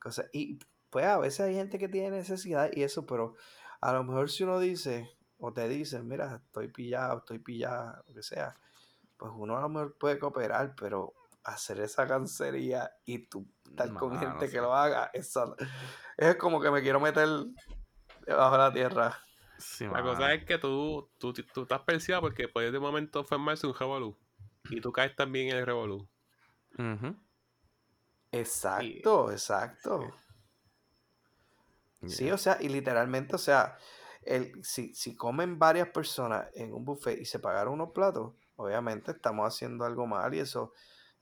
cosas, 0.00 0.28
y 0.32 0.58
pues 0.96 1.08
a 1.08 1.18
veces 1.18 1.40
hay 1.40 1.54
gente 1.54 1.78
que 1.78 1.90
tiene 1.90 2.08
necesidad 2.08 2.70
y 2.72 2.82
eso, 2.82 3.04
pero 3.04 3.34
a 3.82 3.92
lo 3.92 4.02
mejor 4.02 4.30
si 4.30 4.44
uno 4.44 4.58
dice, 4.58 5.14
o 5.36 5.52
te 5.52 5.68
dicen, 5.68 6.08
mira, 6.08 6.40
estoy 6.42 6.68
pillado, 6.68 7.18
estoy 7.18 7.38
pillado, 7.38 8.02
lo 8.08 8.14
que 8.14 8.22
sea, 8.22 8.56
pues 9.18 9.30
uno 9.36 9.58
a 9.58 9.60
lo 9.60 9.68
mejor 9.68 9.98
puede 9.98 10.18
cooperar, 10.18 10.74
pero 10.74 11.12
hacer 11.44 11.80
esa 11.80 12.06
cancería 12.06 12.90
y 13.04 13.18
tú 13.26 13.46
estar 13.68 13.92
con 13.92 14.18
gente 14.18 14.48
que 14.48 14.56
lo 14.56 14.74
haga, 14.74 15.10
eso, 15.12 15.54
es 16.16 16.36
como 16.36 16.62
que 16.62 16.70
me 16.70 16.80
quiero 16.80 16.98
meter 16.98 17.28
debajo 18.26 18.52
de 18.52 18.58
la 18.58 18.72
tierra. 18.72 19.20
la 19.80 20.02
cosa 20.02 20.32
es 20.32 20.46
que 20.46 20.56
tú, 20.56 21.10
tú, 21.18 21.34
tú 21.34 21.60
estás 21.60 21.82
perseado 21.82 22.22
porque 22.22 22.48
puedes 22.48 22.72
de 22.72 22.80
momento 22.80 23.22
formarse 23.22 23.66
un 23.66 23.74
revolú. 23.74 24.16
Y 24.70 24.80
tú 24.80 24.92
caes 24.92 25.14
también 25.14 25.50
en 25.50 25.56
el 25.58 25.66
revolú. 25.66 26.08
Exacto, 28.32 29.30
exacto. 29.30 30.10
Sí. 32.08 32.30
o 32.30 32.38
sea, 32.38 32.58
y 32.60 32.68
literalmente, 32.68 33.36
o 33.36 33.38
sea, 33.38 33.76
el, 34.22 34.52
si, 34.64 34.94
si 34.94 35.14
comen 35.16 35.58
varias 35.58 35.88
personas 35.88 36.46
en 36.54 36.72
un 36.72 36.84
buffet 36.84 37.20
y 37.20 37.24
se 37.24 37.38
pagaron 37.38 37.74
unos 37.74 37.92
platos, 37.92 38.34
obviamente 38.56 39.12
estamos 39.12 39.46
haciendo 39.46 39.84
algo 39.84 40.06
mal 40.06 40.34
y 40.34 40.40
eso 40.40 40.72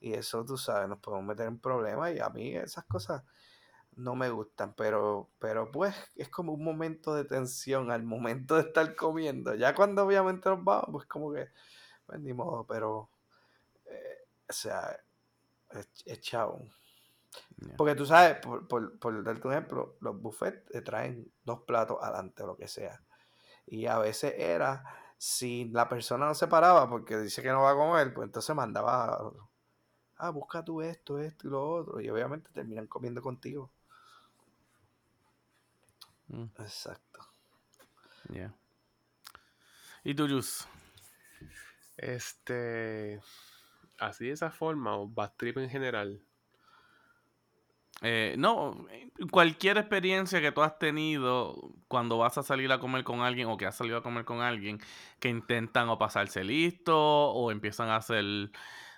y 0.01 0.13
eso, 0.13 0.45
tú 0.45 0.59
sabes, 0.59 0.87
nos 0.87 0.99
podemos 0.99 1.25
meter 1.25 1.47
en 1.47 1.59
problemas 1.59 2.15
y 2.15 2.21
a 2.21 2.29
mí 2.29 2.55
esas 2.55 2.85
cosas 2.85 3.23
no 3.97 4.15
me 4.15 4.29
gustan, 4.29 4.75
pero, 4.75 5.31
pero 5.39 5.71
pues 5.71 5.95
es 6.17 6.29
como 6.29 6.53
un 6.53 6.63
momento 6.63 7.15
de 7.15 7.25
tensión 7.25 7.91
al 7.91 8.03
momento 8.03 8.57
de 8.57 8.63
estar 8.63 8.95
comiendo. 8.97 9.55
Ya 9.55 9.75
cuando 9.75 10.05
obviamente 10.05 10.49
nos 10.51 10.63
vamos, 10.63 10.89
pues 10.91 11.07
como 11.07 11.33
que, 11.33 11.49
pues 12.07 12.21
ni 12.21 12.35
modo, 12.35 12.67
pero, 12.67 13.09
eh, 13.87 14.27
o 14.49 14.53
sea, 14.53 14.95
es, 15.71 16.21
Porque 17.77 17.95
tú 17.95 18.05
sabes, 18.07 18.37
por, 18.39 18.69
por, 18.69 18.99
por 18.99 19.25
darte 19.25 19.47
un 19.47 19.55
ejemplo, 19.55 19.97
los 20.01 20.21
buffets 20.21 20.67
te 20.67 20.83
traen 20.83 21.33
dos 21.45 21.61
platos 21.63 21.99
adelante 22.01 22.43
o 22.43 22.47
lo 22.47 22.57
que 22.57 22.69
sea. 22.69 23.01
Y 23.67 23.87
a 23.87 23.99
veces 23.99 24.35
era, 24.37 24.85
si 25.17 25.67
la 25.71 25.89
persona 25.89 26.27
no 26.27 26.35
se 26.35 26.49
paraba 26.49 26.89
porque 26.89 27.17
dice 27.19 27.43
que 27.43 27.49
no 27.51 27.63
va 27.63 27.71
a 27.71 27.77
comer, 27.77 28.13
pues 28.13 28.27
entonces 28.27 28.55
mandaba 28.55 29.33
ah, 30.17 30.31
busca 30.31 30.65
tú 30.65 30.81
esto, 30.83 31.19
esto 31.19 31.47
y 31.47 31.51
lo 31.51 31.71
otro. 31.71 32.01
Y 32.01 32.09
obviamente 32.09 32.51
terminan 32.53 32.87
comiendo 32.87 33.23
contigo. 33.23 33.71
Mm. 36.29 36.45
Exacto. 36.59 37.21
Yeah. 38.31 38.55
¿Y 40.03 40.15
tú, 40.15 40.29
Jus? 40.29 40.67
Este. 41.97 43.21
Así 43.99 44.27
de 44.27 44.33
esa 44.33 44.51
forma, 44.51 44.97
o 44.97 45.09
bad 45.09 45.33
trip 45.37 45.59
en 45.59 45.71
general. 45.71 46.23
Eh, 48.03 48.35
no, 48.39 48.87
cualquier 49.31 49.79
experiencia 49.79 50.41
que 50.41 50.53
tú 50.53 50.63
has 50.63 50.79
tenido 50.79 51.73
cuando 51.89 52.19
vas 52.19 52.37
a 52.39 52.43
salir 52.43 52.71
a 52.73 52.79
comer 52.79 53.05
con 53.05 53.21
alguien 53.21 53.49
o 53.49 53.57
que 53.57 53.67
has 53.67 53.77
salido 53.77 53.97
a 53.99 54.03
comer 54.03 54.25
con 54.25 54.41
alguien 54.43 54.79
que 55.21 55.29
intentan 55.29 55.89
o 55.89 55.97
pasarse 55.97 56.45
listo 56.45 56.97
o 56.99 57.51
empiezan 57.51 57.89
a 57.89 57.97
hacer 57.97 58.25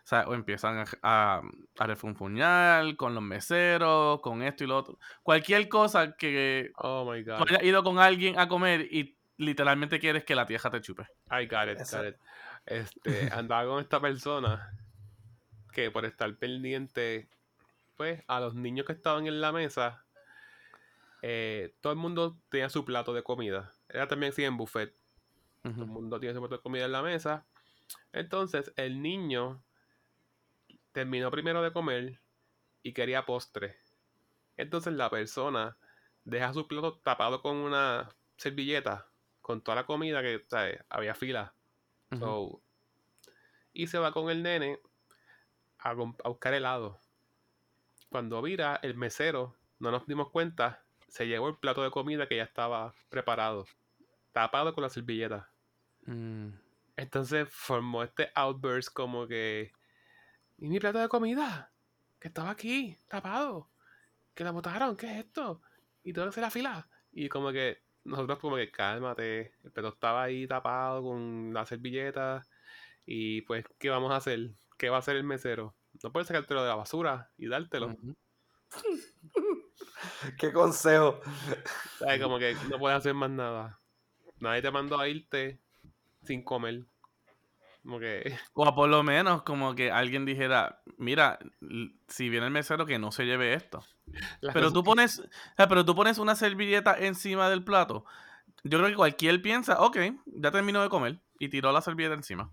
O 0.05 0.09
sea, 0.09 0.23
o 0.29 0.35
empiezan 0.35 0.79
a, 0.79 0.85
a, 1.03 1.43
a 1.79 1.87
refunfuñar 1.87 2.97
con 2.97 3.15
los 3.15 3.23
meseros, 3.23 4.21
con 4.21 4.43
esto 4.43 4.65
y 4.65 4.67
lo 4.69 4.79
otro. 4.79 4.99
Cualquier 5.23 5.69
cosa 5.69 6.17
que 6.17 6.71
Oh 6.79 7.05
my 7.11 7.23
tú 7.25 7.31
god. 7.31 7.43
hayas 7.49 7.63
ido 7.65 7.83
con 7.83 7.99
alguien 7.99 8.39
a 8.39 8.49
comer 8.49 8.83
y 8.91 9.19
literalmente 9.37 9.99
quieres 9.99 10.25
que 10.25 10.35
la 10.35 10.47
tierra 10.47 10.71
te 10.71 10.81
chupe. 10.81 11.03
I 11.31 11.47
got 11.47 11.69
it, 11.69 11.79
got 11.91 12.07
it. 12.07 12.17
Este, 12.65 13.29
andaba 13.33 13.67
con 13.69 13.81
esta 13.83 14.01
persona 14.01 14.71
que 15.73 15.91
por 15.91 16.05
estar 16.07 16.35
pendiente, 16.39 17.29
pues, 17.97 18.23
a 18.27 18.41
los 18.41 18.55
niños 18.55 18.87
que 18.87 18.93
estaban 18.93 19.27
en 19.27 19.41
la 19.41 19.53
mesa, 19.53 20.05
eh, 21.23 21.75
todo 21.81 21.93
el 21.93 21.99
mundo 21.99 22.39
tenía 22.49 22.69
su 22.69 22.85
plato 22.85 23.15
de 23.15 23.23
comida. 23.23 23.73
Era 23.89 24.07
también 24.07 24.33
así 24.33 24.45
en 24.45 24.57
buffet. 24.57 24.95
Todo 25.63 25.83
el 25.83 25.87
mundo 25.87 26.21
tiene 26.21 26.33
su 26.33 26.41
plato 26.41 26.57
de 26.57 26.63
comida 26.63 26.85
en 26.85 26.93
la 26.93 27.03
mesa. 27.03 27.45
Entonces, 28.13 28.73
el 28.77 29.03
niño 29.03 29.65
terminó 30.93 31.31
primero 31.33 31.61
de 31.61 31.73
comer 31.73 32.21
y 32.83 32.93
quería 32.93 33.27
postre. 33.27 33.77
Entonces, 34.57 34.93
la 34.93 35.11
persona 35.11 35.77
deja 36.25 36.53
su 36.53 36.69
plato 36.69 36.99
tapado 36.99 37.43
con 37.43 37.57
una 37.57 38.09
servilleta, 38.37 39.09
con 39.41 39.61
toda 39.61 39.75
la 39.77 39.87
comida 39.87 40.23
que, 40.23 40.45
¿sabes? 40.47 40.85
Había 40.89 41.15
fila. 41.17 41.53
So, 42.17 42.63
y 43.73 43.89
se 43.89 43.99
va 43.99 44.13
con 44.13 44.31
el 44.31 44.43
nene 44.45 44.79
a, 45.79 45.91
a 45.91 46.29
buscar 46.29 46.55
helado. 46.55 47.01
Cuando 48.09 48.41
vira, 48.43 48.79
el 48.83 48.97
mesero, 48.97 49.57
no 49.79 49.91
nos 49.91 50.07
dimos 50.07 50.31
cuenta, 50.31 50.85
se 51.09 51.27
llevó 51.27 51.49
el 51.49 51.57
plato 51.57 51.83
de 51.83 51.91
comida 51.91 52.29
que 52.29 52.37
ya 52.37 52.45
estaba 52.45 52.95
preparado, 53.09 53.67
tapado 54.33 54.75
con 54.75 54.83
la 54.83 54.91
servilleta. 54.91 55.51
Mm. 56.07 56.51
Entonces 56.97 57.49
formó 57.51 58.03
este 58.03 58.31
outburst 58.35 58.93
como 58.93 59.27
que, 59.27 59.73
¿y 60.59 60.69
mi 60.69 60.81
plato 60.81 60.99
de 60.99 61.09
comida? 61.09 61.73
Que 62.19 62.29
estaba 62.29 62.51
aquí, 62.51 62.99
tapado. 63.09 63.71
Que 64.35 64.45
la 64.45 64.51
botaron, 64.51 64.97
¿qué 64.97 65.07
es 65.07 65.25
esto? 65.25 65.61
Y 66.03 66.13
que 66.13 66.21
hacer 66.21 66.43
la 66.43 66.51
fila. 66.51 66.89
Y 67.13 67.29
como 67.29 67.53
que 67.53 67.83
nosotros 68.05 68.39
como 68.39 68.57
que, 68.57 68.71
cálmate, 68.71 69.55
el 69.65 69.73
plato 69.73 69.89
estaba 69.89 70.23
ahí 70.23 70.47
tapado 70.47 71.03
con 71.03 71.53
la 71.53 71.67
servilleta. 71.67 72.47
Y 73.05 73.43
pues, 73.43 73.65
¿qué 73.79 73.91
vamos 73.91 74.13
a 74.13 74.17
hacer? 74.17 74.51
¿Qué 74.79 74.89
va 74.89 74.97
a 74.97 74.99
hacer 75.01 75.17
el 75.17 75.25
mesero? 75.25 75.75
No 76.03 76.13
puedes 76.13 76.29
sacártelo 76.29 76.63
de 76.63 76.69
la 76.69 76.75
basura 76.77 77.31
y 77.37 77.49
dártelo. 77.49 77.97
¿Qué 80.39 80.53
consejo? 80.53 81.21
¿Sabes? 81.99 82.23
Como 82.23 82.39
que 82.39 82.55
no 82.71 82.79
puedes 82.79 82.99
hacer 82.99 83.15
más 83.15 83.31
nada. 83.31 83.81
Nadie 84.41 84.63
te 84.63 84.71
mandó 84.71 84.99
a 84.99 85.09
irte 85.09 85.61
sin 86.23 86.43
comer. 86.45 86.85
Como 87.83 87.99
que... 88.01 88.37
O 88.55 88.67
a 88.67 88.75
por 88.75 88.89
lo 88.89 89.03
menos 89.03 89.43
como 89.43 89.75
que 89.75 89.91
alguien 89.91 90.25
dijera, 90.25 90.83
mira, 90.99 91.39
si 92.09 92.29
viene 92.29 92.47
el 92.47 92.53
mesero 92.53 92.85
que 92.87 92.99
no 92.99 93.13
se 93.13 93.25
lleve 93.25 93.55
esto. 93.55 93.85
las 94.41 94.53
Pero 94.55 94.73
tú 94.73 94.83
que- 94.83 94.87
pones, 94.87 95.21
o 95.21 95.25
sea, 95.57 95.69
pero 95.69 95.85
tú 95.85 95.95
pones 95.95 96.19
una 96.19 96.35
servilleta 96.35 96.97
encima 96.99 97.49
del 97.49 97.65
plato. 97.65 98.05
Yo 98.65 98.79
creo 98.79 98.91
que 98.91 98.97
cualquier 98.97 99.41
piensa, 99.43 99.81
ok, 99.81 99.97
ya 100.27 100.51
terminó 100.51 100.83
de 100.83 100.89
comer 100.89 101.21
y 101.39 101.49
tiró 101.49 101.71
la 101.73 101.81
servilleta 101.81 102.15
encima. 102.15 102.51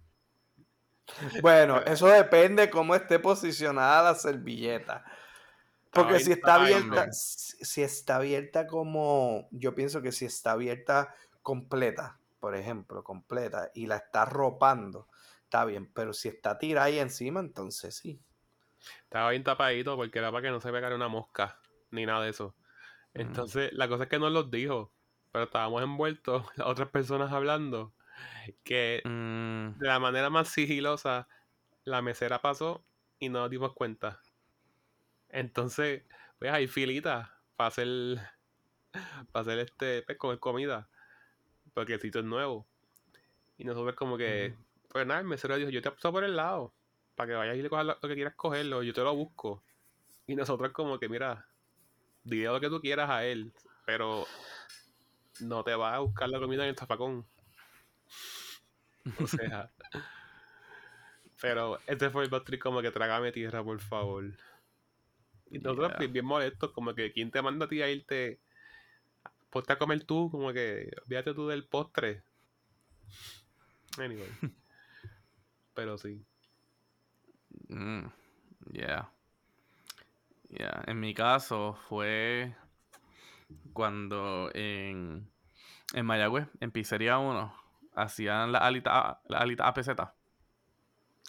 Bueno, 1.42 1.82
eso 1.82 2.08
depende 2.08 2.70
cómo 2.70 2.96
esté 2.96 3.20
posicionada 3.20 4.12
la 4.12 4.16
servilleta. 4.16 5.04
Porque 5.92 6.20
si 6.20 6.32
está 6.32 6.56
abierta, 6.56 6.84
hombre. 6.84 7.14
si 7.14 7.64
si 7.66 7.82
está 7.84 8.16
abierta 8.16 8.66
como, 8.66 9.48
yo 9.52 9.76
pienso 9.76 10.02
que 10.02 10.12
si 10.12 10.26
está 10.26 10.54
abierta 10.54 11.14
completa, 11.44 12.18
por 12.40 12.56
ejemplo, 12.56 13.04
completa, 13.04 13.70
y 13.76 13.86
la 13.86 13.98
está 13.98 14.26
ropando, 14.26 15.08
está 15.44 15.66
bien, 15.66 15.92
pero 15.94 16.14
si 16.14 16.30
está 16.30 16.58
tirada 16.58 16.88
ahí 16.88 17.00
encima, 17.00 17.40
entonces 17.40 17.96
sí. 17.96 18.20
Estaba 19.04 19.30
bien 19.30 19.44
tapadito 19.44 19.96
porque 19.96 20.20
era 20.20 20.32
para 20.32 20.42
que 20.42 20.50
no 20.50 20.60
se 20.60 20.72
pegara 20.72 20.96
una 20.96 21.08
mosca 21.08 21.60
ni 21.92 22.06
nada 22.06 22.24
de 22.24 22.32
eso. 22.32 22.56
Entonces, 23.14 23.72
la 23.74 23.88
cosa 23.88 24.04
es 24.04 24.10
que 24.10 24.20
no 24.20 24.30
los 24.30 24.50
dijo, 24.50 24.92
pero 25.32 25.46
estábamos 25.46 25.84
envueltos, 25.84 26.46
las 26.56 26.68
otras 26.68 26.90
personas 26.90 27.32
hablando, 27.32 27.94
que 28.64 29.04
Mm, 29.06 29.74
de 29.80 29.88
la 29.88 30.00
manera 30.00 30.30
más 30.30 30.50
sigilosa 30.50 31.28
la 31.86 32.02
mesera 32.02 32.42
pasó 32.42 32.86
y 33.20 33.30
no 33.30 33.40
nos 33.42 33.50
dimos 33.52 33.74
cuenta. 33.74 34.22
Entonces, 35.30 36.04
pues 36.40 36.52
hay 36.52 36.68
filitas 36.68 37.30
para 37.56 37.68
hacer, 37.70 37.88
para 39.32 39.42
hacer 39.42 39.60
este, 39.60 40.04
pues, 40.04 40.18
comer 40.18 40.40
comida, 40.40 40.90
porque 41.74 41.96
el 41.96 42.02
sitio 42.02 42.22
es 42.22 42.28
nuevo. 42.28 42.68
Y 43.58 43.66
nosotros 43.66 43.96
como 43.96 44.18
que, 44.18 44.56
pues 44.90 45.08
nada, 45.08 45.22
el 45.22 45.28
mesero 45.28 45.58
dijo, 45.58 45.70
yo 45.70 45.82
te 45.82 45.92
paso 45.92 46.12
por 46.12 46.24
el 46.24 46.36
lado, 46.36 46.76
para 47.16 47.30
que 47.30 47.36
vayas 47.36 47.58
y 47.58 47.62
le 47.62 47.70
cojas 47.70 47.86
lo, 47.86 47.98
lo 48.02 48.10
que 48.10 48.16
quieras 48.16 48.36
cogerlo, 48.36 48.84
yo 48.84 48.94
te 48.94 49.02
lo 49.04 49.16
busco. 49.16 49.64
Y 50.28 50.36
nosotros 50.36 50.72
como 50.74 51.00
que, 51.00 51.10
mira, 51.10 51.48
dile 52.24 52.46
lo 52.48 52.60
que 52.62 52.70
tú 52.70 52.82
quieras 52.82 53.10
a 53.10 53.26
él, 53.26 53.54
pero 53.86 54.26
no 55.42 55.64
te 55.64 55.76
vas 55.76 55.94
a 55.96 56.00
buscar 56.00 56.30
la 56.30 56.40
comida 56.40 56.64
en 56.64 56.70
el 56.70 56.76
zafacón. 56.76 57.28
O 59.20 59.28
sea. 59.28 59.72
pero 61.42 61.80
este 61.88 62.10
fue 62.10 62.24
el 62.24 62.30
Bad 62.30 62.44
como 62.62 62.82
que 62.82 62.92
trágame 62.92 63.32
tierra, 63.32 63.64
por 63.64 63.80
favor. 63.80 64.26
Y 65.50 65.60
nosotros 65.60 65.90
Yeah. 65.90 66.00
bien, 66.00 66.14
bien 66.14 66.26
molestos, 66.26 66.72
como 66.72 66.96
que 66.96 67.12
¿quién 67.12 67.32
te 67.32 67.42
manda 67.42 67.66
a 67.66 67.70
ti 67.70 67.82
a 67.82 67.90
irte? 67.90 68.40
Ponte 69.50 69.74
a 69.74 69.78
comer 69.78 70.04
tú, 70.04 70.32
como 70.32 70.52
que 70.52 70.90
olvídate 71.04 71.34
tú 71.34 71.48
del 71.48 71.66
postre. 71.68 72.24
Anyway. 73.98 74.30
pero 75.76 75.98
sí. 75.98 76.26
mm, 77.70 78.06
yeah. 78.72 79.12
Yeah. 80.50 80.84
En 80.88 81.00
mi 81.00 81.14
caso 81.14 81.78
fue 81.88 82.56
cuando 83.74 84.50
en, 84.54 85.30
en 85.94 86.06
Mayagüez, 86.06 86.48
en 86.60 86.72
Pizzería 86.72 87.18
1, 87.18 87.54
hacían 87.96 88.52
la 88.52 88.60
alita, 88.60 89.22
la 89.28 89.40
alita 89.40 89.68
APZ. 89.68 89.90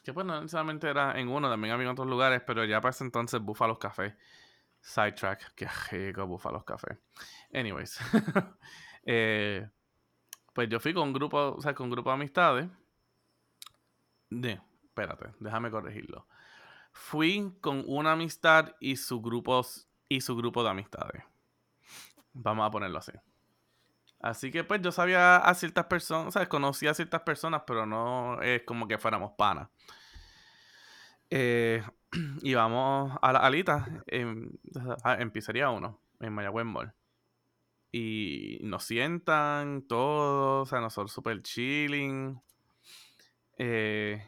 Que 0.02 0.12
pues 0.12 0.26
no 0.26 0.40
necesariamente 0.40 0.88
era 0.88 1.18
en 1.18 1.28
uno, 1.28 1.48
también 1.48 1.72
había 1.72 1.86
en 1.86 1.92
otros 1.92 2.06
lugares, 2.06 2.42
pero 2.46 2.64
ya 2.64 2.80
para 2.80 2.90
ese 2.90 3.04
entonces 3.04 3.40
Búfalos 3.40 3.78
Café. 3.78 4.16
Sidetrack, 4.80 5.54
qué 5.54 5.66
rico 5.90 6.26
Búfalos 6.26 6.64
Café. 6.64 6.98
Anyways. 7.52 7.98
eh, 9.06 9.66
pues 10.52 10.68
yo 10.68 10.78
fui 10.78 10.92
con 10.92 11.08
un 11.08 11.12
grupo, 11.12 11.54
o 11.56 11.60
sea, 11.60 11.74
con 11.74 11.84
un 11.84 11.90
grupo 11.90 12.10
de 12.10 12.14
amistades. 12.14 12.68
De, 14.28 14.60
espérate, 14.84 15.32
déjame 15.40 15.70
corregirlo. 15.70 16.26
Fui 16.92 17.56
con 17.60 17.82
una 17.86 18.12
amistad 18.12 18.74
y 18.78 18.96
su 18.96 19.20
grupo, 19.20 19.62
y 20.08 20.20
su 20.20 20.36
grupo 20.36 20.62
de 20.62 20.70
amistades. 20.70 21.24
Vamos 22.34 22.66
a 22.66 22.70
ponerlo 22.70 22.98
así. 22.98 23.12
Así 24.24 24.50
que 24.50 24.64
pues 24.64 24.80
yo 24.80 24.90
sabía 24.90 25.36
a 25.36 25.52
ciertas 25.52 25.84
personas, 25.84 26.28
o 26.28 26.30
sea, 26.30 26.48
conocía 26.48 26.92
a 26.92 26.94
ciertas 26.94 27.20
personas, 27.20 27.64
pero 27.66 27.84
no 27.84 28.40
es 28.40 28.62
como 28.62 28.88
que 28.88 28.96
fuéramos 28.96 29.32
panas. 29.32 29.68
Eh, 31.28 31.82
y 32.40 32.54
vamos 32.54 33.18
a 33.20 33.32
la 33.34 33.40
alita 33.40 33.86
en, 34.06 34.58
en 35.04 35.30
Pizzería 35.30 35.68
1, 35.68 36.00
en 36.20 36.32
Mayagüez 36.32 36.64
Mall. 36.64 36.94
Y 37.92 38.60
nos 38.62 38.84
sientan 38.84 39.82
todos, 39.82 40.68
o 40.68 40.70
sea, 40.70 40.80
nosotros 40.80 41.12
super 41.12 41.42
chilling. 41.42 42.40
Eh, 43.58 44.26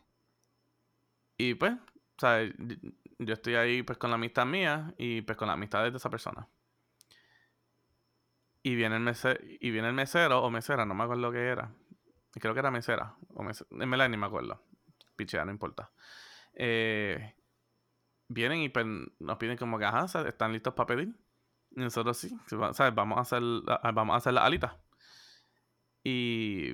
y 1.38 1.54
pues, 1.54 1.72
o 1.72 2.20
sea, 2.20 2.42
yo 3.18 3.32
estoy 3.32 3.54
ahí 3.54 3.82
pues 3.82 3.96
con 3.96 4.10
la 4.10 4.16
amistad 4.16 4.44
mía 4.44 4.92
y 4.98 5.22
pues 5.22 5.38
con 5.38 5.48
la 5.48 5.54
amistad 5.54 5.90
de 5.90 5.96
esa 5.96 6.10
persona. 6.10 6.46
Y 8.66 8.74
viene 8.74 8.96
el 8.96 9.02
mesero, 9.02 9.38
y 9.60 9.70
viene 9.70 9.86
el 9.86 9.94
mesero 9.94 10.42
o 10.42 10.50
mesera, 10.50 10.84
no 10.84 10.92
me 10.92 11.04
acuerdo 11.04 11.22
lo 11.22 11.30
que 11.30 11.38
era. 11.38 11.72
Creo 12.32 12.52
que 12.52 12.58
era 12.58 12.72
mesera. 12.72 13.14
O 13.28 13.44
mesera, 13.44 13.68
verdad 13.70 14.08
ni 14.08 14.16
me 14.16 14.26
acuerdo. 14.26 14.60
Pichea, 15.14 15.44
no 15.44 15.52
importa. 15.52 15.92
Eh, 16.52 17.36
vienen 18.26 18.62
y 18.62 18.68
pues, 18.68 18.84
nos 19.20 19.36
piden 19.36 19.56
como 19.56 19.78
que, 19.78 19.84
ajá, 19.84 20.06
¿están 20.26 20.52
listos 20.52 20.74
para 20.74 20.88
pedir? 20.88 21.14
Y 21.76 21.80
nosotros 21.80 22.16
sí, 22.16 22.36
¿sabes? 22.72 22.92
Vamos 22.92 23.18
a 23.18 23.20
hacer, 23.20 23.40
vamos 23.94 24.14
a 24.14 24.16
hacer 24.16 24.32
la 24.32 24.44
alita. 24.44 24.76
Y, 26.02 26.72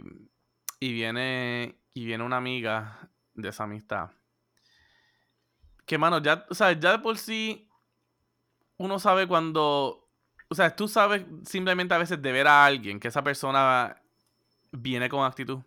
y 0.81 0.93
viene, 0.95 1.79
y 1.93 2.07
viene 2.07 2.25
una 2.25 2.39
amiga 2.39 3.11
de 3.35 3.51
esa 3.51 3.65
amistad. 3.65 4.13
Que, 5.85 5.99
mano, 5.99 6.23
ya, 6.23 6.47
sea, 6.53 6.73
ya 6.73 6.93
de 6.93 7.01
por 7.01 7.19
sí 7.19 7.69
uno 8.79 8.99
sabe 8.99 9.29
cuando, 9.29 10.02
o 10.53 10.55
sea, 10.55 10.77
tú 10.77 10.87
sabes 10.87 11.25
simplemente 11.45 11.95
a 11.95 11.99
veces 11.99 12.21
de 12.21 12.31
ver 12.31 12.47
a 12.47 12.67
alguien 12.67 13.01
que 13.01 13.09
esa 13.09 13.25
persona 13.25 13.97
viene 14.71 15.09
con 15.09 15.25
actitud. 15.25 15.61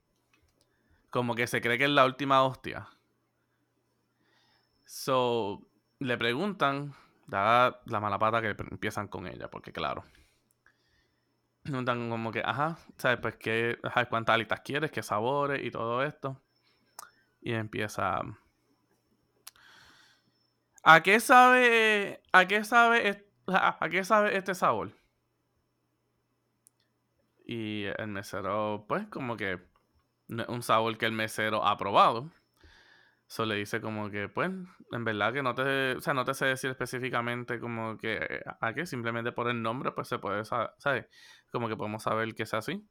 Como 1.09 1.33
que 1.33 1.47
se 1.47 1.59
cree 1.59 1.79
que 1.79 1.86
es 1.86 1.89
la 1.89 2.05
última 2.05 2.43
hostia. 2.43 2.88
So, 4.86 5.67
le 5.97 6.17
preguntan, 6.19 6.93
da 7.25 7.81
la 7.86 7.99
mala 7.99 8.19
pata 8.19 8.41
que 8.41 8.49
empiezan 8.71 9.07
con 9.07 9.25
ella, 9.25 9.49
porque 9.49 9.73
claro. 9.73 10.05
Preguntan 11.63 12.07
como 12.11 12.31
que, 12.31 12.43
ajá, 12.45 12.77
¿sabes? 12.97 13.17
Pues 13.19 13.38
qué, 13.38 13.79
ajá, 13.81 14.05
cuántas 14.05 14.36
alitas 14.36 14.61
quieres, 14.61 14.91
qué 14.91 15.01
sabores 15.01 15.65
y 15.65 15.71
todo 15.71 16.03
esto. 16.03 16.39
Y 17.41 17.53
empieza, 17.53 18.21
¿A 20.83 21.01
qué 21.01 21.19
sabe, 21.19 22.21
a 22.31 22.45
qué 22.47 22.63
sabe, 22.63 23.25
a 23.80 23.89
qué 23.89 24.04
sabe 24.04 24.38
este 24.38 24.56
sabor? 24.56 24.91
Y 27.46 27.86
el 27.98 28.08
mesero, 28.08 28.86
pues, 28.88 29.08
como 29.08 29.38
que 29.38 29.60
un 30.48 30.64
sabor 30.64 30.98
que 30.98 31.06
el 31.06 31.12
mesero 31.12 31.64
ha 31.66 31.78
probado. 31.78 32.32
Eso 33.28 33.46
le 33.46 33.56
dice 33.56 33.82
como 33.82 34.10
que, 34.10 34.30
pues, 34.30 34.52
en 34.91 35.04
verdad 35.06 35.34
que 35.34 35.43
no 35.43 35.56
te, 35.56 35.96
o 35.96 36.02
sea, 36.02 36.14
no 36.14 36.26
te 36.26 36.34
sé 36.34 36.46
decir 36.46 36.72
específicamente 36.72 37.60
como 37.60 37.98
que 37.98 38.41
a 38.62 38.74
qué, 38.74 38.86
simplemente 38.86 39.32
por 39.32 39.50
el 39.50 39.62
nombre, 39.62 39.91
pues 39.91 40.08
se 40.08 40.20
puede, 40.20 40.46
¿sabes? 40.46 41.08
Como 41.52 41.68
que 41.68 41.76
podemos 41.78 42.04
saber 42.04 42.34
que 42.36 42.43
es 42.43 42.54
así. 42.54 42.88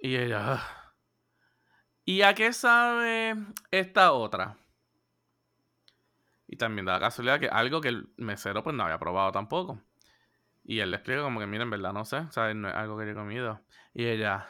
Y 0.00 0.16
ella, 0.16 0.54
ah". 0.54 0.94
¿y 2.04 2.22
a 2.22 2.34
qué 2.34 2.52
sabe 2.52 3.34
esta 3.70 4.12
otra? 4.12 4.56
Y 6.48 6.56
también 6.56 6.86
da 6.86 6.94
la 6.94 7.00
casualidad 7.00 7.38
que 7.38 7.48
algo 7.48 7.80
que 7.80 7.88
el 7.88 8.08
mesero 8.16 8.64
pues 8.64 8.74
no 8.74 8.82
había 8.82 8.98
probado 8.98 9.30
tampoco. 9.30 9.80
Y 10.64 10.80
él 10.80 10.90
le 10.90 10.96
explica 10.96 11.22
como 11.22 11.40
que, 11.40 11.46
mira, 11.46 11.62
en 11.62 11.70
verdad 11.70 11.92
no 11.92 12.04
sé, 12.04 12.26
¿sabes? 12.30 12.56
No 12.56 12.68
es 12.68 12.74
algo 12.74 12.98
que 12.98 13.04
yo 13.06 13.12
he 13.12 13.14
comido. 13.14 13.60
Y 13.94 14.06
ella, 14.06 14.46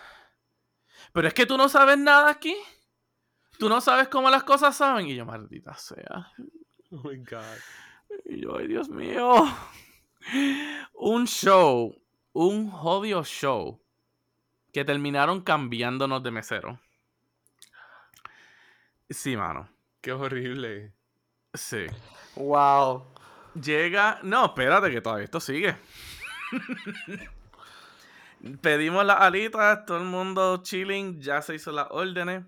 pero 1.13 1.29
es 1.29 1.35
que 1.35 1.47
tú 1.47 1.57
no 1.57 1.69
sabes 1.69 1.99
nada 1.99 2.31
aquí. 2.31 2.57
Tú 3.59 3.69
no 3.69 3.81
sabes 3.81 4.09
cómo 4.09 4.31
las 4.31 4.45
cosas 4.45 4.77
saben. 4.77 5.07
Y 5.07 5.17
yo, 5.17 5.27
maldita 5.27 5.75
sea. 5.75 6.33
Oh 6.91 7.07
my 7.07 7.19
God. 7.19 7.59
Y 8.25 8.41
yo, 8.41 8.57
ay, 8.57 8.67
Dios 8.67 8.89
mío. 8.89 9.45
Un 10.95 11.27
show, 11.27 11.95
un 12.33 12.71
jodido 12.71 13.23
show, 13.25 13.79
que 14.73 14.87
terminaron 14.87 15.43
cambiándonos 15.43 16.23
de 16.23 16.31
mesero. 16.31 16.81
Sí, 19.11 19.37
mano. 19.37 19.69
Qué 20.01 20.13
horrible. 20.13 20.95
Sí. 21.55 21.87
Wow. 22.37 23.05
Llega. 23.55 24.21
No, 24.23 24.47
espérate, 24.47 24.91
que 24.91 25.01
todavía 25.01 25.25
esto 25.25 25.41
sigue. 25.41 25.77
Pedimos 28.63 29.05
las 29.05 29.21
alitas, 29.21 29.85
todo 29.85 29.99
el 29.99 30.05
mundo 30.05 30.63
chilling, 30.63 31.21
ya 31.21 31.43
se 31.43 31.57
hizo 31.57 31.73
las 31.73 31.89
órdenes. 31.91 32.45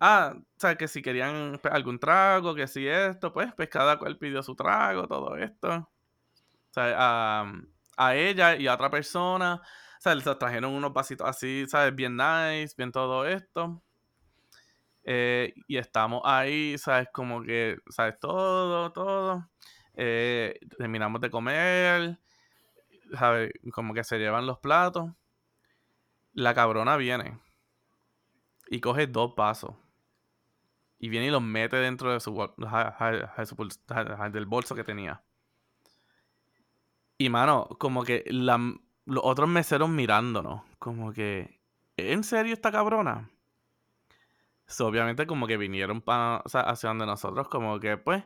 Ah, 0.00 0.34
o 0.36 0.42
sea, 0.60 0.76
que 0.76 0.88
si 0.88 1.02
querían 1.02 1.58
pues, 1.62 1.74
algún 1.74 1.98
trago, 1.98 2.54
que 2.54 2.68
si 2.68 2.86
esto, 2.86 3.32
pues, 3.32 3.52
pues 3.56 3.68
cada 3.68 3.98
cual 3.98 4.18
pidió 4.18 4.42
su 4.42 4.54
trago, 4.54 5.08
todo 5.08 5.36
esto. 5.36 5.68
O 5.70 6.72
sea, 6.72 6.94
a, 7.42 7.52
a 7.98 8.16
ella 8.16 8.56
y 8.56 8.66
a 8.68 8.74
otra 8.74 8.90
persona, 8.90 9.56
o 9.56 10.00
sea, 10.00 10.14
les 10.16 10.24
trajeron 10.38 10.72
unos 10.72 10.92
vasitos 10.92 11.28
así, 11.28 11.66
¿sabes? 11.68 11.94
Bien 11.94 12.16
nice, 12.16 12.74
bien 12.76 12.92
todo 12.92 13.26
esto. 13.26 13.83
Eh, 15.04 15.54
y 15.68 15.76
estamos 15.76 16.22
ahí, 16.24 16.76
¿sabes? 16.78 17.08
Como 17.12 17.42
que, 17.42 17.76
¿sabes? 17.90 18.18
Todo, 18.20 18.92
todo. 18.92 19.48
Eh, 19.94 20.58
terminamos 20.78 21.20
de 21.20 21.30
comer, 21.30 22.18
¿sabes? 23.18 23.52
Como 23.72 23.94
que 23.94 24.04
se 24.04 24.18
llevan 24.18 24.46
los 24.46 24.58
platos. 24.58 25.10
La 26.32 26.54
cabrona 26.54 26.96
viene 26.96 27.38
y 28.68 28.80
coge 28.80 29.06
dos 29.06 29.34
vasos. 29.36 29.74
Y 30.98 31.08
viene 31.08 31.26
y 31.26 31.30
los 31.30 31.42
mete 31.42 31.76
dentro 31.76 32.12
de 32.12 32.20
su, 32.20 32.32
del 34.32 34.46
bolso 34.46 34.74
que 34.74 34.84
tenía. 34.84 35.22
Y 37.18 37.28
mano, 37.28 37.68
como 37.78 38.04
que 38.04 38.24
los 38.26 38.70
otros 39.22 39.48
meseros 39.48 39.88
mirándonos. 39.88 40.62
Como 40.78 41.12
que, 41.12 41.60
¿en 41.96 42.24
serio 42.24 42.54
esta 42.54 42.72
cabrona? 42.72 43.30
Obviamente 44.80 45.26
como 45.26 45.46
que 45.46 45.56
vinieron 45.56 46.00
para 46.00 46.38
hacia 46.38 46.88
donde 46.88 47.06
nosotros, 47.06 47.48
como 47.48 47.78
que 47.80 47.96
pues, 47.96 48.24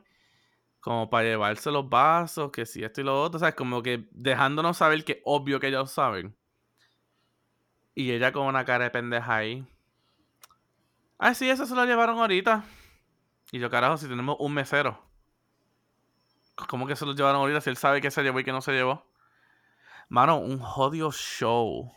como 0.81 1.11
para 1.11 1.25
llevarse 1.25 1.71
los 1.71 1.89
vasos, 1.89 2.51
que 2.51 2.67
si 2.67 2.85
esto 2.85 3.01
y 3.01 3.05
lo 3.05 3.21
otro, 3.23 3.37
o 3.37 3.41
sea, 3.41 3.55
como 3.55 3.83
que 3.83 4.09
dejándonos 4.13 4.77
saber 4.77 5.05
que 5.05 5.23
obvio 5.25 5.61
que 5.61 5.69
ellos 5.69 5.91
saben. 5.91 6.37
Y 7.95 8.13
ella 8.13 8.33
con 8.33 8.47
una 8.47 8.65
cara 8.65 8.85
de 8.85 8.91
pendeja 8.91 9.37
ahí. 9.37 9.67
Ah, 11.19 11.35
sí, 11.35 11.51
eso 11.51 11.67
se 11.67 11.75
lo 11.75 11.85
llevaron 11.85 12.19
ahorita. 12.19 12.65
Y 13.51 13.59
yo, 13.59 13.71
carajo, 13.71 13.97
si 13.97 14.07
tenemos 14.07 14.37
un 14.39 14.55
mesero. 14.55 15.03
¿Cómo 16.69 16.87
que 16.87 16.97
se 16.97 17.07
lo 17.07 17.13
llevaron 17.15 17.41
ahorita 17.41 17.61
si 17.61 17.71
él 17.71 17.77
sabe 17.77 18.01
que 18.01 18.11
se 18.11 18.23
llevó 18.23 18.41
y 18.41 18.45
que 18.45 18.53
no 18.53 18.61
se 18.61 18.73
llevó? 18.73 19.05
Mano, 20.09 20.39
un 20.39 20.59
jodido 20.59 21.11
show. 21.11 21.93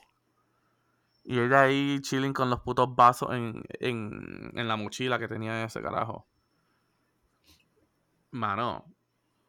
Y 1.24 1.40
ella 1.40 1.64
ahí 1.64 2.00
chilling 2.02 2.34
con 2.34 2.50
los 2.50 2.62
putos 2.62 2.96
vasos 2.96 3.30
en, 3.32 3.64
en, 3.80 4.52
en 4.56 4.68
la 4.68 4.76
mochila 4.76 5.20
que 5.20 5.28
tenía 5.28 5.64
ese 5.64 5.82
carajo. 5.82 6.28
Mano, 8.32 8.86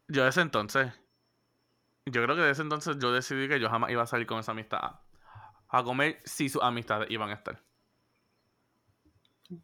yo 0.09 0.25
desde 0.25 0.43
entonces, 0.43 0.93
yo 2.05 2.23
creo 2.23 2.37
que 2.37 2.43
desde 2.43 2.62
entonces 2.62 2.99
yo 2.99 3.12
decidí 3.12 3.49
que 3.49 3.61
yo 3.61 3.70
jamás 3.70 3.91
iba 3.91 4.03
a 4.03 4.07
salir 4.07 4.27
con 4.27 4.39
esa 4.39 4.53
amistad 4.53 5.01
a 5.68 5.83
comer 5.83 6.20
si 6.25 6.49
sus 6.49 6.62
amistades 6.62 7.11
iban 7.11 7.31
a 7.31 7.35
estar. 7.35 7.62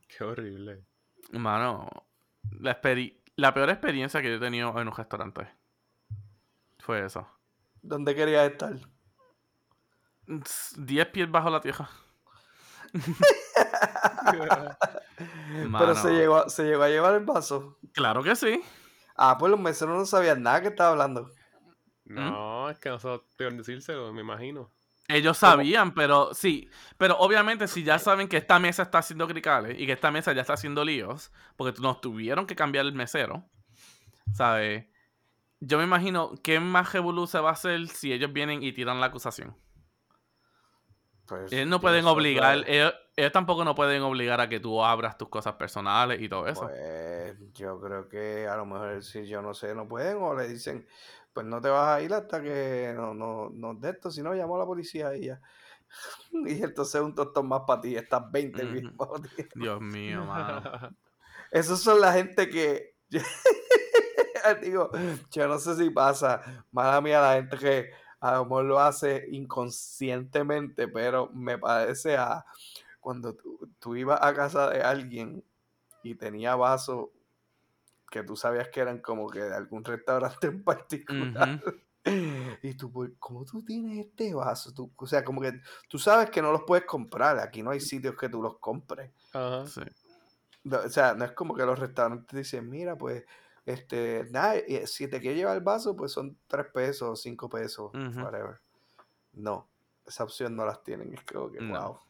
Qué 0.09 0.25
horrible. 0.25 0.85
Mano, 1.33 1.89
la, 2.61 2.81
la 3.37 3.55
peor 3.55 3.71
experiencia 3.71 4.23
que 4.23 4.29
yo 4.29 4.37
he 4.37 4.41
tenido 4.41 4.71
en 4.81 4.89
un 4.89 4.95
restaurante 4.95 5.47
fue 6.79 7.05
eso. 7.05 7.29
¿Dónde 7.83 8.15
querías 8.15 8.51
estar? 8.51 8.79
10 10.76 11.07
pies 11.09 11.31
bajo 11.31 11.51
la 11.51 11.61
tierra. 11.61 11.89
Pero 15.79 15.95
se 15.95 16.12
llegó, 16.12 16.49
se 16.49 16.64
llegó 16.64 16.83
a 16.83 16.89
llevar 16.89 17.14
el 17.14 17.24
vaso. 17.24 17.79
Claro 17.93 18.22
que 18.22 18.37
sí. 18.37 18.62
Ah, 19.16 19.37
pues 19.39 19.51
los 19.51 19.59
meseros 19.59 19.97
no 19.97 20.07
sabían 20.07 20.43
nada 20.43 20.62
que 20.62 20.68
estaba 20.68 20.91
hablando. 20.91 21.31
No, 22.05 22.70
es 22.70 22.79
que 22.79 22.89
no 22.89 22.99
sabían 22.99 23.59
decírselo, 23.59 24.12
me 24.12 24.20
imagino. 24.20 24.70
Ellos 25.09 25.39
sabían, 25.39 25.95
pero 25.95 26.35
sí. 26.35 26.70
Pero 26.99 27.18
obviamente, 27.18 27.66
si 27.66 27.83
ya 27.83 27.99
saben 27.99 28.29
que 28.29 28.37
esta 28.37 28.59
mesa 28.59 28.83
está 28.83 28.99
haciendo 28.99 29.26
cricales 29.26 29.79
y 29.79 29.87
que 29.87 29.93
esta 29.93 30.11
mesa 30.11 30.33
ya 30.33 30.43
está 30.43 30.53
haciendo 30.53 30.85
líos, 30.85 31.33
porque 31.57 31.81
nos 31.81 32.01
tuvieron 32.01 32.47
que 32.47 32.55
cambiar 32.55 32.85
el 32.85 32.93
mesero, 32.93 33.49
¿sabes? 34.33 34.87
Yo 35.61 35.79
me 35.79 35.85
imagino 35.85 36.35
qué 36.43 36.61
más 36.61 36.93
revolú 36.93 37.26
se 37.26 37.41
va 37.41 37.51
a 37.51 37.55
hacer 37.55 37.89
si 37.89 38.12
ellos 38.12 38.33
vienen 38.33 38.62
y 38.62 38.72
tiran 38.72 39.01
la 39.01 39.07
acusación. 39.07 39.57
Pues, 41.29 41.53
ellos 41.53 41.66
no 41.66 41.81
pueden 41.81 42.07
obligar, 42.07 42.64
ellos, 42.66 42.95
tampoco 43.33 43.64
no 43.64 43.74
pueden 43.74 44.03
obligar 44.03 44.41
a 44.41 44.49
que 44.49 44.61
tú 44.61 44.83
abras 44.83 45.18
tus 45.18 45.29
cosas 45.29 45.55
personales 45.55 46.20
y 46.22 46.29
todo 46.29 46.47
eso. 46.47 46.62
Pues 46.62 47.37
yo 47.53 47.79
creo 47.81 48.09
que 48.09 48.47
a 48.49 48.57
lo 48.57 48.64
mejor 48.64 49.03
si 49.03 49.26
yo 49.26 49.43
no 49.43 49.53
sé, 49.53 49.74
no 49.74 49.87
pueden 49.87 50.16
o 50.22 50.35
le 50.35 50.49
dicen, 50.49 50.87
pues 51.33 51.47
no 51.47 51.61
te 51.61 51.68
vas 51.68 51.89
a 51.89 52.01
ir 52.01 52.14
hasta 52.14 52.43
que 52.43 52.93
no, 52.97 53.12
no, 53.12 53.51
no 53.51 53.74
de 53.74 53.91
esto, 53.91 54.11
si 54.11 54.22
no 54.22 54.33
llamo 54.33 54.57
a 54.57 54.61
la 54.61 54.66
policía 54.66 55.14
y 55.14 55.26
ya. 55.26 55.41
Y 56.33 56.62
entonces 56.62 57.01
un 57.01 57.14
tostón 57.14 57.49
más 57.49 57.62
para 57.66 57.81
ti, 57.81 57.97
estas 57.97 58.31
20 58.31 58.66
Dios 59.55 59.81
mío, 59.81 60.24
mano. 60.24 60.62
Esos 61.51 61.81
son 61.81 62.01
la 62.01 62.12
gente 62.12 62.49
que. 62.49 62.95
Digo, 64.62 64.91
yo 65.31 65.49
no 65.49 65.59
sé 65.59 65.76
si 65.76 65.91
pasa. 65.91 66.64
Mala 66.70 67.01
mía, 67.01 67.20
la 67.20 67.35
gente 67.35 67.59
que 67.59 67.91
a 68.21 68.35
lo 68.35 68.45
mejor 68.45 68.64
lo 68.64 68.81
hace 68.81 69.27
inconscientemente, 69.31 70.89
pero 70.89 71.31
me 71.33 71.59
parece 71.59 72.16
a 72.16 72.45
cuando 73.01 73.35
tú, 73.35 73.71
tú 73.79 73.97
ibas 73.97 74.21
a 74.23 74.35
casa 74.35 74.71
de 74.71 74.83
alguien 74.83 75.45
y 76.03 76.14
tenía 76.14 76.57
vaso 76.57 77.12
que 78.11 78.23
tú 78.23 78.37
sabías 78.37 78.69
que 78.69 78.81
eran 78.81 78.99
como 78.99 79.29
que 79.29 79.41
de 79.41 79.55
algún 79.55 79.85
restaurante 79.85 80.49
en 80.49 80.64
particular. 80.64 81.62
Y 82.62 82.73
tú, 82.73 82.91
¿cómo 83.19 83.45
tú 83.45 83.62
tienes 83.62 84.07
este 84.07 84.33
vaso? 84.33 84.73
Tú, 84.73 84.91
o 84.97 85.07
sea, 85.07 85.23
como 85.23 85.43
que 85.43 85.61
tú 85.91 85.99
sabes 85.99 86.31
que 86.31 86.41
no 86.41 86.53
los 86.53 86.62
puedes 86.62 86.87
comprar. 86.87 87.39
Aquí 87.39 87.62
no 87.62 87.71
hay 87.71 87.81
sitios 87.81 88.16
que 88.16 88.31
tú 88.31 88.41
los 88.41 88.59
compres. 88.61 89.11
O 89.35 90.89
sea, 90.89 91.12
no 91.12 91.27
es 91.27 91.33
como 91.33 91.55
que 91.55 91.66
los 91.66 91.79
restaurantes 91.79 92.35
dicen, 92.35 92.71
mira, 92.71 92.97
pues, 92.97 93.25
este, 93.69 94.27
nada, 94.31 94.55
si 94.87 95.09
te 95.09 95.21
quieres 95.21 95.39
llevar 95.39 95.57
el 95.57 95.62
vaso, 95.62 95.95
pues 95.95 96.12
son 96.12 96.39
tres 96.47 96.66
pesos, 96.73 97.21
cinco 97.21 97.51
pesos, 97.51 97.93
whatever. 97.93 98.61
No, 99.33 99.69
esa 100.07 100.25
opción 100.25 100.57
no 100.57 100.64
las 100.64 100.83
tienen. 100.83 101.12
Es 101.12 101.23
como 101.25 101.51
que, 101.51 101.62
wow. 101.62 102.01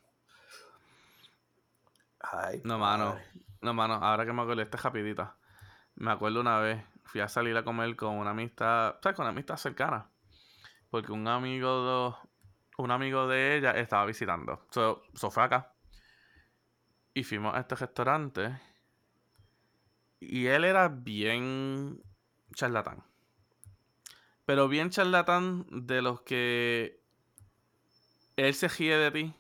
Ay, 2.21 2.61
no, 2.65 2.79
mano. 2.79 3.19
No, 3.61 3.75
mano, 3.75 3.95
ahora 3.95 4.25
que 4.25 4.33
me 4.33 4.43
acuerdo, 4.43 4.63
esta 4.63 4.79
rapidita. 4.79 5.37
Me 5.97 6.13
acuerdo 6.13 6.41
una 6.41 6.61
vez, 6.61 6.85
fui 7.03 7.21
a 7.21 7.29
salir 7.29 7.57
a 7.57 7.65
comer 7.65 7.97
con 7.97 8.15
una 8.15 8.31
amistad, 8.31 8.95
¿sabes? 9.03 9.17
Con 9.17 9.25
una 9.25 9.31
amistad 9.31 9.57
cercana. 9.57 10.09
Porque 10.91 11.11
un 11.11 11.27
amigo 11.27 12.15
de, 12.21 12.29
un 12.79 12.93
amigo 12.93 13.27
de 13.27 13.57
ella 13.57 13.73
estaba 13.73 14.07
visitando. 14.07 14.65
So, 14.71 15.03
fue 15.13 15.43
acá. 15.43 15.75
Y 17.15 17.25
fuimos 17.25 17.53
a 17.53 17.59
este 17.59 17.75
restaurante. 17.75 18.61
Y 20.21 20.47
él 20.47 20.65
era 20.65 20.89
bien 20.89 22.03
charlatán. 22.55 23.05
Pero 24.45 24.69
bien 24.69 24.91
charlatán 24.91 25.67
de 25.71 26.03
los 26.03 26.23
que 26.23 27.01
él 28.37 28.55
se 28.55 28.69
ríe 28.69 28.97
de 28.97 29.11
ti 29.11 29.35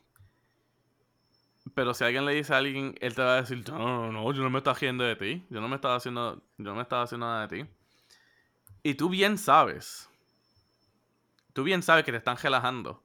pero 1.74 1.94
si 1.94 2.04
alguien 2.04 2.24
le 2.24 2.34
dice 2.34 2.54
a 2.54 2.58
alguien, 2.58 2.94
él 3.00 3.14
te 3.14 3.22
va 3.22 3.34
a 3.34 3.40
decir, 3.42 3.62
no, 3.70 3.78
no, 3.78 4.12
no, 4.12 4.32
yo 4.32 4.42
no 4.42 4.50
me 4.50 4.58
estaba 4.58 4.74
haciendo 4.74 5.04
de 5.04 5.16
ti. 5.16 5.46
Yo 5.50 5.60
no 5.60 5.68
me 5.68 5.76
estaba 5.76 5.96
haciendo, 5.96 6.42
yo 6.56 6.64
no 6.70 6.74
me 6.74 6.82
estaba 6.82 7.02
haciendo 7.02 7.26
nada 7.26 7.46
de 7.46 7.64
ti. 7.64 7.70
Y 8.82 8.94
tú 8.94 9.08
bien 9.08 9.38
sabes. 9.38 10.08
Tú 11.52 11.62
bien 11.62 11.82
sabes 11.82 12.04
que 12.04 12.12
te 12.12 12.18
están 12.18 12.36
relajando. 12.36 13.04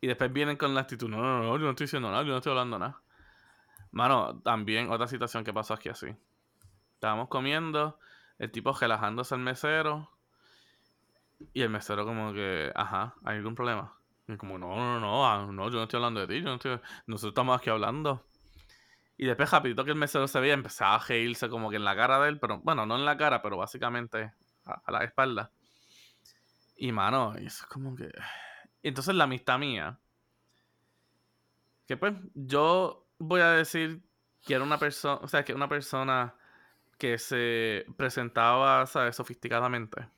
Y 0.00 0.06
después 0.06 0.32
vienen 0.32 0.56
con 0.56 0.74
la 0.74 0.82
actitud, 0.82 1.08
no, 1.08 1.18
no, 1.18 1.42
no, 1.42 1.58
yo 1.58 1.64
no 1.64 1.70
estoy 1.70 1.84
diciendo 1.84 2.10
nada, 2.10 2.22
yo 2.22 2.30
no 2.30 2.36
estoy 2.36 2.50
hablando 2.50 2.78
nada. 2.78 3.00
Mano, 3.92 4.40
también 4.40 4.90
otra 4.90 5.06
situación 5.06 5.42
que 5.42 5.52
pasó 5.52 5.74
aquí 5.74 5.88
así. 5.88 6.08
Estábamos 7.06 7.28
comiendo, 7.28 8.00
el 8.36 8.50
tipo 8.50 8.72
relajándose 8.72 9.32
al 9.32 9.40
mesero. 9.40 10.10
Y 11.54 11.62
el 11.62 11.70
mesero 11.70 12.04
como 12.04 12.32
que, 12.32 12.72
ajá, 12.74 13.14
¿hay 13.24 13.36
algún 13.36 13.54
problema? 13.54 13.96
Y 14.26 14.36
como, 14.36 14.58
no, 14.58 14.74
no, 14.74 14.98
no, 14.98 15.24
ah, 15.24 15.46
no, 15.48 15.70
yo 15.70 15.76
no 15.76 15.84
estoy 15.84 15.98
hablando 15.98 16.18
de 16.18 16.26
ti, 16.26 16.42
yo 16.42 16.48
no 16.48 16.54
estoy... 16.56 16.80
Nosotros 17.06 17.30
estamos 17.30 17.56
aquí 17.56 17.70
hablando. 17.70 18.26
Y 19.16 19.26
después, 19.26 19.48
rapidito 19.48 19.84
que 19.84 19.92
el 19.92 19.96
mesero 19.96 20.26
se 20.26 20.40
veía, 20.40 20.54
empezaba 20.54 20.96
a 20.96 20.98
reírse 20.98 21.48
como 21.48 21.70
que 21.70 21.76
en 21.76 21.84
la 21.84 21.94
cara 21.94 22.18
de 22.18 22.28
él, 22.28 22.40
pero 22.40 22.58
bueno, 22.58 22.86
no 22.86 22.96
en 22.96 23.04
la 23.04 23.16
cara, 23.16 23.40
pero 23.40 23.56
básicamente 23.56 24.32
a, 24.64 24.90
la 24.90 25.04
espalda. 25.04 25.52
Y 26.76 26.90
mano, 26.90 27.36
eso 27.36 27.62
es 27.62 27.66
como 27.66 27.94
que. 27.94 28.10
Entonces 28.82 29.14
la 29.14 29.24
amistad 29.24 29.60
mía. 29.60 29.96
Que 31.86 31.96
pues, 31.96 32.14
yo 32.34 33.06
voy 33.18 33.42
a 33.42 33.50
decir 33.50 34.02
que 34.44 34.54
era 34.54 34.64
una 34.64 34.78
persona. 34.78 35.20
O 35.22 35.28
sea, 35.28 35.44
que 35.44 35.54
una 35.54 35.68
persona 35.68 36.34
que 36.98 37.18
se 37.18 37.86
presentaba, 37.96 38.86
¿sabes? 38.86 39.16
Sofisticadamente. 39.16 40.08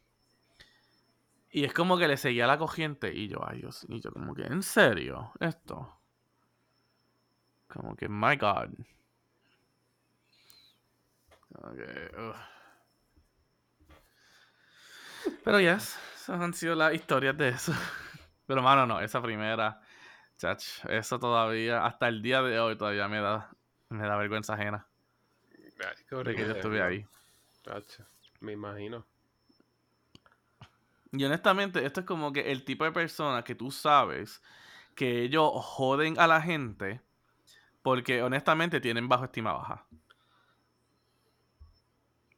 Y 1.51 1.65
es 1.65 1.73
como 1.73 1.99
que 1.99 2.09
le 2.09 2.17
seguía 2.17 2.47
la 2.47 2.59
corriente. 2.59 3.13
Y 3.13 3.29
yo, 3.29 3.39
ay 3.47 3.59
Dios, 3.59 3.87
yo 3.89 4.13
como 4.13 4.35
que, 4.35 4.43
¿en 4.43 4.63
serio? 4.63 5.33
Esto. 5.41 6.01
Como 7.69 7.97
que, 7.97 8.09
my 8.09 8.37
God. 8.37 8.71
Pero 15.45 15.61
yes, 15.61 15.99
esas 16.15 16.41
han 16.41 16.55
sido 16.55 16.75
las 16.75 16.95
historias 16.95 17.37
de 17.37 17.49
eso. 17.49 17.73
Pero 18.47 18.63
mano, 18.63 18.87
no, 18.87 19.01
esa 19.01 19.21
primera, 19.21 19.81
chach, 20.39 20.85
eso 20.89 21.19
todavía, 21.19 21.85
hasta 21.85 22.09
el 22.09 22.23
día 22.23 22.43
de 22.43 22.61
hoy 22.61 22.77
todavía 22.77 23.09
me 23.09 23.21
da, 23.21 23.51
me 23.91 24.07
da 24.07 24.17
vergüenza 24.17 24.55
ajena 24.55 24.88
Ay, 25.79 25.97
de 26.25 26.35
que 26.35 26.45
yo 26.47 26.53
estuve 26.53 26.83
ahí. 26.83 27.07
Me 28.41 28.53
imagino. 28.53 29.05
Y 31.13 31.25
honestamente, 31.25 31.85
esto 31.85 32.01
es 32.01 32.07
como 32.07 32.33
que 32.33 32.53
el 32.53 32.65
tipo 32.65 32.85
de 32.85 32.93
persona 32.93 33.43
que 33.43 33.55
tú 33.55 33.71
sabes 33.71 34.43
que 34.95 35.23
ellos 35.23 35.51
joden 35.55 36.19
a 36.19 36.27
la 36.27 36.41
gente 36.43 37.01
porque 37.83 38.23
honestamente 38.23 38.81
tienen 38.81 39.09
bajo 39.09 39.25
estima 39.25 39.53
baja. 39.53 39.87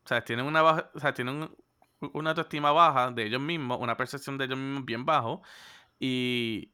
O 0.04 0.08
sea, 0.08 0.24
tienen 0.24 0.46
una 0.46 0.62
baja, 0.62 0.90
o 0.94 1.00
sea, 1.00 1.14
tienen 1.14 1.36
un- 1.42 1.56
una 2.14 2.30
autoestima 2.30 2.72
baja 2.72 3.10
de 3.10 3.24
ellos 3.26 3.40
mismos, 3.40 3.78
una 3.80 3.96
percepción 3.96 4.38
de 4.38 4.46
ellos 4.46 4.58
mismos 4.58 4.84
bien 4.84 5.04
bajo 5.04 5.42
y, 6.00 6.72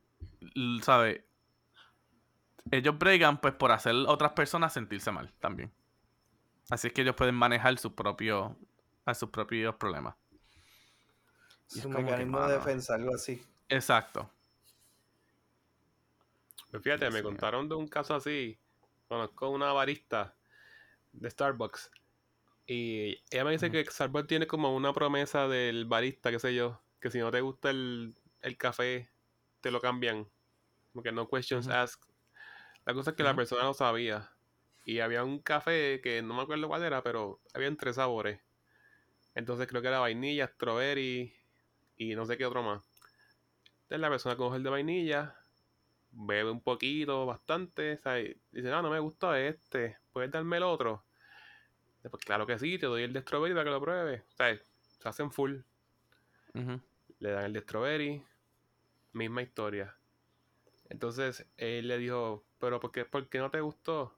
¿sabes? 0.83 1.23
Ellos 2.71 2.97
bregan 2.99 3.41
pues 3.41 3.55
por 3.55 3.73
hacer 3.73 3.93
a 3.95 4.11
otras 4.11 4.33
personas 4.33 4.73
sentirse 4.73 5.11
mal 5.11 5.33
también. 5.41 5.73
Así 6.71 6.89
es 6.89 6.93
que 6.93 7.03
ellos 7.03 7.15
pueden 7.15 7.35
manejar 7.35 7.79
sus 7.79 7.93
propios, 7.93 8.53
a 9.05 9.15
sus 9.15 9.31
propios 9.31 9.75
problemas. 9.77 10.17
Y 11.71 11.79
es 11.79 11.87
que, 11.87 11.89
mecanismo 11.93 12.41
de 12.47 12.55
defensa, 12.55 12.95
algo 12.95 13.15
así. 13.15 13.43
Exacto. 13.69 14.31
Pues 16.71 16.83
fíjate, 16.83 17.11
me 17.11 17.19
Sí. 17.19 17.23
contaron 17.23 17.69
de 17.69 17.75
un 17.77 17.89
caso 17.89 18.15
así. 18.15 18.59
Conozco 19.09 19.51
una 19.51 19.73
barista 19.73 20.35
de 21.13 21.31
Starbucks. 21.31 21.91
Y 22.67 23.23
ella 23.31 23.45
me 23.45 23.53
dice 23.53 23.71
que 23.71 23.85
Starbucks 23.85 24.27
tiene 24.27 24.47
como 24.49 24.75
una 24.75 24.93
promesa 24.93 25.47
del 25.47 25.85
barista, 25.87 26.31
qué 26.33 26.41
sé 26.41 26.55
yo, 26.55 26.81
que 27.01 27.11
si 27.11 27.19
no 27.21 27.31
te 27.31 27.41
gusta 27.41 27.71
el, 27.71 28.15
el 28.43 28.57
café, 28.57 29.09
te 29.61 29.71
lo 29.71 29.81
cambian. 29.81 30.29
Como 30.93 31.03
que 31.05 31.13
no 31.13 31.29
questions 31.29 31.69
asked. 31.69 32.03
La 32.85 32.95
cosa 32.95 33.11
es 33.11 33.17
que 33.17 33.23
la 33.23 33.37
persona 33.37 33.63
no 33.63 33.75
sabía. 33.75 34.33
Y 34.87 35.01
había 35.01 35.25
un 35.25 35.41
café 35.41 36.01
que 36.01 36.23
no 36.23 36.33
me 36.33 36.43
acuerdo 36.43 36.69
cuál 36.69 36.85
era, 36.85 37.03
pero 37.03 37.41
habían 37.53 37.77
tres 37.77 37.97
sabores. 37.97 38.41
Entonces 39.35 39.67
creo 39.67 39.83
que 39.83 39.89
era 39.89 39.99
vainilla, 39.99 40.47
strawberry 40.47 41.35
y 41.97 42.15
no 42.15 42.25
sé 42.25 42.39
qué 42.39 42.47
otro 42.47 42.63
más. 42.63 42.89
Entonces 43.83 44.01
la 44.01 44.09
persona 44.09 44.37
coge 44.37 44.59
el 44.59 44.63
de 44.63 44.71
vainilla, 44.71 45.37
bebe 46.13 46.53
un 46.53 46.61
poquito, 46.61 47.27
bastante, 47.27 47.99
¿sabes? 47.99 48.37
Dice, 48.53 48.71
no, 48.71 48.81
no 48.81 48.91
me 48.91 49.01
gusta 49.01 49.41
este, 49.41 49.99
¿puedes 50.13 50.31
darme 50.31 50.59
el 50.59 50.63
otro? 50.63 51.05
Pues 52.09 52.25
claro 52.25 52.47
que 52.47 52.57
sí, 52.57 52.79
te 52.79 52.87
doy 52.87 53.03
el 53.03 53.13
de 53.13 53.23
strawberry 53.23 53.55
para 53.55 53.65
que 53.65 53.71
lo 53.71 53.81
pruebes. 53.81 54.23
Sea, 54.37 54.57
se 54.57 55.09
hacen 55.09 55.33
full, 55.33 55.59
le 57.19 57.31
dan 57.31 57.45
el 57.47 57.53
de 57.53 57.61
strawberry, 57.61 58.25
misma 59.13 59.43
historia. 59.43 59.97
Entonces 60.89 61.45
él 61.57 61.89
le 61.89 61.99
dijo, 61.99 62.45
pero 62.61 62.79
¿por 62.79 62.93
qué, 62.93 63.05
por 63.05 63.29
qué 63.29 63.39
no 63.39 63.51
te 63.51 63.61
gustó? 63.61 64.16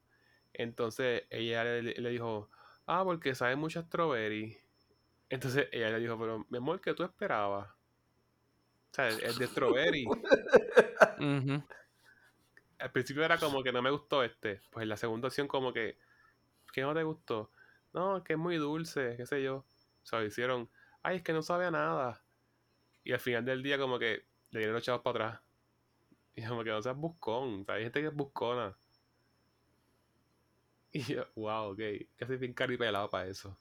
Entonces 0.59 1.25
ella 1.31 1.65
le, 1.65 1.83
le 1.83 2.11
dijo, 2.11 2.51
ah, 2.87 3.03
porque 3.05 3.35
sabe 3.35 3.57
mucho 3.57 3.81
strawberry. 3.81 4.59
Entonces 5.31 5.69
ella 5.73 5.91
le 5.91 6.01
dijo, 6.01 6.19
pero 6.19 6.45
mi 6.51 6.59
amor, 6.59 6.81
¿qué 6.81 6.95
tú 6.95 7.05
esperabas? 7.05 7.69
O 7.71 8.95
sea, 8.95 9.09
el, 9.09 9.23
el 9.23 9.39
de 9.39 9.47
strawberry. 9.47 10.07
Al 12.79 12.93
principio 12.93 13.25
era 13.25 13.39
como 13.39 13.63
que 13.63 13.73
no 13.73 13.83
me 13.83 13.91
gustó 13.91 14.23
este. 14.25 14.61
Pues 14.71 14.83
en 14.83 14.89
la 14.89 14.97
segunda 14.97 15.29
opción 15.29 15.47
como 15.49 15.73
que, 15.73 15.97
¿qué 16.73 16.83
no 16.83 16.93
te 16.95 17.05
gustó? 17.05 17.53
No, 17.93 18.23
que 18.25 18.33
es 18.35 18.39
muy 18.39 18.57
dulce, 18.57 19.15
qué 19.17 19.27
sé 19.27 19.43
yo. 19.43 19.59
O 19.59 20.07
sea, 20.07 20.25
hicieron, 20.25 20.69
ay, 21.03 21.17
es 21.17 21.23
que 21.23 21.33
no 21.33 21.43
sabe 21.43 21.67
a 21.67 21.71
nada. 21.71 22.25
Y 23.05 23.13
al 23.13 23.21
final 23.21 23.45
del 23.45 23.63
día 23.63 23.79
como 23.79 23.99
que 23.99 24.25
le 24.51 24.59
dieron 24.59 24.75
los 24.75 24.83
chavos 24.83 25.03
para 25.03 25.27
atrás. 25.27 25.43
Y 26.35 26.45
como 26.45 26.65
que 26.65 26.71
no 26.71 26.83
seas 26.83 26.97
buscón. 26.97 27.63
O 27.63 27.65
sea, 27.65 27.77
hay 27.77 27.85
gente 27.85 28.01
que 28.01 28.09
es 28.09 28.15
buscona. 28.15 28.77
Y 30.93 31.03
yo, 31.03 31.25
wow, 31.37 31.73
ok. 31.73 31.81
Casi 32.17 32.37
bien 32.37 32.55
caripelado 32.55 33.11
para 33.11 33.27
eso. 33.27 33.57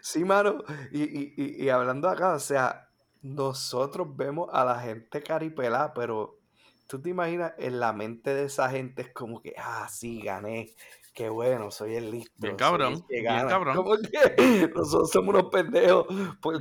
Sí, 0.00 0.24
mano. 0.24 0.62
Y, 0.92 1.02
y, 1.02 1.34
y, 1.36 1.64
y 1.64 1.68
hablando 1.70 2.08
acá, 2.08 2.34
o 2.34 2.38
sea, 2.38 2.88
nosotros 3.22 4.16
vemos 4.16 4.48
a 4.52 4.64
la 4.64 4.78
gente 4.80 5.22
caripelada, 5.22 5.92
pero 5.94 6.38
tú 6.86 7.00
te 7.00 7.10
imaginas 7.10 7.52
en 7.58 7.80
la 7.80 7.92
mente 7.92 8.34
de 8.34 8.44
esa 8.44 8.70
gente 8.70 9.02
es 9.02 9.12
como 9.12 9.40
que, 9.40 9.54
ah, 9.58 9.88
sí, 9.88 10.20
gané. 10.20 10.74
Qué 11.14 11.28
bueno, 11.28 11.70
soy 11.70 11.96
el 11.96 12.10
listo. 12.10 12.32
Bien 12.36 12.56
cabrón, 12.56 13.04
bien 13.08 13.24
cabrón. 13.24 13.76
Como 13.76 13.96
que 13.96 14.70
nosotros 14.74 15.10
somos 15.10 15.34
unos 15.34 15.50
pendejos. 15.50 16.06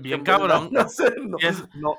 Bien 0.01 0.23
cabrón. 0.23 0.71
No, 1.21 1.37
no, 1.75 1.95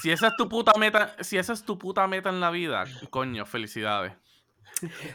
Si 0.00 0.10
esa 0.10 0.28
es 0.28 0.36
tu 0.36 0.48
puta 0.48 0.72
meta, 0.78 1.14
si 1.20 1.38
esa 1.38 1.52
es 1.52 1.62
tu 1.62 1.78
puta 1.78 2.06
meta 2.08 2.30
en 2.30 2.40
la 2.40 2.50
vida, 2.50 2.84
coño, 3.10 3.46
felicidades. 3.46 4.14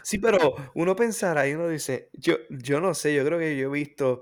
Sí, 0.03 0.17
pero 0.19 0.55
uno 0.75 0.95
pensará 0.95 1.47
y 1.47 1.53
uno 1.53 1.67
dice, 1.69 2.09
yo, 2.13 2.35
yo 2.49 2.79
no 2.79 2.93
sé, 2.93 3.13
yo 3.13 3.25
creo 3.25 3.39
que 3.39 3.57
yo 3.57 3.67
he 3.67 3.71
visto 3.71 4.21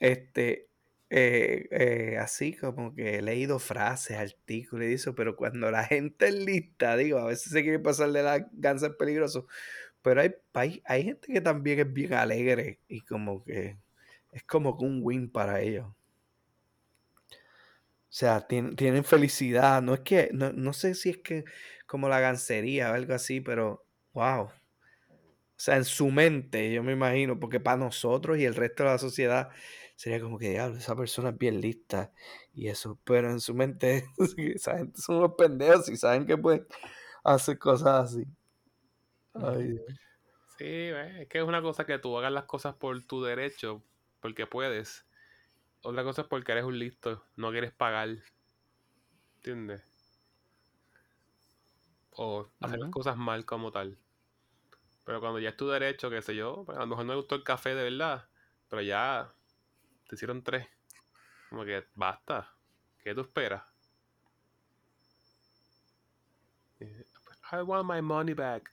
este 0.00 0.68
eh, 1.10 1.68
eh, 1.72 2.18
así 2.18 2.54
como 2.56 2.94
que 2.94 3.16
he 3.18 3.22
leído 3.22 3.58
frases, 3.58 4.16
artículos 4.18 4.88
y 4.88 4.94
eso, 4.94 5.14
pero 5.14 5.36
cuando 5.36 5.70
la 5.70 5.84
gente 5.84 6.28
es 6.28 6.34
lista, 6.34 6.96
digo, 6.96 7.18
a 7.18 7.26
veces 7.26 7.52
se 7.52 7.62
quiere 7.62 7.78
pasar 7.80 8.12
de 8.12 8.22
la 8.22 8.48
ganza 8.52 8.86
es 8.88 8.94
peligroso, 8.94 9.46
pero 10.02 10.22
hay, 10.22 10.34
hay, 10.54 10.82
hay 10.86 11.04
gente 11.04 11.32
que 11.32 11.40
también 11.42 11.80
es 11.80 11.92
bien 11.92 12.14
alegre 12.14 12.80
y 12.88 13.02
como 13.02 13.44
que 13.44 13.78
es 14.32 14.44
como 14.44 14.78
que 14.78 14.84
un 14.86 15.00
win 15.02 15.30
para 15.30 15.60
ellos. 15.62 15.86
O 15.88 15.94
sea, 18.14 18.46
tienen, 18.46 18.76
tienen 18.76 19.04
felicidad, 19.04 19.80
no 19.82 19.94
es 19.94 20.00
que, 20.00 20.28
no, 20.32 20.52
no 20.52 20.72
sé 20.74 20.94
si 20.94 21.10
es 21.10 21.18
que 21.18 21.44
como 21.86 22.08
la 22.08 22.20
gancería 22.20 22.90
o 22.90 22.94
algo 22.94 23.14
así, 23.14 23.40
pero 23.40 23.86
wow. 24.12 24.50
O 25.62 25.64
sea, 25.64 25.76
en 25.76 25.84
su 25.84 26.10
mente, 26.10 26.72
yo 26.72 26.82
me 26.82 26.90
imagino, 26.90 27.38
porque 27.38 27.60
para 27.60 27.76
nosotros 27.76 28.36
y 28.36 28.44
el 28.44 28.56
resto 28.56 28.82
de 28.82 28.88
la 28.88 28.98
sociedad 28.98 29.50
sería 29.94 30.20
como 30.20 30.36
que, 30.36 30.50
diablo, 30.50 30.76
esa 30.76 30.96
persona 30.96 31.28
es 31.28 31.38
bien 31.38 31.60
lista 31.60 32.12
y 32.52 32.66
eso, 32.66 32.98
pero 33.04 33.30
en 33.30 33.38
su 33.38 33.54
mente, 33.54 34.04
esa 34.56 34.78
gente 34.78 35.00
son 35.00 35.18
unos 35.18 35.34
pendejos 35.38 35.88
y 35.88 35.96
saben 35.96 36.26
que 36.26 36.36
pueden 36.36 36.66
hacer 37.22 37.60
cosas 37.60 38.10
así. 38.10 38.26
Ay, 39.34 39.68
Dios. 39.68 39.82
Sí, 40.58 40.64
eh, 40.66 41.22
es 41.22 41.28
que 41.28 41.38
es 41.38 41.44
una 41.44 41.62
cosa 41.62 41.86
que 41.86 42.00
tú 42.00 42.18
hagas 42.18 42.32
las 42.32 42.46
cosas 42.46 42.74
por 42.74 43.00
tu 43.04 43.22
derecho, 43.22 43.84
porque 44.18 44.48
puedes. 44.48 45.06
Otra 45.82 46.02
cosa 46.02 46.22
es 46.22 46.26
porque 46.26 46.50
eres 46.50 46.64
un 46.64 46.76
listo, 46.76 47.24
no 47.36 47.52
quieres 47.52 47.70
pagar. 47.70 48.08
¿Entiendes? 49.36 49.84
O 52.10 52.48
hacer 52.58 52.80
las 52.80 52.90
cosas 52.90 53.16
mal 53.16 53.44
como 53.44 53.70
tal. 53.70 53.96
Pero 55.04 55.20
cuando 55.20 55.38
ya 55.40 55.50
es 55.50 55.56
tu 55.56 55.68
derecho, 55.68 56.10
qué 56.10 56.22
sé 56.22 56.34
yo, 56.36 56.64
pues, 56.64 56.78
a 56.78 56.82
lo 56.82 56.86
mejor 56.86 57.04
no 57.04 57.12
me 57.12 57.16
gustó 57.16 57.34
el 57.34 57.44
café 57.44 57.74
de 57.74 57.84
verdad, 57.84 58.28
pero 58.68 58.82
ya 58.82 59.28
te 60.08 60.14
hicieron 60.14 60.42
tres. 60.42 60.66
Como 61.48 61.64
que 61.64 61.84
basta. 61.94 62.54
¿Qué 63.02 63.14
tú 63.14 63.22
esperas? 63.22 63.62
Eh, 66.80 67.04
I 67.52 67.56
want 67.56 67.88
my 67.88 68.00
money 68.00 68.34
back. 68.34 68.72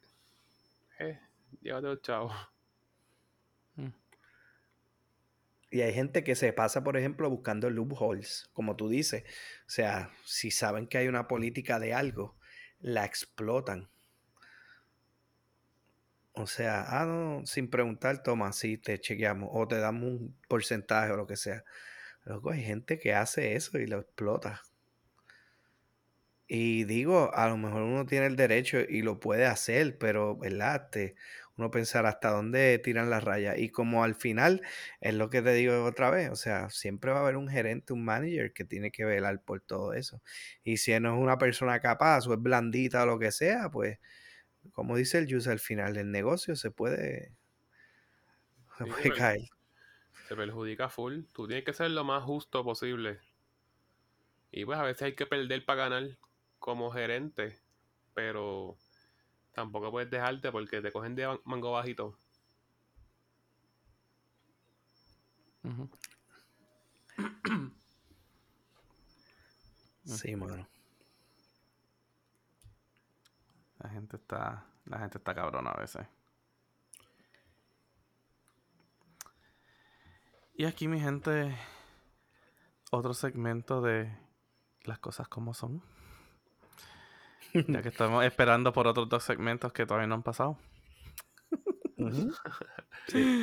Eh, 1.00 1.20
llévate 1.62 1.88
los 1.88 2.02
chavos. 2.02 2.34
Y 5.72 5.82
hay 5.82 5.94
gente 5.94 6.24
que 6.24 6.36
se 6.36 6.52
pasa, 6.52 6.84
por 6.84 6.98
ejemplo, 6.98 7.30
buscando 7.30 7.70
loopholes, 7.70 8.50
como 8.54 8.76
tú 8.76 8.90
dices. 8.90 9.24
O 9.68 9.70
sea, 9.70 10.12
si 10.26 10.50
saben 10.50 10.88
que 10.88 10.98
hay 10.98 11.08
una 11.08 11.28
política 11.28 11.80
de 11.80 11.94
algo, 11.94 12.38
la 12.80 13.06
explotan. 13.06 13.90
O 16.40 16.48
sea, 16.48 16.86
ah, 16.88 17.06
no, 17.06 17.46
sin 17.46 17.70
preguntar, 17.70 18.24
toma, 18.24 18.54
sí, 18.54 18.78
te 18.78 18.98
chequeamos 18.98 19.50
o 19.52 19.68
te 19.68 19.78
damos 19.78 20.04
un 20.04 20.38
porcentaje 20.48 21.12
o 21.12 21.18
lo 21.18 21.28
que 21.28 21.36
sea. 21.36 21.66
Luego 22.24 22.52
hay 22.52 22.64
gente 22.64 22.98
que 22.98 23.14
hace 23.14 23.56
eso 23.56 23.78
y 23.78 23.88
lo 23.88 24.00
explota. 24.00 24.62
Y 26.48 26.86
digo, 26.86 27.32
a 27.36 27.50
lo 27.50 27.58
mejor 27.58 27.82
uno 27.82 28.06
tiene 28.06 28.26
el 28.28 28.38
derecho 28.38 28.80
y 28.80 29.02
lo 29.02 29.20
puede 29.20 29.46
hacer, 29.46 29.98
pero, 29.98 30.38
¿verdad? 30.38 30.90
Te, 30.90 31.16
uno 31.58 31.72
pensar 31.72 32.06
hasta 32.06 32.30
dónde 32.30 32.80
tiran 32.80 33.10
las 33.10 33.24
rayas. 33.24 33.58
Y 33.60 33.70
como 33.70 34.06
al 34.06 34.16
final, 34.16 34.62
es 35.02 35.14
lo 35.16 35.30
que 35.30 35.42
te 35.42 35.52
digo 35.52 35.84
otra 35.84 36.10
vez, 36.10 36.30
o 36.30 36.38
sea, 36.38 36.70
siempre 36.70 37.12
va 37.12 37.18
a 37.20 37.22
haber 37.24 37.36
un 37.36 37.50
gerente, 37.50 37.92
un 37.92 38.06
manager 38.06 38.54
que 38.54 38.64
tiene 38.64 38.92
que 38.92 39.04
velar 39.04 39.42
por 39.44 39.60
todo 39.60 39.92
eso. 39.94 40.22
Y 40.64 40.78
si 40.78 40.98
no 41.02 41.16
es 41.16 41.22
una 41.22 41.38
persona 41.38 41.82
capaz 41.82 42.28
o 42.28 42.34
es 42.34 42.42
blandita 42.42 43.04
o 43.04 43.06
lo 43.08 43.20
que 43.20 43.32
sea, 43.34 43.70
pues, 43.70 44.00
como 44.74 44.96
dice 44.96 45.18
el 45.18 45.32
Jus, 45.32 45.48
al 45.48 45.60
final 45.60 45.94
del 45.94 46.12
negocio 46.12 46.56
se 46.56 46.72
puede, 46.72 47.36
se 48.78 48.86
puede 48.86 49.14
caer. 49.14 49.42
Se 50.28 50.36
perjudica 50.36 50.90
full. 50.90 51.24
Tú 51.34 51.48
tienes 51.48 51.66
que 51.66 51.74
ser 51.74 51.92
lo 51.92 52.04
más 52.04 52.24
justo 52.24 52.64
posible. 52.64 53.20
Y 54.52 54.66
pues 54.66 54.80
a 54.80 54.84
veces 54.84 55.04
hay 55.04 55.16
que 55.16 55.26
perder 55.26 55.66
para 55.66 55.90
ganar 55.90 56.18
como 56.60 56.92
gerente, 56.92 57.60
pero 58.14 58.78
Tampoco 59.60 59.92
puedes 59.92 60.10
dejarte 60.10 60.52
porque 60.54 60.82
te 60.82 60.90
cogen 60.90 61.16
de 61.16 61.38
mango 61.44 61.72
bajito. 61.72 62.18
sí, 70.06 70.36
mano. 70.36 70.66
La 73.80 73.90
gente 73.90 74.18
está. 74.18 74.66
La 74.86 75.00
gente 75.00 75.18
está 75.18 75.34
cabrona 75.34 75.72
a 75.72 75.80
veces. 75.80 76.06
Y 80.54 80.66
aquí, 80.66 80.88
mi 80.88 81.00
gente. 81.00 81.58
Otro 82.92 83.14
segmento 83.14 83.82
de 83.82 84.12
las 84.84 85.00
cosas 85.00 85.28
como 85.28 85.54
son. 85.54 85.82
Ya 87.54 87.82
que 87.82 87.90
estamos 87.90 88.24
esperando 88.26 88.74
por 88.74 88.88
otros 88.88 89.10
dos 89.10 89.24
segmentos 89.24 89.74
que 89.74 89.86
todavía 89.86 90.08
no 90.08 90.16
han 90.16 90.24
pasado. 90.24 90.58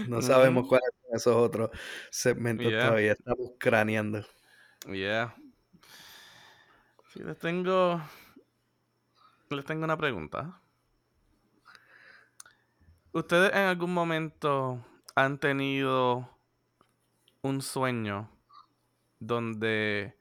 no 0.08 0.22
sabemos 0.22 0.66
cuáles 0.66 0.90
son 1.02 1.16
esos 1.16 1.36
otros 1.36 1.70
segmentos 2.10 2.66
todavía. 2.66 3.12
Estamos 3.12 3.52
craneando. 3.58 4.24
Yeah. 4.86 5.34
Sí, 7.12 7.20
les 7.22 7.38
tengo. 7.38 8.00
Les 9.50 9.64
tengo 9.64 9.84
una 9.84 9.96
pregunta. 9.96 10.60
¿Ustedes 13.12 13.52
en 13.52 13.68
algún 13.68 13.94
momento 13.94 14.84
han 15.14 15.38
tenido 15.38 16.28
un 17.42 17.62
sueño 17.62 18.28
donde 19.20 20.18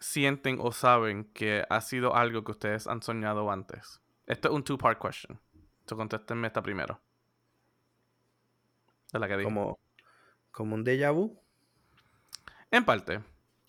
sienten 0.00 0.58
o 0.60 0.72
saben 0.72 1.24
que 1.32 1.64
ha 1.68 1.80
sido 1.80 2.16
algo 2.16 2.42
que 2.42 2.52
ustedes 2.52 2.86
han 2.86 3.02
soñado 3.02 3.50
antes? 3.50 4.00
Esto 4.26 4.48
es 4.48 4.54
un 4.54 4.64
two-part 4.64 4.98
question. 5.00 5.38
So, 5.86 5.96
contéstenme 5.96 6.48
esta 6.48 6.62
primero. 6.62 7.00
De 9.12 9.18
la 9.18 9.28
que 9.28 9.44
Como, 9.44 9.78
como 10.50 10.74
un 10.74 10.84
déjà 10.84 11.12
vu. 11.12 11.38
En 12.70 12.84
parte. 12.84 13.22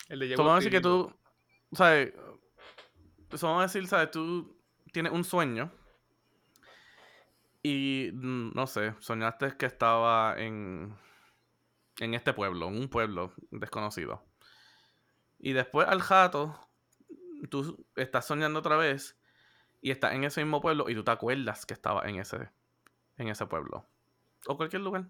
El 0.08 0.20
déjà 0.22 0.36
vu. 0.36 0.44
vamos 0.44 0.54
a 0.54 0.56
decir 0.56 0.72
que 0.72 0.82
tú, 0.82 1.14
¿sabes? 3.30 3.42
Vamos 3.42 3.60
a 3.60 3.64
decir, 3.64 3.88
¿sabes? 3.88 4.12
Tú 4.12 4.58
tienes 4.92 5.12
un 5.12 5.24
sueño 5.24 5.72
y, 7.64 8.12
mm, 8.14 8.54
no 8.54 8.68
sé, 8.68 8.96
soñaste 9.00 9.58
que 9.58 9.66
estaba 9.66 10.36
en, 10.38 10.96
en 12.00 12.14
este 12.14 12.34
pueblo, 12.34 12.68
en 12.68 12.78
un 12.78 12.90
pueblo 12.90 13.34
desconocido. 13.52 14.24
Y 15.40 15.54
después 15.54 15.88
al 15.88 16.02
jato, 16.02 16.60
tú 17.50 17.86
estás 17.96 18.26
soñando 18.26 18.60
otra 18.60 18.78
vez 18.78 19.20
y 19.82 19.92
estás 19.92 20.14
en 20.14 20.24
ese 20.24 20.44
mismo 20.44 20.62
pueblo 20.62 20.90
y 20.90 20.96
tú 20.96 21.04
te 21.04 21.12
acuerdas 21.12 21.66
que 21.66 21.74
estaba 21.74 22.08
en 22.08 22.16
ese, 22.20 22.50
en 23.18 23.28
ese 23.28 23.46
pueblo. 23.46 23.86
O 24.48 24.58
cualquier 24.58 24.82
lugar. 24.82 25.08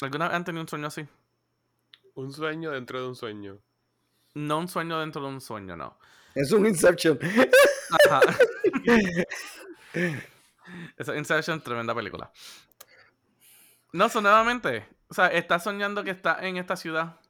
¿Alguna 0.00 0.28
vez 0.28 0.36
han 0.36 0.44
tenido 0.44 0.62
un 0.62 0.68
sueño 0.68 0.86
así? 0.86 1.06
Un 2.14 2.32
sueño 2.32 2.70
dentro 2.70 3.00
de 3.00 3.08
un 3.08 3.16
sueño. 3.16 3.58
No 4.34 4.58
un 4.58 4.68
sueño 4.68 4.98
dentro 5.00 5.22
de 5.22 5.28
un 5.28 5.40
sueño, 5.40 5.76
no. 5.76 5.98
Es 6.34 6.52
un 6.52 6.66
Inception. 6.66 7.18
Ajá. 8.06 8.20
Esa 10.96 11.16
Inception, 11.16 11.60
tremenda 11.60 11.94
película. 11.94 12.32
No, 13.92 14.08
so, 14.08 14.20
nuevamente. 14.20 14.86
O 15.08 15.14
sea, 15.14 15.28
estás 15.28 15.62
soñando 15.62 16.02
que 16.02 16.10
estás 16.10 16.42
en 16.42 16.56
esta 16.56 16.76
ciudad 16.76 17.20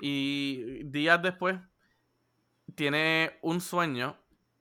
y 0.00 0.84
días 0.84 1.20
después 1.22 1.58
tiene 2.74 3.38
un 3.42 3.60
sueño 3.60 4.16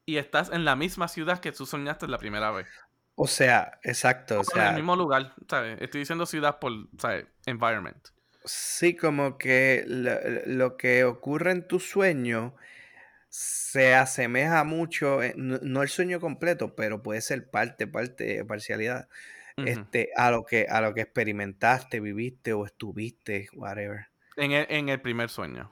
y 0.06 0.18
estás 0.18 0.50
en 0.52 0.66
la 0.66 0.76
misma 0.76 1.08
ciudad 1.08 1.40
que 1.40 1.52
tú 1.52 1.66
soñaste 1.66 2.08
la 2.08 2.18
primera 2.18 2.52
vez. 2.52 2.68
O 3.16 3.28
sea, 3.28 3.80
exacto. 3.84 4.40
O 4.40 4.44
sea, 4.44 4.64
en 4.64 4.70
el 4.70 4.76
mismo 4.76 4.96
lugar, 4.96 5.34
¿sabes? 5.50 5.82
Estoy 5.82 6.00
diciendo 6.00 6.26
ciudad 6.26 6.60
por, 6.60 6.72
¿sabes? 6.98 7.26
Environment. 7.46 8.10
Sí, 8.46 8.96
como 8.96 9.38
que 9.38 9.84
lo, 9.88 10.78
que 10.78 11.04
ocurre 11.04 11.52
en 11.52 11.68
tu 11.68 11.80
sueño 11.80 12.56
se 13.30 13.94
asemeja 13.94 14.64
mucho, 14.64 15.22
eh, 15.22 15.34
no, 15.36 15.82
el 15.82 15.90
sueño 15.90 16.20
completo, 16.20 16.76
pero 16.76 17.04
puede 17.04 17.22
ser 17.22 17.50
parte, 17.50 17.88
parte, 17.88 18.44
parcialidad, 18.46 19.10
este, 19.58 20.12
a 20.16 20.30
lo 20.30 20.46
que, 20.46 20.68
a 20.70 20.82
lo 20.82 20.94
que 20.94 21.02
experimentaste, 21.02 22.00
viviste 22.00 22.54
o 22.54 22.66
estuviste, 22.66 23.50
whatever. 23.54 24.08
En 24.36 24.52
el, 24.52 24.68
en 24.70 24.90
el 24.90 25.02
primer 25.02 25.30
sueño. 25.30 25.72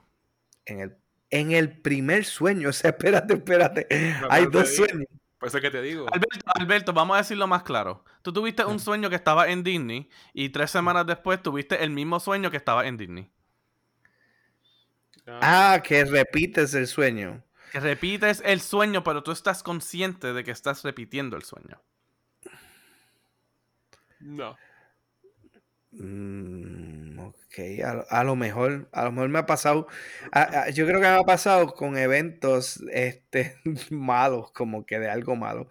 En 0.64 0.80
el, 0.80 0.96
en 1.30 1.52
el 1.52 1.80
primer 1.80 2.24
sueño. 2.24 2.70
O 2.70 2.72
sea, 2.72 2.90
espérate, 2.90 3.34
espérate. 3.34 3.86
Hay 4.30 4.46
dos 4.46 4.74
sueños. 4.74 5.06
Pues 5.38 5.54
es 5.54 5.60
que 5.60 5.70
te 5.70 5.82
digo. 5.82 6.06
Alberto, 6.54 6.92
vamos 6.92 7.14
a 7.14 7.18
decirlo 7.18 7.46
más 7.46 7.62
claro. 7.62 8.04
Tú 8.22 8.32
tuviste 8.32 8.64
un 8.64 8.80
sueño 8.80 9.10
que 9.10 9.16
estaba 9.16 9.48
en 9.48 9.62
Disney 9.62 10.08
y 10.32 10.48
tres 10.48 10.70
semanas 10.70 11.06
después 11.06 11.40
tuviste 11.42 11.84
el 11.84 11.90
mismo 11.90 12.18
sueño 12.18 12.50
que 12.50 12.56
estaba 12.56 12.86
en 12.86 12.96
Disney. 12.96 13.30
Ah, 15.26 15.82
que 15.82 16.04
repites 16.04 16.74
el 16.74 16.86
sueño. 16.86 17.42
Que 17.72 17.80
repites 17.80 18.42
el 18.44 18.60
sueño, 18.60 19.02
pero 19.02 19.22
tú 19.22 19.32
estás 19.32 19.62
consciente 19.62 20.32
de 20.32 20.44
que 20.44 20.50
estás 20.50 20.82
repitiendo 20.82 21.36
el 21.36 21.42
sueño. 21.42 21.82
No. 24.20 24.56
Mm, 25.92 27.18
ok, 27.18 28.06
a, 28.10 28.24
lo 28.24 28.36
mejor, 28.36 28.88
a 28.92 29.04
lo 29.04 29.12
mejor 29.12 29.28
me 29.30 29.38
ha 29.38 29.46
pasado, 29.46 29.86
yo 30.74 30.86
creo 30.86 31.00
que 31.00 31.06
me 31.06 31.14
ha 31.14 31.22
pasado 31.22 31.74
con 31.74 31.96
eventos 31.96 32.82
este, 32.92 33.56
malos, 33.90 34.52
como 34.52 34.84
que 34.84 34.98
de 34.98 35.08
algo 35.08 35.36
malo, 35.36 35.68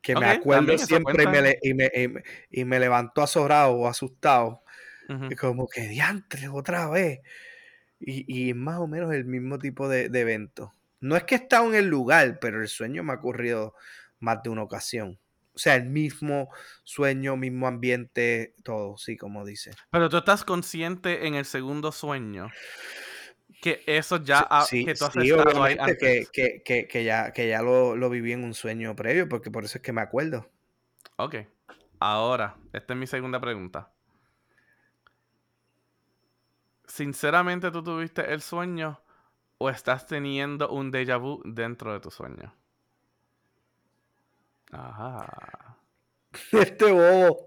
que 0.00 0.14
me 0.14 0.26
acuerdo 0.26 0.76
siempre 0.78 1.24
y 1.62 1.74
me, 1.74 1.90
y, 2.50 2.64
me, 2.64 2.78
levanto 2.78 3.22
azorado 3.22 3.72
o 3.72 3.88
asustado, 3.88 4.62
como 5.40 5.66
que 5.66 5.88
diantre 5.88 6.48
otra 6.48 6.88
vez, 6.88 7.20
y, 8.06 8.48
y 8.48 8.54
más 8.54 8.78
o 8.78 8.86
menos 8.86 9.12
el 9.12 9.24
mismo 9.24 9.58
tipo 9.58 9.88
de, 9.88 10.08
de 10.08 10.20
evento. 10.20 10.74
No 11.00 11.16
es 11.16 11.24
que 11.24 11.34
he 11.34 11.38
estado 11.38 11.68
en 11.68 11.74
el 11.74 11.86
lugar, 11.86 12.38
pero 12.40 12.62
el 12.62 12.68
sueño 12.68 13.02
me 13.02 13.12
ha 13.12 13.16
ocurrido 13.16 13.74
más 14.20 14.42
de 14.42 14.50
una 14.50 14.62
ocasión. 14.62 15.18
O 15.54 15.58
sea, 15.58 15.76
el 15.76 15.88
mismo 15.88 16.48
sueño, 16.82 17.36
mismo 17.36 17.68
ambiente, 17.68 18.54
todo, 18.64 18.96
sí, 18.96 19.16
como 19.16 19.44
dice. 19.44 19.70
Pero 19.90 20.08
tú 20.08 20.16
estás 20.16 20.44
consciente 20.44 21.26
en 21.26 21.34
el 21.34 21.44
segundo 21.44 21.92
sueño 21.92 22.48
que 23.64 23.82
eso 23.86 24.22
ya 24.22 24.46
sí, 24.68 24.84
que 24.84 24.94
tú 24.94 25.06
has 25.06 25.16
estado 25.16 25.62
ahí 25.62 25.78
Que, 25.98 26.26
que, 26.62 26.86
que, 26.86 27.04
ya, 27.04 27.32
que 27.32 27.48
ya 27.48 27.62
lo, 27.62 27.96
lo, 27.96 28.10
viví 28.10 28.32
en 28.32 28.44
un 28.44 28.52
sueño 28.52 28.94
previo, 28.94 29.26
porque 29.26 29.50
por 29.50 29.64
eso 29.64 29.78
es 29.78 29.82
que 29.82 29.92
me 29.92 30.02
acuerdo. 30.02 30.50
Ok. 31.16 31.36
Ahora, 31.98 32.56
esta 32.74 32.92
es 32.92 33.00
mi 33.00 33.06
segunda 33.06 33.40
pregunta. 33.40 33.93
¿Sinceramente 36.86 37.70
tú 37.70 37.82
tuviste 37.82 38.32
el 38.32 38.40
sueño 38.40 39.00
o 39.58 39.70
estás 39.70 40.06
teniendo 40.06 40.70
un 40.70 40.92
déjà 40.92 41.18
vu 41.20 41.42
dentro 41.44 41.92
de 41.92 42.00
tu 42.00 42.10
sueño? 42.10 42.54
Ajá. 44.72 45.76
Este 46.52 46.92
bobo. 46.92 47.46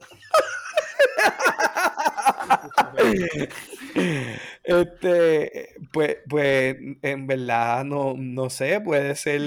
este, 4.63 5.75
pues, 5.91 6.17
pues, 6.29 6.75
en 7.01 7.27
verdad, 7.27 7.83
no, 7.85 8.13
no 8.17 8.49
sé, 8.49 8.81
puede 8.81 9.15
ser. 9.15 9.41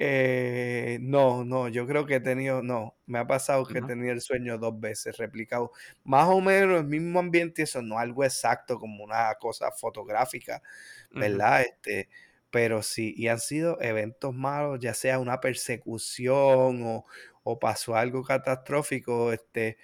Eh, 0.00 0.98
no, 1.00 1.44
no, 1.44 1.68
yo 1.68 1.86
creo 1.86 2.06
que 2.06 2.16
he 2.16 2.20
tenido, 2.20 2.62
no, 2.62 2.96
me 3.06 3.18
ha 3.18 3.26
pasado 3.26 3.66
que 3.66 3.78
he 3.78 3.82
tenido 3.82 4.12
el 4.12 4.20
sueño 4.20 4.56
dos 4.58 4.78
veces 4.78 5.16
replicado, 5.16 5.72
más 6.04 6.28
o 6.28 6.40
menos 6.40 6.78
el 6.80 6.86
mismo 6.86 7.18
ambiente, 7.18 7.62
eso 7.62 7.82
no 7.82 7.98
algo 7.98 8.22
exacto 8.24 8.78
como 8.78 9.02
una 9.04 9.34
cosa 9.40 9.72
fotográfica. 9.72 10.62
¿verdad? 11.16 11.62
Este, 11.62 12.08
pero 12.50 12.82
sí, 12.82 13.14
y 13.16 13.28
han 13.28 13.40
sido 13.40 13.80
eventos 13.80 14.34
malos, 14.34 14.78
ya 14.80 14.94
sea 14.94 15.18
una 15.18 15.40
persecución 15.40 16.82
o, 16.84 17.06
o 17.44 17.58
pasó 17.58 17.94
algo 17.96 18.22
catastrófico, 18.24 19.32
este, 19.32 19.78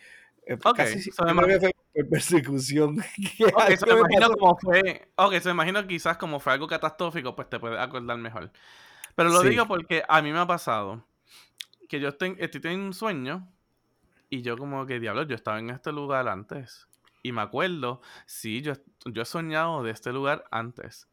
eh, 0.47 0.59
Ok, 0.65 0.79
casi 0.79 1.01
si- 1.01 1.12
so 1.12 1.25
creo 1.25 1.61
que 1.61 1.61
fue 1.61 1.73
por 1.95 2.09
persecución. 2.11 2.99
ok, 3.53 3.69
algo 3.69 3.77
so 3.77 3.87
me 3.87 3.95
imagino 3.95 4.31
como 4.31 4.57
fue. 4.59 5.09
Ok, 5.17 5.35
so 5.41 5.49
me 5.49 5.53
imagino 5.53 5.87
quizás 5.87 6.17
como 6.19 6.41
fue 6.41 6.53
algo 6.53 6.67
catastrófico, 6.67 7.35
pues 7.37 7.49
te 7.49 7.59
puedes 7.61 7.79
acordar 7.79 8.19
mejor. 8.19 8.53
Pero 9.15 9.31
lo 9.31 9.43
digo 9.43 9.67
porque 9.67 10.03
a 10.09 10.23
mí 10.23 10.33
me 10.33 10.39
ha 10.41 10.47
pasado 10.47 11.05
que 11.89 12.01
yo 12.01 12.09
estoy, 12.09 12.37
estoy 12.39 12.61
teniendo 12.61 12.87
un 12.87 12.95
sueño 12.95 13.49
y 14.31 14.43
yo 14.43 14.57
como 14.57 14.87
que, 14.87 14.99
diablo, 14.99 15.23
yo 15.23 15.35
estaba 15.35 15.59
en 15.59 15.71
este 15.71 15.93
lugar 15.93 16.29
antes. 16.29 16.89
Y 17.23 17.33
me 17.33 17.43
acuerdo, 17.43 18.03
sí, 18.27 18.62
yo, 18.62 18.75
yo 19.07 19.23
he 19.23 19.25
soñado 19.25 19.83
de 19.83 19.93
este 19.93 20.12
lugar 20.12 20.45
antes, 20.51 21.09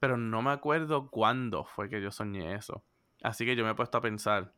pero 0.00 0.16
no 0.16 0.42
me 0.42 0.50
acuerdo 0.50 1.08
cuándo 1.10 1.64
fue 1.64 1.88
que 1.88 2.02
yo 2.02 2.10
soñé 2.10 2.54
eso. 2.54 2.84
Así 3.22 3.46
que 3.46 3.56
yo 3.56 3.64
me 3.64 3.70
he 3.70 3.74
puesto 3.74 3.96
a 3.96 4.02
pensar, 4.02 4.52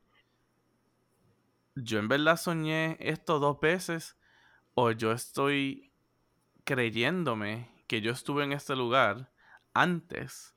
¿yo 1.75 1.99
en 1.99 2.09
verdad 2.09 2.37
soñé 2.37 2.97
esto 2.99 3.39
dos 3.39 3.61
veces 3.61 4.19
o 4.75 4.91
yo 4.91 5.13
estoy 5.13 5.93
creyéndome 6.65 7.71
que 7.87 8.01
yo 8.01 8.11
estuve 8.11 8.43
en 8.45 8.53
este 8.53 8.75
lugar 8.75 9.31
antes 9.75 10.57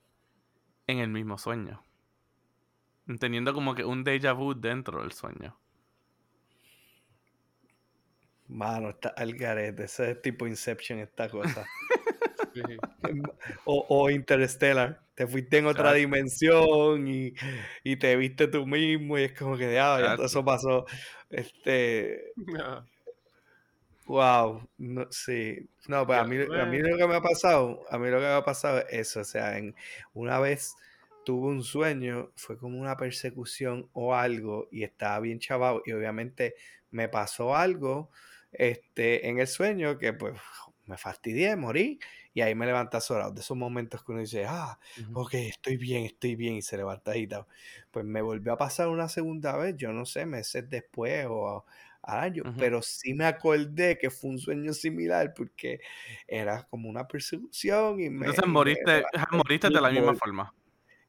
en 0.88 1.00
el 1.00 1.10
mismo 1.10 1.38
sueño? 1.38 1.84
Teniendo 3.18 3.54
como 3.54 3.76
que 3.76 3.84
un 3.84 4.04
déjà 4.06 4.34
vu 4.34 4.54
dentro 4.54 5.02
del 5.02 5.12
sueño. 5.12 5.58
mano, 8.48 8.90
está 8.90 9.10
al 9.10 9.34
garete, 9.36 9.84
ese 9.86 10.12
es 10.12 10.22
tipo 10.22 10.48
Inception, 10.48 11.00
esta 11.00 11.30
cosa. 11.30 11.72
Sí. 12.54 12.62
O, 13.66 13.86
o 13.90 14.10
Interstellar, 14.10 15.02
te 15.16 15.28
fuiste 15.28 15.58
en 15.60 15.68
otra 15.68 15.94
dimensión 15.94 17.08
y, 17.08 17.34
y 17.84 17.98
te 17.98 18.16
viste 18.18 18.48
tú 18.48 18.66
mismo 18.68 19.18
y 19.18 19.24
es 19.26 19.34
como 19.34 19.58
que 19.58 19.68
todo 20.00 20.00
Chacho. 20.00 20.26
eso 20.26 20.44
pasó. 20.46 20.86
Este, 21.30 22.36
Ah, 22.60 22.86
wow, 24.06 24.68
no, 24.78 25.08
sí. 25.12 25.70
No, 25.88 26.06
pues 26.06 26.20
a 26.20 26.24
mí, 26.24 26.36
a 26.38 26.66
mí 26.66 26.82
bueno. 26.82 26.90
lo 26.90 26.98
que 26.98 27.08
me 27.08 27.16
ha 27.16 27.22
pasado, 27.22 27.86
a 27.90 27.98
mí 27.98 28.10
lo 28.10 28.18
que 28.18 28.26
me 28.26 28.34
ha 28.34 28.44
pasado 28.44 28.80
es 28.90 29.10
eso, 29.10 29.22
o 29.22 29.24
sea, 29.24 29.58
en, 29.58 29.76
una 30.14 30.40
vez 30.40 30.76
tuve 31.30 31.48
un 31.50 31.64
sueño, 31.64 32.32
fue 32.36 32.58
como 32.58 32.80
una 32.80 32.98
persecución 32.98 33.88
o 33.94 34.16
algo 34.16 34.68
y 34.72 34.84
estaba 34.84 35.20
bien 35.20 35.38
chavado 35.40 35.84
y 35.86 35.92
obviamente 35.92 36.56
me 36.90 37.08
pasó 37.08 37.56
algo 37.56 38.10
este, 38.52 39.28
en 39.30 39.38
el 39.40 39.46
sueño 39.48 40.00
que 40.00 40.14
pues 40.14 40.40
me 40.88 40.98
fastidié, 40.98 41.56
morí 41.56 42.00
y 42.34 42.42
ahí 42.42 42.56
me 42.56 42.66
levanté 42.66 42.98
azorado. 42.98 43.32
De 43.32 43.42
esos 43.42 43.56
momentos 43.56 44.04
que 44.04 44.12
uno 44.12 44.22
dice, 44.22 44.46
ah, 44.48 44.80
ok, 45.12 45.36
estoy 45.36 45.78
bien, 45.78 46.06
estoy 46.06 46.36
bien 46.36 46.56
y 46.56 46.62
se 46.64 46.78
levanta 46.78 47.16
y 47.16 47.28
tal. 47.28 47.46
Pues 47.92 48.06
me 48.06 48.24
volvió 48.24 48.54
a 48.54 48.58
pasar 48.58 48.88
una 48.88 49.08
segunda 49.08 49.56
vez, 49.56 49.76
yo 49.78 49.94
no 49.94 50.06
sé, 50.08 50.26
meses 50.26 50.68
después 50.68 51.28
o 51.30 51.64
años, 52.02 52.46
Ujú. 52.46 52.58
pero 52.58 52.82
sí 52.82 53.14
me 53.14 53.26
acordé 53.26 54.00
que 54.00 54.10
fue 54.10 54.32
un 54.32 54.40
sueño 54.40 54.74
similar 54.74 55.34
porque 55.36 55.80
era 56.28 56.64
como 56.64 56.90
una 56.90 57.08
persecución 57.08 58.00
y 58.02 58.10
me, 58.10 58.30
Entonces 58.30 58.48
y 58.48 58.56
me 58.56 58.66
moriste, 58.66 59.04
moriste 59.32 59.70
de 59.70 59.82
la 59.82 59.90
misma 59.90 60.14
forma. 60.14 60.54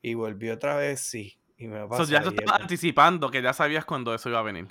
Y 0.02 0.14
volví 0.14 0.50
otra 0.50 0.76
vez, 0.76 1.00
sí, 1.00 1.38
y 1.58 1.66
me 1.66 1.86
So, 1.88 2.04
ya 2.04 2.22
tú 2.22 2.30
estabas 2.30 2.62
anticipando 2.62 3.30
que 3.30 3.42
ya 3.42 3.52
sabías 3.52 3.84
cuándo 3.84 4.14
eso 4.14 4.28
iba 4.28 4.38
a 4.38 4.42
venir. 4.42 4.68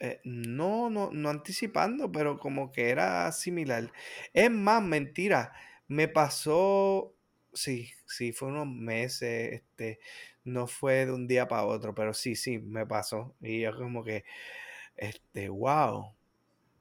Eh, 0.00 0.20
no, 0.24 0.90
no, 0.90 1.10
no 1.12 1.28
anticipando, 1.28 2.10
pero 2.10 2.38
como 2.38 2.72
que 2.72 2.88
era 2.90 3.30
similar. 3.32 3.92
Es 4.32 4.50
más, 4.50 4.82
mentira, 4.82 5.52
me 5.88 6.08
pasó, 6.08 7.14
sí, 7.52 7.90
sí, 8.06 8.32
fue 8.32 8.48
unos 8.48 8.66
meses, 8.66 9.52
este, 9.52 10.00
no 10.44 10.66
fue 10.66 11.06
de 11.06 11.12
un 11.12 11.26
día 11.26 11.48
para 11.48 11.64
otro, 11.64 11.94
pero 11.94 12.12
sí, 12.14 12.34
sí, 12.34 12.58
me 12.58 12.86
pasó. 12.86 13.34
Y 13.40 13.60
yo 13.60 13.76
como 13.76 14.04
que, 14.04 14.24
este, 14.96 15.48
wow. 15.48 16.14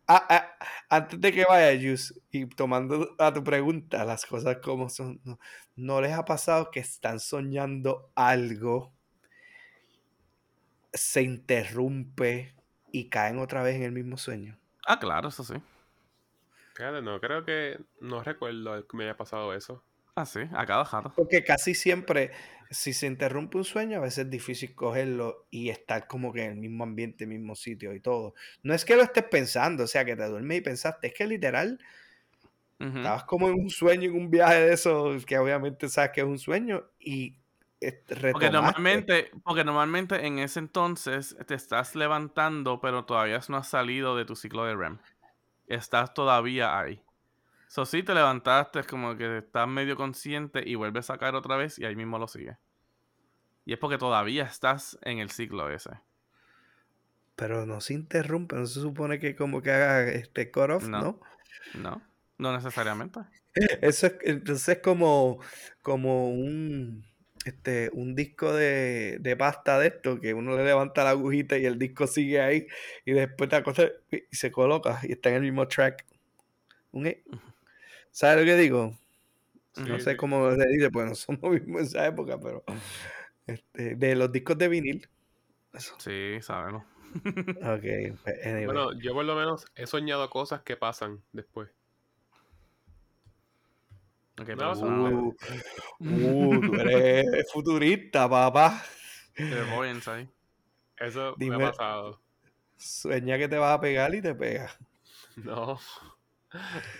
Ah, 0.07 0.25
ah, 0.29 0.57
antes 0.89 1.19
de 1.21 1.31
que 1.31 1.45
vaya, 1.45 1.73
Yus, 1.73 2.13
y 2.29 2.45
tomando 2.47 3.15
a 3.19 3.33
tu 3.33 3.43
pregunta, 3.43 4.03
las 4.03 4.25
cosas 4.25 4.57
como 4.61 4.89
son, 4.89 5.21
¿no, 5.23 5.39
no 5.75 6.01
les 6.01 6.11
ha 6.11 6.25
pasado 6.25 6.71
que 6.71 6.81
están 6.81 7.19
soñando 7.19 8.11
algo, 8.15 8.93
se 10.93 11.21
interrumpe 11.21 12.53
y 12.91 13.09
caen 13.09 13.39
otra 13.39 13.63
vez 13.63 13.75
en 13.77 13.83
el 13.83 13.91
mismo 13.93 14.17
sueño? 14.17 14.59
Ah, 14.85 14.99
claro, 14.99 15.29
eso 15.29 15.43
sí. 15.43 15.55
Fíjate, 16.75 17.01
no, 17.01 17.19
creo 17.19 17.45
que 17.45 17.79
no 18.01 18.23
recuerdo 18.23 18.85
que 18.87 18.97
me 18.97 19.03
haya 19.05 19.15
pasado 19.15 19.53
eso. 19.53 19.83
Ah, 20.15 20.25
sí, 20.25 20.41
a 20.53 20.65
cada 20.65 20.85
jato. 20.85 21.13
Porque 21.15 21.43
casi 21.43 21.73
siempre, 21.73 22.31
si 22.73 22.93
se 22.93 23.07
interrumpe 23.07 23.57
un 23.57 23.63
sueño, 23.63 23.97
a 23.99 24.01
veces 24.01 24.25
es 24.25 24.29
difícil 24.31 24.75
cogerlo 24.75 25.47
y 25.51 25.69
estar 25.69 26.07
como 26.07 26.33
que 26.33 26.45
en 26.45 26.51
el 26.51 26.57
mismo 26.57 26.83
ambiente, 26.83 27.25
mismo 27.27 27.55
sitio 27.55 27.93
y 27.93 27.99
todo. 28.01 28.33
No 28.63 28.73
es 28.73 28.85
que 28.85 28.95
lo 28.95 29.03
estés 29.03 29.25
pensando, 29.25 29.83
o 29.83 29.87
sea, 29.87 30.05
que 30.05 30.15
te 30.15 30.25
duermes 30.27 30.57
y 30.59 30.61
pensaste, 30.61 31.07
es 31.07 31.13
que 31.13 31.27
literal, 31.27 31.79
estabas 32.95 33.23
como 33.25 33.49
en 33.49 33.55
un 33.55 33.69
sueño, 33.69 34.09
en 34.09 34.15
un 34.15 34.29
viaje 34.31 34.59
de 34.61 34.73
esos, 34.73 35.25
que 35.25 35.37
obviamente 35.37 35.89
sabes 35.89 36.11
que 36.11 36.21
es 36.21 36.27
un 36.27 36.39
sueño, 36.39 36.83
y 36.99 37.37
eh, 37.81 38.03
Porque 38.29 38.49
retomaste. 38.49 38.49
normalmente, 38.49 39.31
porque 39.43 39.63
normalmente 39.63 40.25
en 40.25 40.39
ese 40.39 40.59
entonces 40.59 41.35
te 41.47 41.55
estás 41.55 41.95
levantando, 41.95 42.79
pero 42.81 43.05
todavía 43.05 43.39
no 43.49 43.57
has 43.57 43.69
salido 43.69 44.15
de 44.15 44.25
tu 44.25 44.35
ciclo 44.35 44.65
de 44.65 44.75
REM. 44.75 44.99
Estás 45.67 46.13
todavía 46.13 46.79
ahí. 46.79 47.01
So, 47.67 47.85
sí 47.85 48.03
te 48.03 48.13
levantaste, 48.15 48.79
es 48.81 48.87
como 48.87 49.17
que 49.17 49.39
estás 49.39 49.67
medio 49.67 49.95
consciente 49.97 50.63
y 50.67 50.75
vuelves 50.75 51.09
a 51.09 51.17
caer 51.17 51.35
otra 51.35 51.57
vez 51.57 51.79
y 51.79 51.85
ahí 51.85 51.95
mismo 51.95 52.19
lo 52.19 52.27
sigues. 52.27 52.57
Y 53.65 53.73
es 53.73 53.79
porque 53.79 53.97
todavía 53.97 54.43
estás 54.43 54.97
en 55.03 55.19
el 55.19 55.29
ciclo 55.31 55.69
ese. 55.69 55.91
Pero 57.35 57.65
no 57.65 57.81
se 57.81 57.93
interrumpe, 57.93 58.55
no 58.55 58.65
se 58.67 58.79
supone 58.79 59.19
que 59.19 59.35
como 59.35 59.61
que 59.61 59.71
haga 59.71 60.07
este 60.09 60.51
cut 60.51 60.69
off, 60.69 60.87
No. 60.87 61.01
¿no? 61.01 61.19
No, 61.75 62.01
no 62.37 62.53
necesariamente. 62.55 63.21
Eso 63.81 64.07
es, 64.07 64.13
entonces 64.21 64.77
es 64.77 64.83
como, 64.83 65.39
como 65.81 66.29
un, 66.29 67.03
este, 67.45 67.89
un 67.93 68.15
disco 68.15 68.53
de, 68.53 69.17
de 69.19 69.35
pasta 69.35 69.79
de 69.79 69.87
esto, 69.87 70.19
que 70.19 70.33
uno 70.33 70.55
le 70.55 70.63
levanta 70.63 71.03
la 71.03 71.11
agujita 71.11 71.57
y 71.57 71.65
el 71.65 71.79
disco 71.79 72.05
sigue 72.07 72.41
ahí, 72.41 72.67
y 73.05 73.13
después 73.13 73.49
te 73.49 73.55
acostas 73.55 73.91
y 74.11 74.35
se 74.35 74.51
coloca 74.51 74.99
y 75.03 75.13
está 75.13 75.29
en 75.29 75.35
el 75.35 75.41
mismo 75.41 75.67
track. 75.67 76.05
E- 76.93 77.23
¿Sabes 78.11 78.39
lo 78.39 78.45
que 78.45 78.57
digo? 78.57 78.97
No 79.77 79.99
sé 79.99 80.17
cómo 80.17 80.51
se 80.55 80.67
dice, 80.67 80.91
pues 80.91 81.07
no 81.07 81.15
somos 81.15 81.41
mismos 81.51 81.81
en 81.81 81.87
esa 81.87 82.07
época, 82.07 82.39
pero 82.39 82.63
este, 83.47 83.95
de 83.95 84.15
los 84.15 84.31
discos 84.31 84.57
de 84.57 84.67
vinil. 84.67 85.09
Eso. 85.73 85.95
Sí, 85.99 86.37
sabemos. 86.41 86.83
Ok, 87.13 88.17
pues, 88.23 88.45
anyway. 88.45 88.65
Bueno, 88.65 88.99
yo 88.99 89.13
por 89.13 89.23
lo 89.23 89.35
menos 89.35 89.65
he 89.75 89.85
soñado 89.85 90.29
cosas 90.31 90.63
que 90.63 90.75
pasan 90.75 91.21
después. 91.31 91.69
Ok, 94.41 94.49
No, 94.49 94.55
pero 94.57 94.71
eso 94.71 94.79
suave. 94.81 95.13
Uh, 95.13 95.35
uh, 95.99 96.61
tú 96.61 96.75
eres 96.79 97.25
futurista, 97.53 98.27
papá. 98.27 98.83
Ahí. 99.37 100.29
Eso 100.97 101.35
me 101.37 101.55
ha 101.55 101.59
pasado. 101.71 102.19
Sueña 102.77 103.37
que 103.37 103.47
te 103.47 103.57
vas 103.57 103.77
a 103.77 103.81
pegar 103.81 104.13
y 104.15 104.21
te 104.21 104.35
pegas. 104.35 104.77
No, 105.35 105.79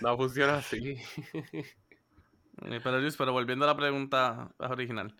no 0.00 0.16
funciona 0.16 0.56
así. 0.56 0.98
Pero 2.56 2.98
Luis, 2.98 3.16
pero 3.16 3.32
volviendo 3.32 3.64
a 3.64 3.68
la 3.68 3.76
pregunta 3.76 4.52
original. 4.58 5.14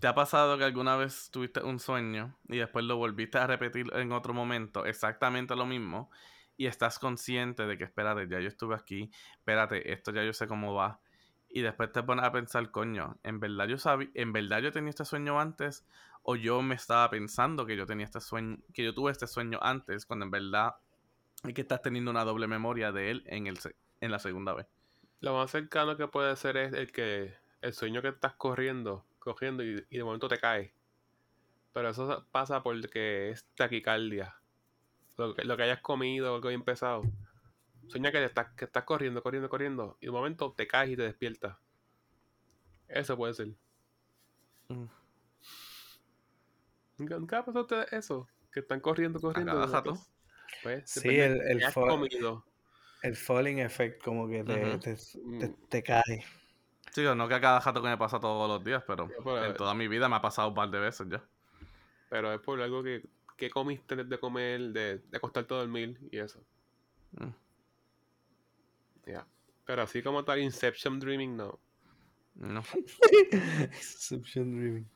¿Te 0.00 0.08
ha 0.08 0.14
pasado 0.14 0.58
que 0.58 0.64
alguna 0.64 0.96
vez 0.96 1.30
tuviste 1.30 1.60
un 1.62 1.78
sueño 1.78 2.36
y 2.48 2.58
después 2.58 2.84
lo 2.84 2.96
volviste 2.96 3.38
a 3.38 3.46
repetir 3.46 3.86
en 3.94 4.12
otro 4.12 4.34
momento, 4.34 4.84
exactamente 4.84 5.54
lo 5.54 5.66
mismo, 5.66 6.10
y 6.56 6.66
estás 6.66 6.98
consciente 6.98 7.66
de 7.66 7.78
que, 7.78 7.84
espérate, 7.84 8.28
ya 8.28 8.40
yo 8.40 8.48
estuve 8.48 8.74
aquí, 8.74 9.10
espérate, 9.38 9.92
esto 9.92 10.12
ya 10.12 10.24
yo 10.24 10.32
sé 10.32 10.46
cómo 10.46 10.74
va, 10.74 11.00
y 11.48 11.60
después 11.60 11.92
te 11.92 12.02
pones 12.02 12.24
a 12.24 12.32
pensar, 12.32 12.70
coño, 12.70 13.18
¿en 13.22 13.38
verdad 13.38 13.66
yo 13.68 13.78
sabía, 13.78 14.08
en 14.14 14.32
verdad 14.32 14.60
yo 14.60 14.72
tenía 14.72 14.90
este 14.90 15.04
sueño 15.04 15.38
antes, 15.38 15.86
o 16.22 16.36
yo 16.36 16.62
me 16.62 16.74
estaba 16.74 17.10
pensando 17.10 17.66
que 17.66 17.76
yo 17.76 17.86
tenía 17.86 18.06
este 18.06 18.20
sueño, 18.20 18.58
que 18.72 18.84
yo 18.84 18.94
tuve 18.94 19.12
este 19.12 19.26
sueño 19.26 19.58
antes, 19.60 20.06
cuando 20.06 20.24
en 20.24 20.30
verdad 20.30 20.74
es 21.44 21.54
que 21.54 21.62
estás 21.62 21.82
teniendo 21.82 22.10
una 22.10 22.24
doble 22.24 22.46
memoria 22.46 22.92
de 22.92 23.10
él 23.10 23.24
en, 23.26 23.46
el, 23.46 23.58
en 24.00 24.10
la 24.10 24.18
segunda 24.18 24.54
vez? 24.54 24.66
Lo 25.20 25.34
más 25.34 25.50
cercano 25.50 25.96
que 25.96 26.08
puede 26.08 26.34
ser 26.36 26.56
es 26.56 26.72
el 26.72 26.92
que 26.92 27.34
el 27.60 27.72
sueño 27.72 28.02
que 28.02 28.08
estás 28.08 28.34
corriendo, 28.34 29.04
cogiendo 29.22 29.62
y, 29.64 29.84
y 29.90 29.96
de 29.98 30.04
momento 30.04 30.28
te 30.28 30.38
caes. 30.38 30.72
Pero 31.72 31.88
eso 31.90 32.26
pasa 32.30 32.62
porque 32.62 33.30
es 33.30 33.44
taquicardia. 33.54 34.36
Lo 35.16 35.34
que, 35.34 35.44
lo 35.44 35.56
que 35.56 35.62
hayas 35.62 35.80
comido, 35.80 36.34
algo 36.34 36.48
bien 36.48 36.62
pesado. 36.62 37.02
Sueña 37.88 38.12
que, 38.12 38.18
te 38.18 38.24
estás, 38.26 38.52
que 38.54 38.64
estás 38.64 38.84
corriendo, 38.84 39.22
corriendo, 39.22 39.48
corriendo. 39.48 39.96
Y 40.00 40.06
de 40.06 40.12
momento 40.12 40.52
te 40.56 40.66
caes 40.66 40.90
y 40.90 40.96
te 40.96 41.02
despiertas. 41.02 41.56
Eso 42.88 43.16
puede 43.16 43.34
ser. 43.34 43.48
Mm. 44.68 44.84
¿Nunca, 46.98 47.38
ha 47.38 47.44
pasado 47.44 47.66
eso? 47.90 48.28
Que 48.52 48.60
están 48.60 48.80
corriendo, 48.80 49.18
corriendo. 49.20 49.52
Pues, 50.62 50.90
Sí, 50.90 51.08
el- 51.08 51.40
el. 51.42 51.62
El 53.02 53.16
falling 53.16 53.58
effect 53.58 54.02
como 54.04 54.28
que 54.28 54.44
te, 54.44 54.78
te, 54.78 54.94
te- 54.94 55.18
Mm. 55.24 55.54
te 55.68 55.82
cae. 55.82 56.24
Sí, 56.94 57.02
no 57.02 57.26
que 57.28 57.34
a 57.34 57.40
cada 57.40 57.60
jato 57.60 57.82
que 57.82 57.88
me 57.88 57.96
pasa 57.96 58.20
todos 58.20 58.48
los 58.48 58.62
días, 58.62 58.82
pero 58.86 59.06
Sí, 59.08 59.14
pero- 59.24 59.44
en 59.44 59.54
toda 59.54 59.74
mi 59.74 59.88
vida 59.88 60.08
me 60.08 60.16
ha 60.16 60.20
pasado 60.22 60.48
un 60.48 60.54
par 60.54 60.70
de 60.70 60.78
veces 60.78 61.06
ya. 61.10 61.22
Pero 62.10 62.32
es 62.32 62.40
por 62.40 62.60
algo 62.60 62.82
que, 62.82 63.02
que 63.36 63.48
comiste 63.50 63.96
de 63.96 64.18
comer, 64.20 64.60
de, 64.72 64.98
de 64.98 65.16
acostarte 65.16 65.54
a 65.54 65.58
dormir 65.58 65.98
y 66.10 66.18
eso. 66.18 66.38
Mm. 67.12 67.30
Ya. 69.06 69.26
Pero 69.64 69.82
así 69.82 70.02
como 70.02 70.24
tal, 70.24 70.40
Inception 70.40 71.00
Dreaming, 71.00 71.36
no. 71.36 71.58
No. 72.34 72.62
Inception 73.72 74.56
Dreaming. 74.58 74.88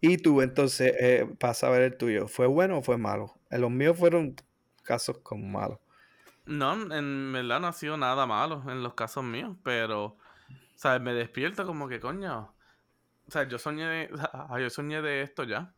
Y 0.00 0.18
tú, 0.18 0.40
entonces, 0.40 0.94
eh, 0.98 1.26
para 1.38 1.54
saber 1.54 1.82
el 1.82 1.96
tuyo, 1.96 2.28
¿fue 2.28 2.46
bueno 2.46 2.78
o 2.78 2.82
fue 2.82 2.96
malo? 2.96 3.34
Eh, 3.50 3.58
Los 3.58 3.70
míos 3.70 3.98
fueron 3.98 4.36
casos 4.82 5.18
como 5.18 5.46
malos. 5.46 5.78
No, 6.46 6.72
en 6.94 7.32
verdad 7.32 7.60
no 7.60 7.68
ha 7.68 7.72
sido 7.72 7.96
nada 7.96 8.26
malo 8.26 8.62
en 8.70 8.82
los 8.82 8.94
casos 8.94 9.24
míos, 9.24 9.56
pero, 9.62 10.16
¿sabes? 10.74 11.00
Me 11.00 11.12
despierto 11.14 11.66
como 11.66 11.88
que, 11.88 12.00
coño, 12.00 12.54
o 13.26 13.30
sea, 13.30 13.44
yo 13.44 13.58
soñé 13.58 13.86
de, 13.86 14.10
yo 14.60 14.70
soñé 14.70 15.02
de 15.02 15.22
esto 15.22 15.44
ya, 15.44 15.74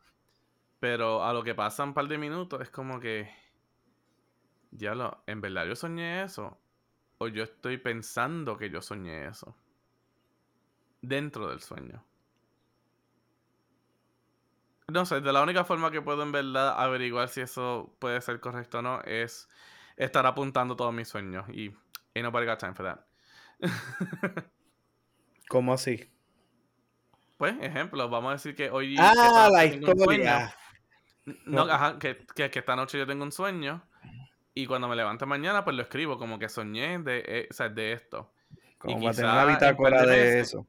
pero 0.80 1.24
a 1.24 1.32
lo 1.32 1.42
que 1.42 1.55
pasan 1.55 1.88
un 1.88 1.94
par 1.94 2.09
de 2.09 2.18
minutos 2.18 2.61
es 2.61 2.70
como 2.70 3.01
que, 3.01 3.30
ya 4.70 4.94
lo, 4.94 5.22
en 5.26 5.40
verdad 5.40 5.66
yo 5.66 5.76
soñé 5.76 6.22
eso, 6.22 6.59
o 7.18 7.28
yo 7.28 7.44
estoy 7.44 7.78
pensando 7.78 8.57
que 8.57 8.70
yo 8.70 8.82
soñé 8.82 9.26
eso, 9.26 9.57
dentro 11.01 11.49
del 11.49 11.61
sueño. 11.61 12.05
No 14.88 15.05
sé, 15.05 15.20
de 15.20 15.32
la 15.32 15.42
única 15.42 15.64
forma 15.64 15.90
que 15.90 16.01
puedo 16.01 16.22
en 16.22 16.30
verdad 16.30 16.80
averiguar 16.80 17.28
si 17.28 17.40
eso 17.40 17.97
puede 17.99 18.20
ser 18.20 18.38
correcto 18.38 18.78
o 18.78 18.82
no 18.82 19.01
es 19.03 19.49
estar 19.97 20.24
apuntando 20.26 20.76
todos 20.76 20.94
mis 20.94 21.09
sueños 21.09 21.44
y 21.49 21.74
ain't 22.14 22.24
nobody 22.24 22.47
got 22.47 22.59
time 22.59 22.74
for 22.74 22.86
that. 22.86 23.01
¿Cómo 25.49 25.72
así? 25.72 26.11
Pues, 27.36 27.55
ejemplo, 27.61 28.09
vamos 28.09 28.30
a 28.30 28.32
decir 28.34 28.55
que 28.55 28.70
hoy 28.70 28.97
Ah, 28.99 29.49
la 29.53 29.64
un 29.64 29.72
historia. 29.72 30.55
No, 31.44 31.62
ajá, 31.62 31.99
que, 31.99 32.24
que, 32.34 32.51
que 32.51 32.59
esta 32.61 32.76
noche 32.76 32.99
yo 32.99 33.07
tengo 33.07 33.24
un 33.24 33.32
sueño 33.32 33.82
y 34.55 34.66
cuando 34.66 34.88
me 34.88 34.97
levanto 34.97 35.26
mañana 35.26 35.64
pues 35.64 35.76
lo 35.76 35.82
escribo 35.82 36.18
como 36.18 36.38
que 36.38 36.49
soñé 36.49 36.99
de, 37.01 37.22
eh, 37.26 37.49
o 37.51 37.53
sea, 37.53 37.68
de 37.68 37.92
esto. 37.92 38.32
Como 38.78 38.99
y 38.99 39.03
para 39.03 39.14
tener 39.16 39.30
una 39.30 39.44
bitácora 39.44 40.03
de 40.07 40.40
eso. 40.40 40.66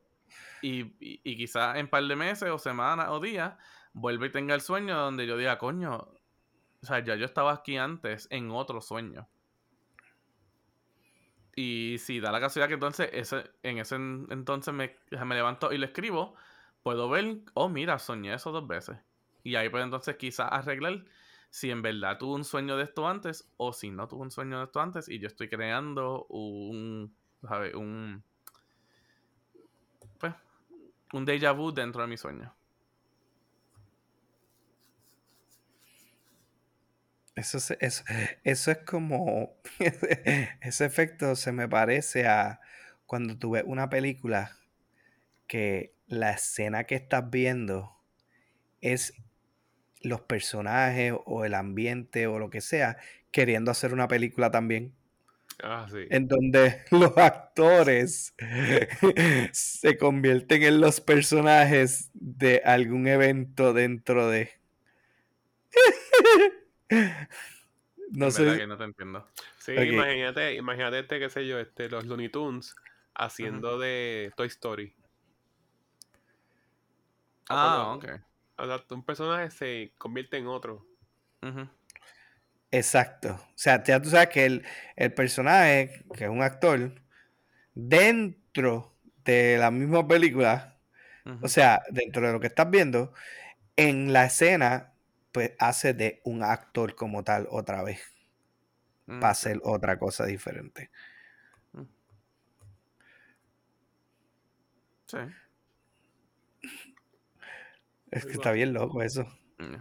Y, 0.62 0.82
y, 1.00 1.22
y 1.24 1.38
quizás 1.38 1.78
en 1.78 1.88
par 1.88 2.04
de 2.04 2.16
meses 2.16 2.50
o 2.50 2.58
semanas 2.58 3.08
o 3.10 3.20
días 3.20 3.54
vuelve 3.94 4.28
y 4.28 4.32
tenga 4.32 4.56
el 4.56 4.62
sueño 4.62 4.98
donde 4.98 5.26
yo 5.28 5.38
diga, 5.38 5.58
coño, 5.58 6.10
o 6.82 6.86
sea, 6.86 7.00
ya 7.00 7.16
yo 7.16 7.26
estaba 7.26 7.54
aquí 7.54 7.78
antes 7.78 8.28
en 8.32 8.52
otro 8.52 8.82
sueño. 8.82 9.28
Y 11.58 11.98
si 12.00 12.22
da 12.22 12.32
la 12.32 12.40
casualidad 12.40 12.70
que 12.70 12.76
entonces 12.76 13.10
ese, 13.14 13.52
en 13.64 13.80
ese 13.80 13.96
en- 13.98 14.28
entonces 14.32 14.74
me, 14.76 14.96
me 15.26 15.36
levanto 15.36 15.74
y 15.74 15.80
lo 15.80 15.86
escribo, 15.88 16.36
puedo 16.84 17.10
ver, 17.10 17.40
oh 17.56 17.70
mira, 17.70 18.00
soñé 18.00 18.34
eso 18.36 18.52
dos 18.54 18.68
veces. 18.68 18.98
Y 19.44 19.56
ahí 19.56 19.70
pues 19.70 19.84
entonces 19.84 20.18
quizás 20.18 20.50
arreglar 20.52 21.06
si 21.50 21.72
en 21.72 21.82
verdad 21.82 22.18
tuve 22.20 22.36
un 22.36 22.46
sueño 22.46 22.78
de 22.78 22.84
esto 22.86 23.08
antes 23.08 23.52
o 23.58 23.74
si 23.74 23.92
no 23.92 24.08
tuve 24.08 24.22
un 24.24 24.32
sueño 24.32 24.60
de 24.60 24.66
esto 24.66 24.82
antes 24.82 25.10
y 25.10 25.20
yo 25.20 25.28
estoy 25.28 25.50
creando 25.50 26.26
un, 26.30 27.16
¿sabes? 27.44 27.76
Un, 27.76 28.24
pues, 30.20 30.34
un 31.14 31.26
déjà 31.26 31.54
vu 31.54 31.72
dentro 31.74 32.02
de 32.04 32.10
mi 32.10 32.18
sueño. 32.18 32.57
Eso, 37.38 37.60
se- 37.60 37.78
eso, 37.82 38.04
eso 38.44 38.72
es 38.72 38.80
como. 38.80 39.56
ese 40.62 40.86
efecto 40.86 41.36
se 41.36 41.52
me 41.54 41.70
parece 41.70 42.28
a 42.28 42.60
cuando 43.06 43.38
tú 43.38 43.52
ves 43.52 43.64
una 43.66 43.90
película 43.90 44.58
que 45.48 45.96
la 46.08 46.32
escena 46.32 46.86
que 46.86 46.96
estás 46.96 47.30
viendo 47.30 47.92
es 48.82 49.14
los 50.02 50.22
personajes 50.22 51.14
o 51.26 51.46
el 51.46 51.56
ambiente 51.56 52.28
o 52.28 52.40
lo 52.40 52.50
que 52.50 52.62
sea 52.62 52.98
queriendo 53.32 53.72
hacer 53.72 53.94
una 53.94 54.08
película 54.08 54.52
también. 54.52 54.96
Ah, 55.64 55.88
sí. 55.90 56.06
En 56.10 56.28
donde 56.28 56.82
los 56.92 57.18
actores 57.18 58.34
se 59.54 59.98
convierten 59.98 60.64
en 60.64 60.82
los 60.82 61.02
personajes 61.02 62.12
de 62.14 62.62
algún 62.66 63.08
evento 63.08 63.74
dentro 63.74 64.30
de. 64.30 64.52
No 68.12 68.32
sé. 68.32 68.58
que 68.58 68.68
no 68.68 68.78
te 68.78 68.84
entiendo. 68.86 69.28
Sí, 69.60 69.74
imagínate, 69.74 70.56
imagínate 70.56 71.00
este, 71.00 71.20
qué 71.20 71.30
sé 71.30 71.46
yo, 71.46 71.60
este, 71.60 71.90
los 71.90 72.06
Looney 72.06 72.30
Tunes 72.30 72.74
haciendo 73.14 73.78
de 73.80 74.32
Toy 74.38 74.48
Story. 74.48 74.96
Ah, 77.50 77.84
como- 77.84 77.94
ok. 77.98 78.22
O 78.60 78.66
sea, 78.66 78.84
un 78.92 79.04
personaje 79.06 79.52
se 79.52 79.94
convierte 79.98 80.38
en 80.38 80.48
otro. 80.48 80.86
Exacto. 82.72 83.34
O 83.34 83.52
sea, 83.58 83.84
ya 83.84 84.02
tú 84.02 84.10
sabes 84.10 84.30
que 84.30 84.46
el, 84.46 84.66
el 84.96 85.14
personaje, 85.14 86.04
que 86.16 86.26
es 86.26 86.30
un 86.30 86.42
actor, 86.42 87.02
dentro 87.74 88.96
de 89.24 89.58
la 89.60 89.72
misma 89.72 90.08
película, 90.08 90.78
o 91.42 91.48
sea, 91.50 91.82
dentro 91.90 92.26
de 92.26 92.32
lo 92.34 92.40
que 92.40 92.48
estás 92.48 92.70
viendo, 92.70 93.14
en 93.76 94.12
la 94.14 94.26
escena, 94.26 94.94
pues 95.38 95.52
hace 95.60 95.94
de 95.94 96.20
un 96.24 96.42
actor 96.42 96.96
como 96.96 97.24
tal 97.24 97.48
otra 97.52 97.84
vez, 97.84 98.02
Mm, 99.06 99.20
para 99.20 99.30
hacer 99.30 99.62
otra 99.64 100.00
cosa 100.00 100.26
diferente. 100.26 100.90
Sí. 105.06 105.20
Es 108.10 108.26
que 108.26 108.32
está 108.32 108.52
bien 108.52 108.74
loco 108.74 109.04
eso. 109.04 109.28
Mm. 109.60 109.76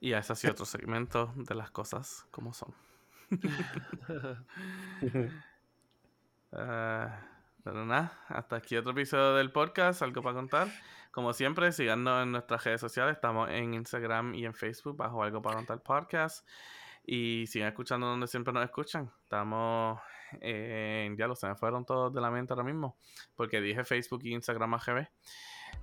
Y 0.00 0.12
ese 0.12 0.34
ha 0.34 0.36
sido 0.36 0.52
otro 0.52 0.66
segmento 0.66 1.32
de 1.34 1.54
las 1.54 1.70
cosas 1.70 2.26
como 2.30 2.52
son. 2.52 2.74
Pero 7.64 7.86
nada, 7.86 8.20
hasta 8.28 8.56
aquí 8.56 8.76
otro 8.76 8.92
episodio 8.92 9.36
del 9.36 9.52
podcast, 9.52 10.02
algo 10.02 10.20
para 10.20 10.34
contar. 10.34 10.68
Como 11.12 11.34
siempre, 11.34 11.72
síganos 11.72 12.22
en 12.22 12.32
nuestras 12.32 12.64
redes 12.64 12.80
sociales, 12.80 13.16
estamos 13.16 13.50
en 13.50 13.74
Instagram 13.74 14.34
y 14.34 14.46
en 14.46 14.54
Facebook 14.54 14.96
bajo 14.96 15.22
algo 15.22 15.42
para 15.42 15.56
contar 15.56 15.82
podcast. 15.82 16.48
Y 17.04 17.46
sigan 17.48 17.68
escuchando 17.68 18.06
donde 18.06 18.26
siempre 18.26 18.54
nos 18.54 18.64
escuchan. 18.64 19.12
Estamos 19.22 20.00
en, 20.40 21.14
ya 21.18 21.26
lo 21.26 21.36
se 21.36 21.46
me 21.48 21.54
fueron 21.54 21.84
todos 21.84 22.14
de 22.14 22.20
la 22.22 22.30
mente 22.30 22.54
ahora 22.54 22.64
mismo, 22.64 22.96
porque 23.36 23.60
dije 23.60 23.84
Facebook 23.84 24.20
y 24.24 24.32
Instagram 24.32 24.72
AGB. 24.72 25.06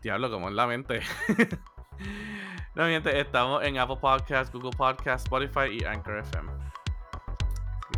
Diablo, 0.01 0.31
como 0.31 0.47
en 0.47 0.55
la 0.55 0.65
mente. 0.65 1.01
no, 2.75 2.85
gente, 2.85 3.19
estamos 3.19 3.63
en 3.63 3.77
Apple 3.77 3.97
Podcasts, 4.01 4.51
Google 4.51 4.75
Podcasts, 4.75 5.25
Spotify 5.25 5.77
y 5.79 5.83
Anchor 5.83 6.17
FM. 6.17 6.51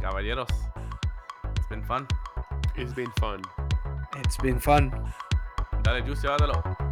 Caballeros, 0.01 0.49
it's 1.55 1.69
been 1.69 1.83
fun. 1.85 2.05
It's 2.75 2.93
been 2.93 3.11
fun. 3.21 3.41
It's 4.19 4.37
been 4.37 4.59
fun. 4.59 4.91
Dale, 5.83 6.01
Juice, 6.01 6.23
llévatelo. 6.23 6.90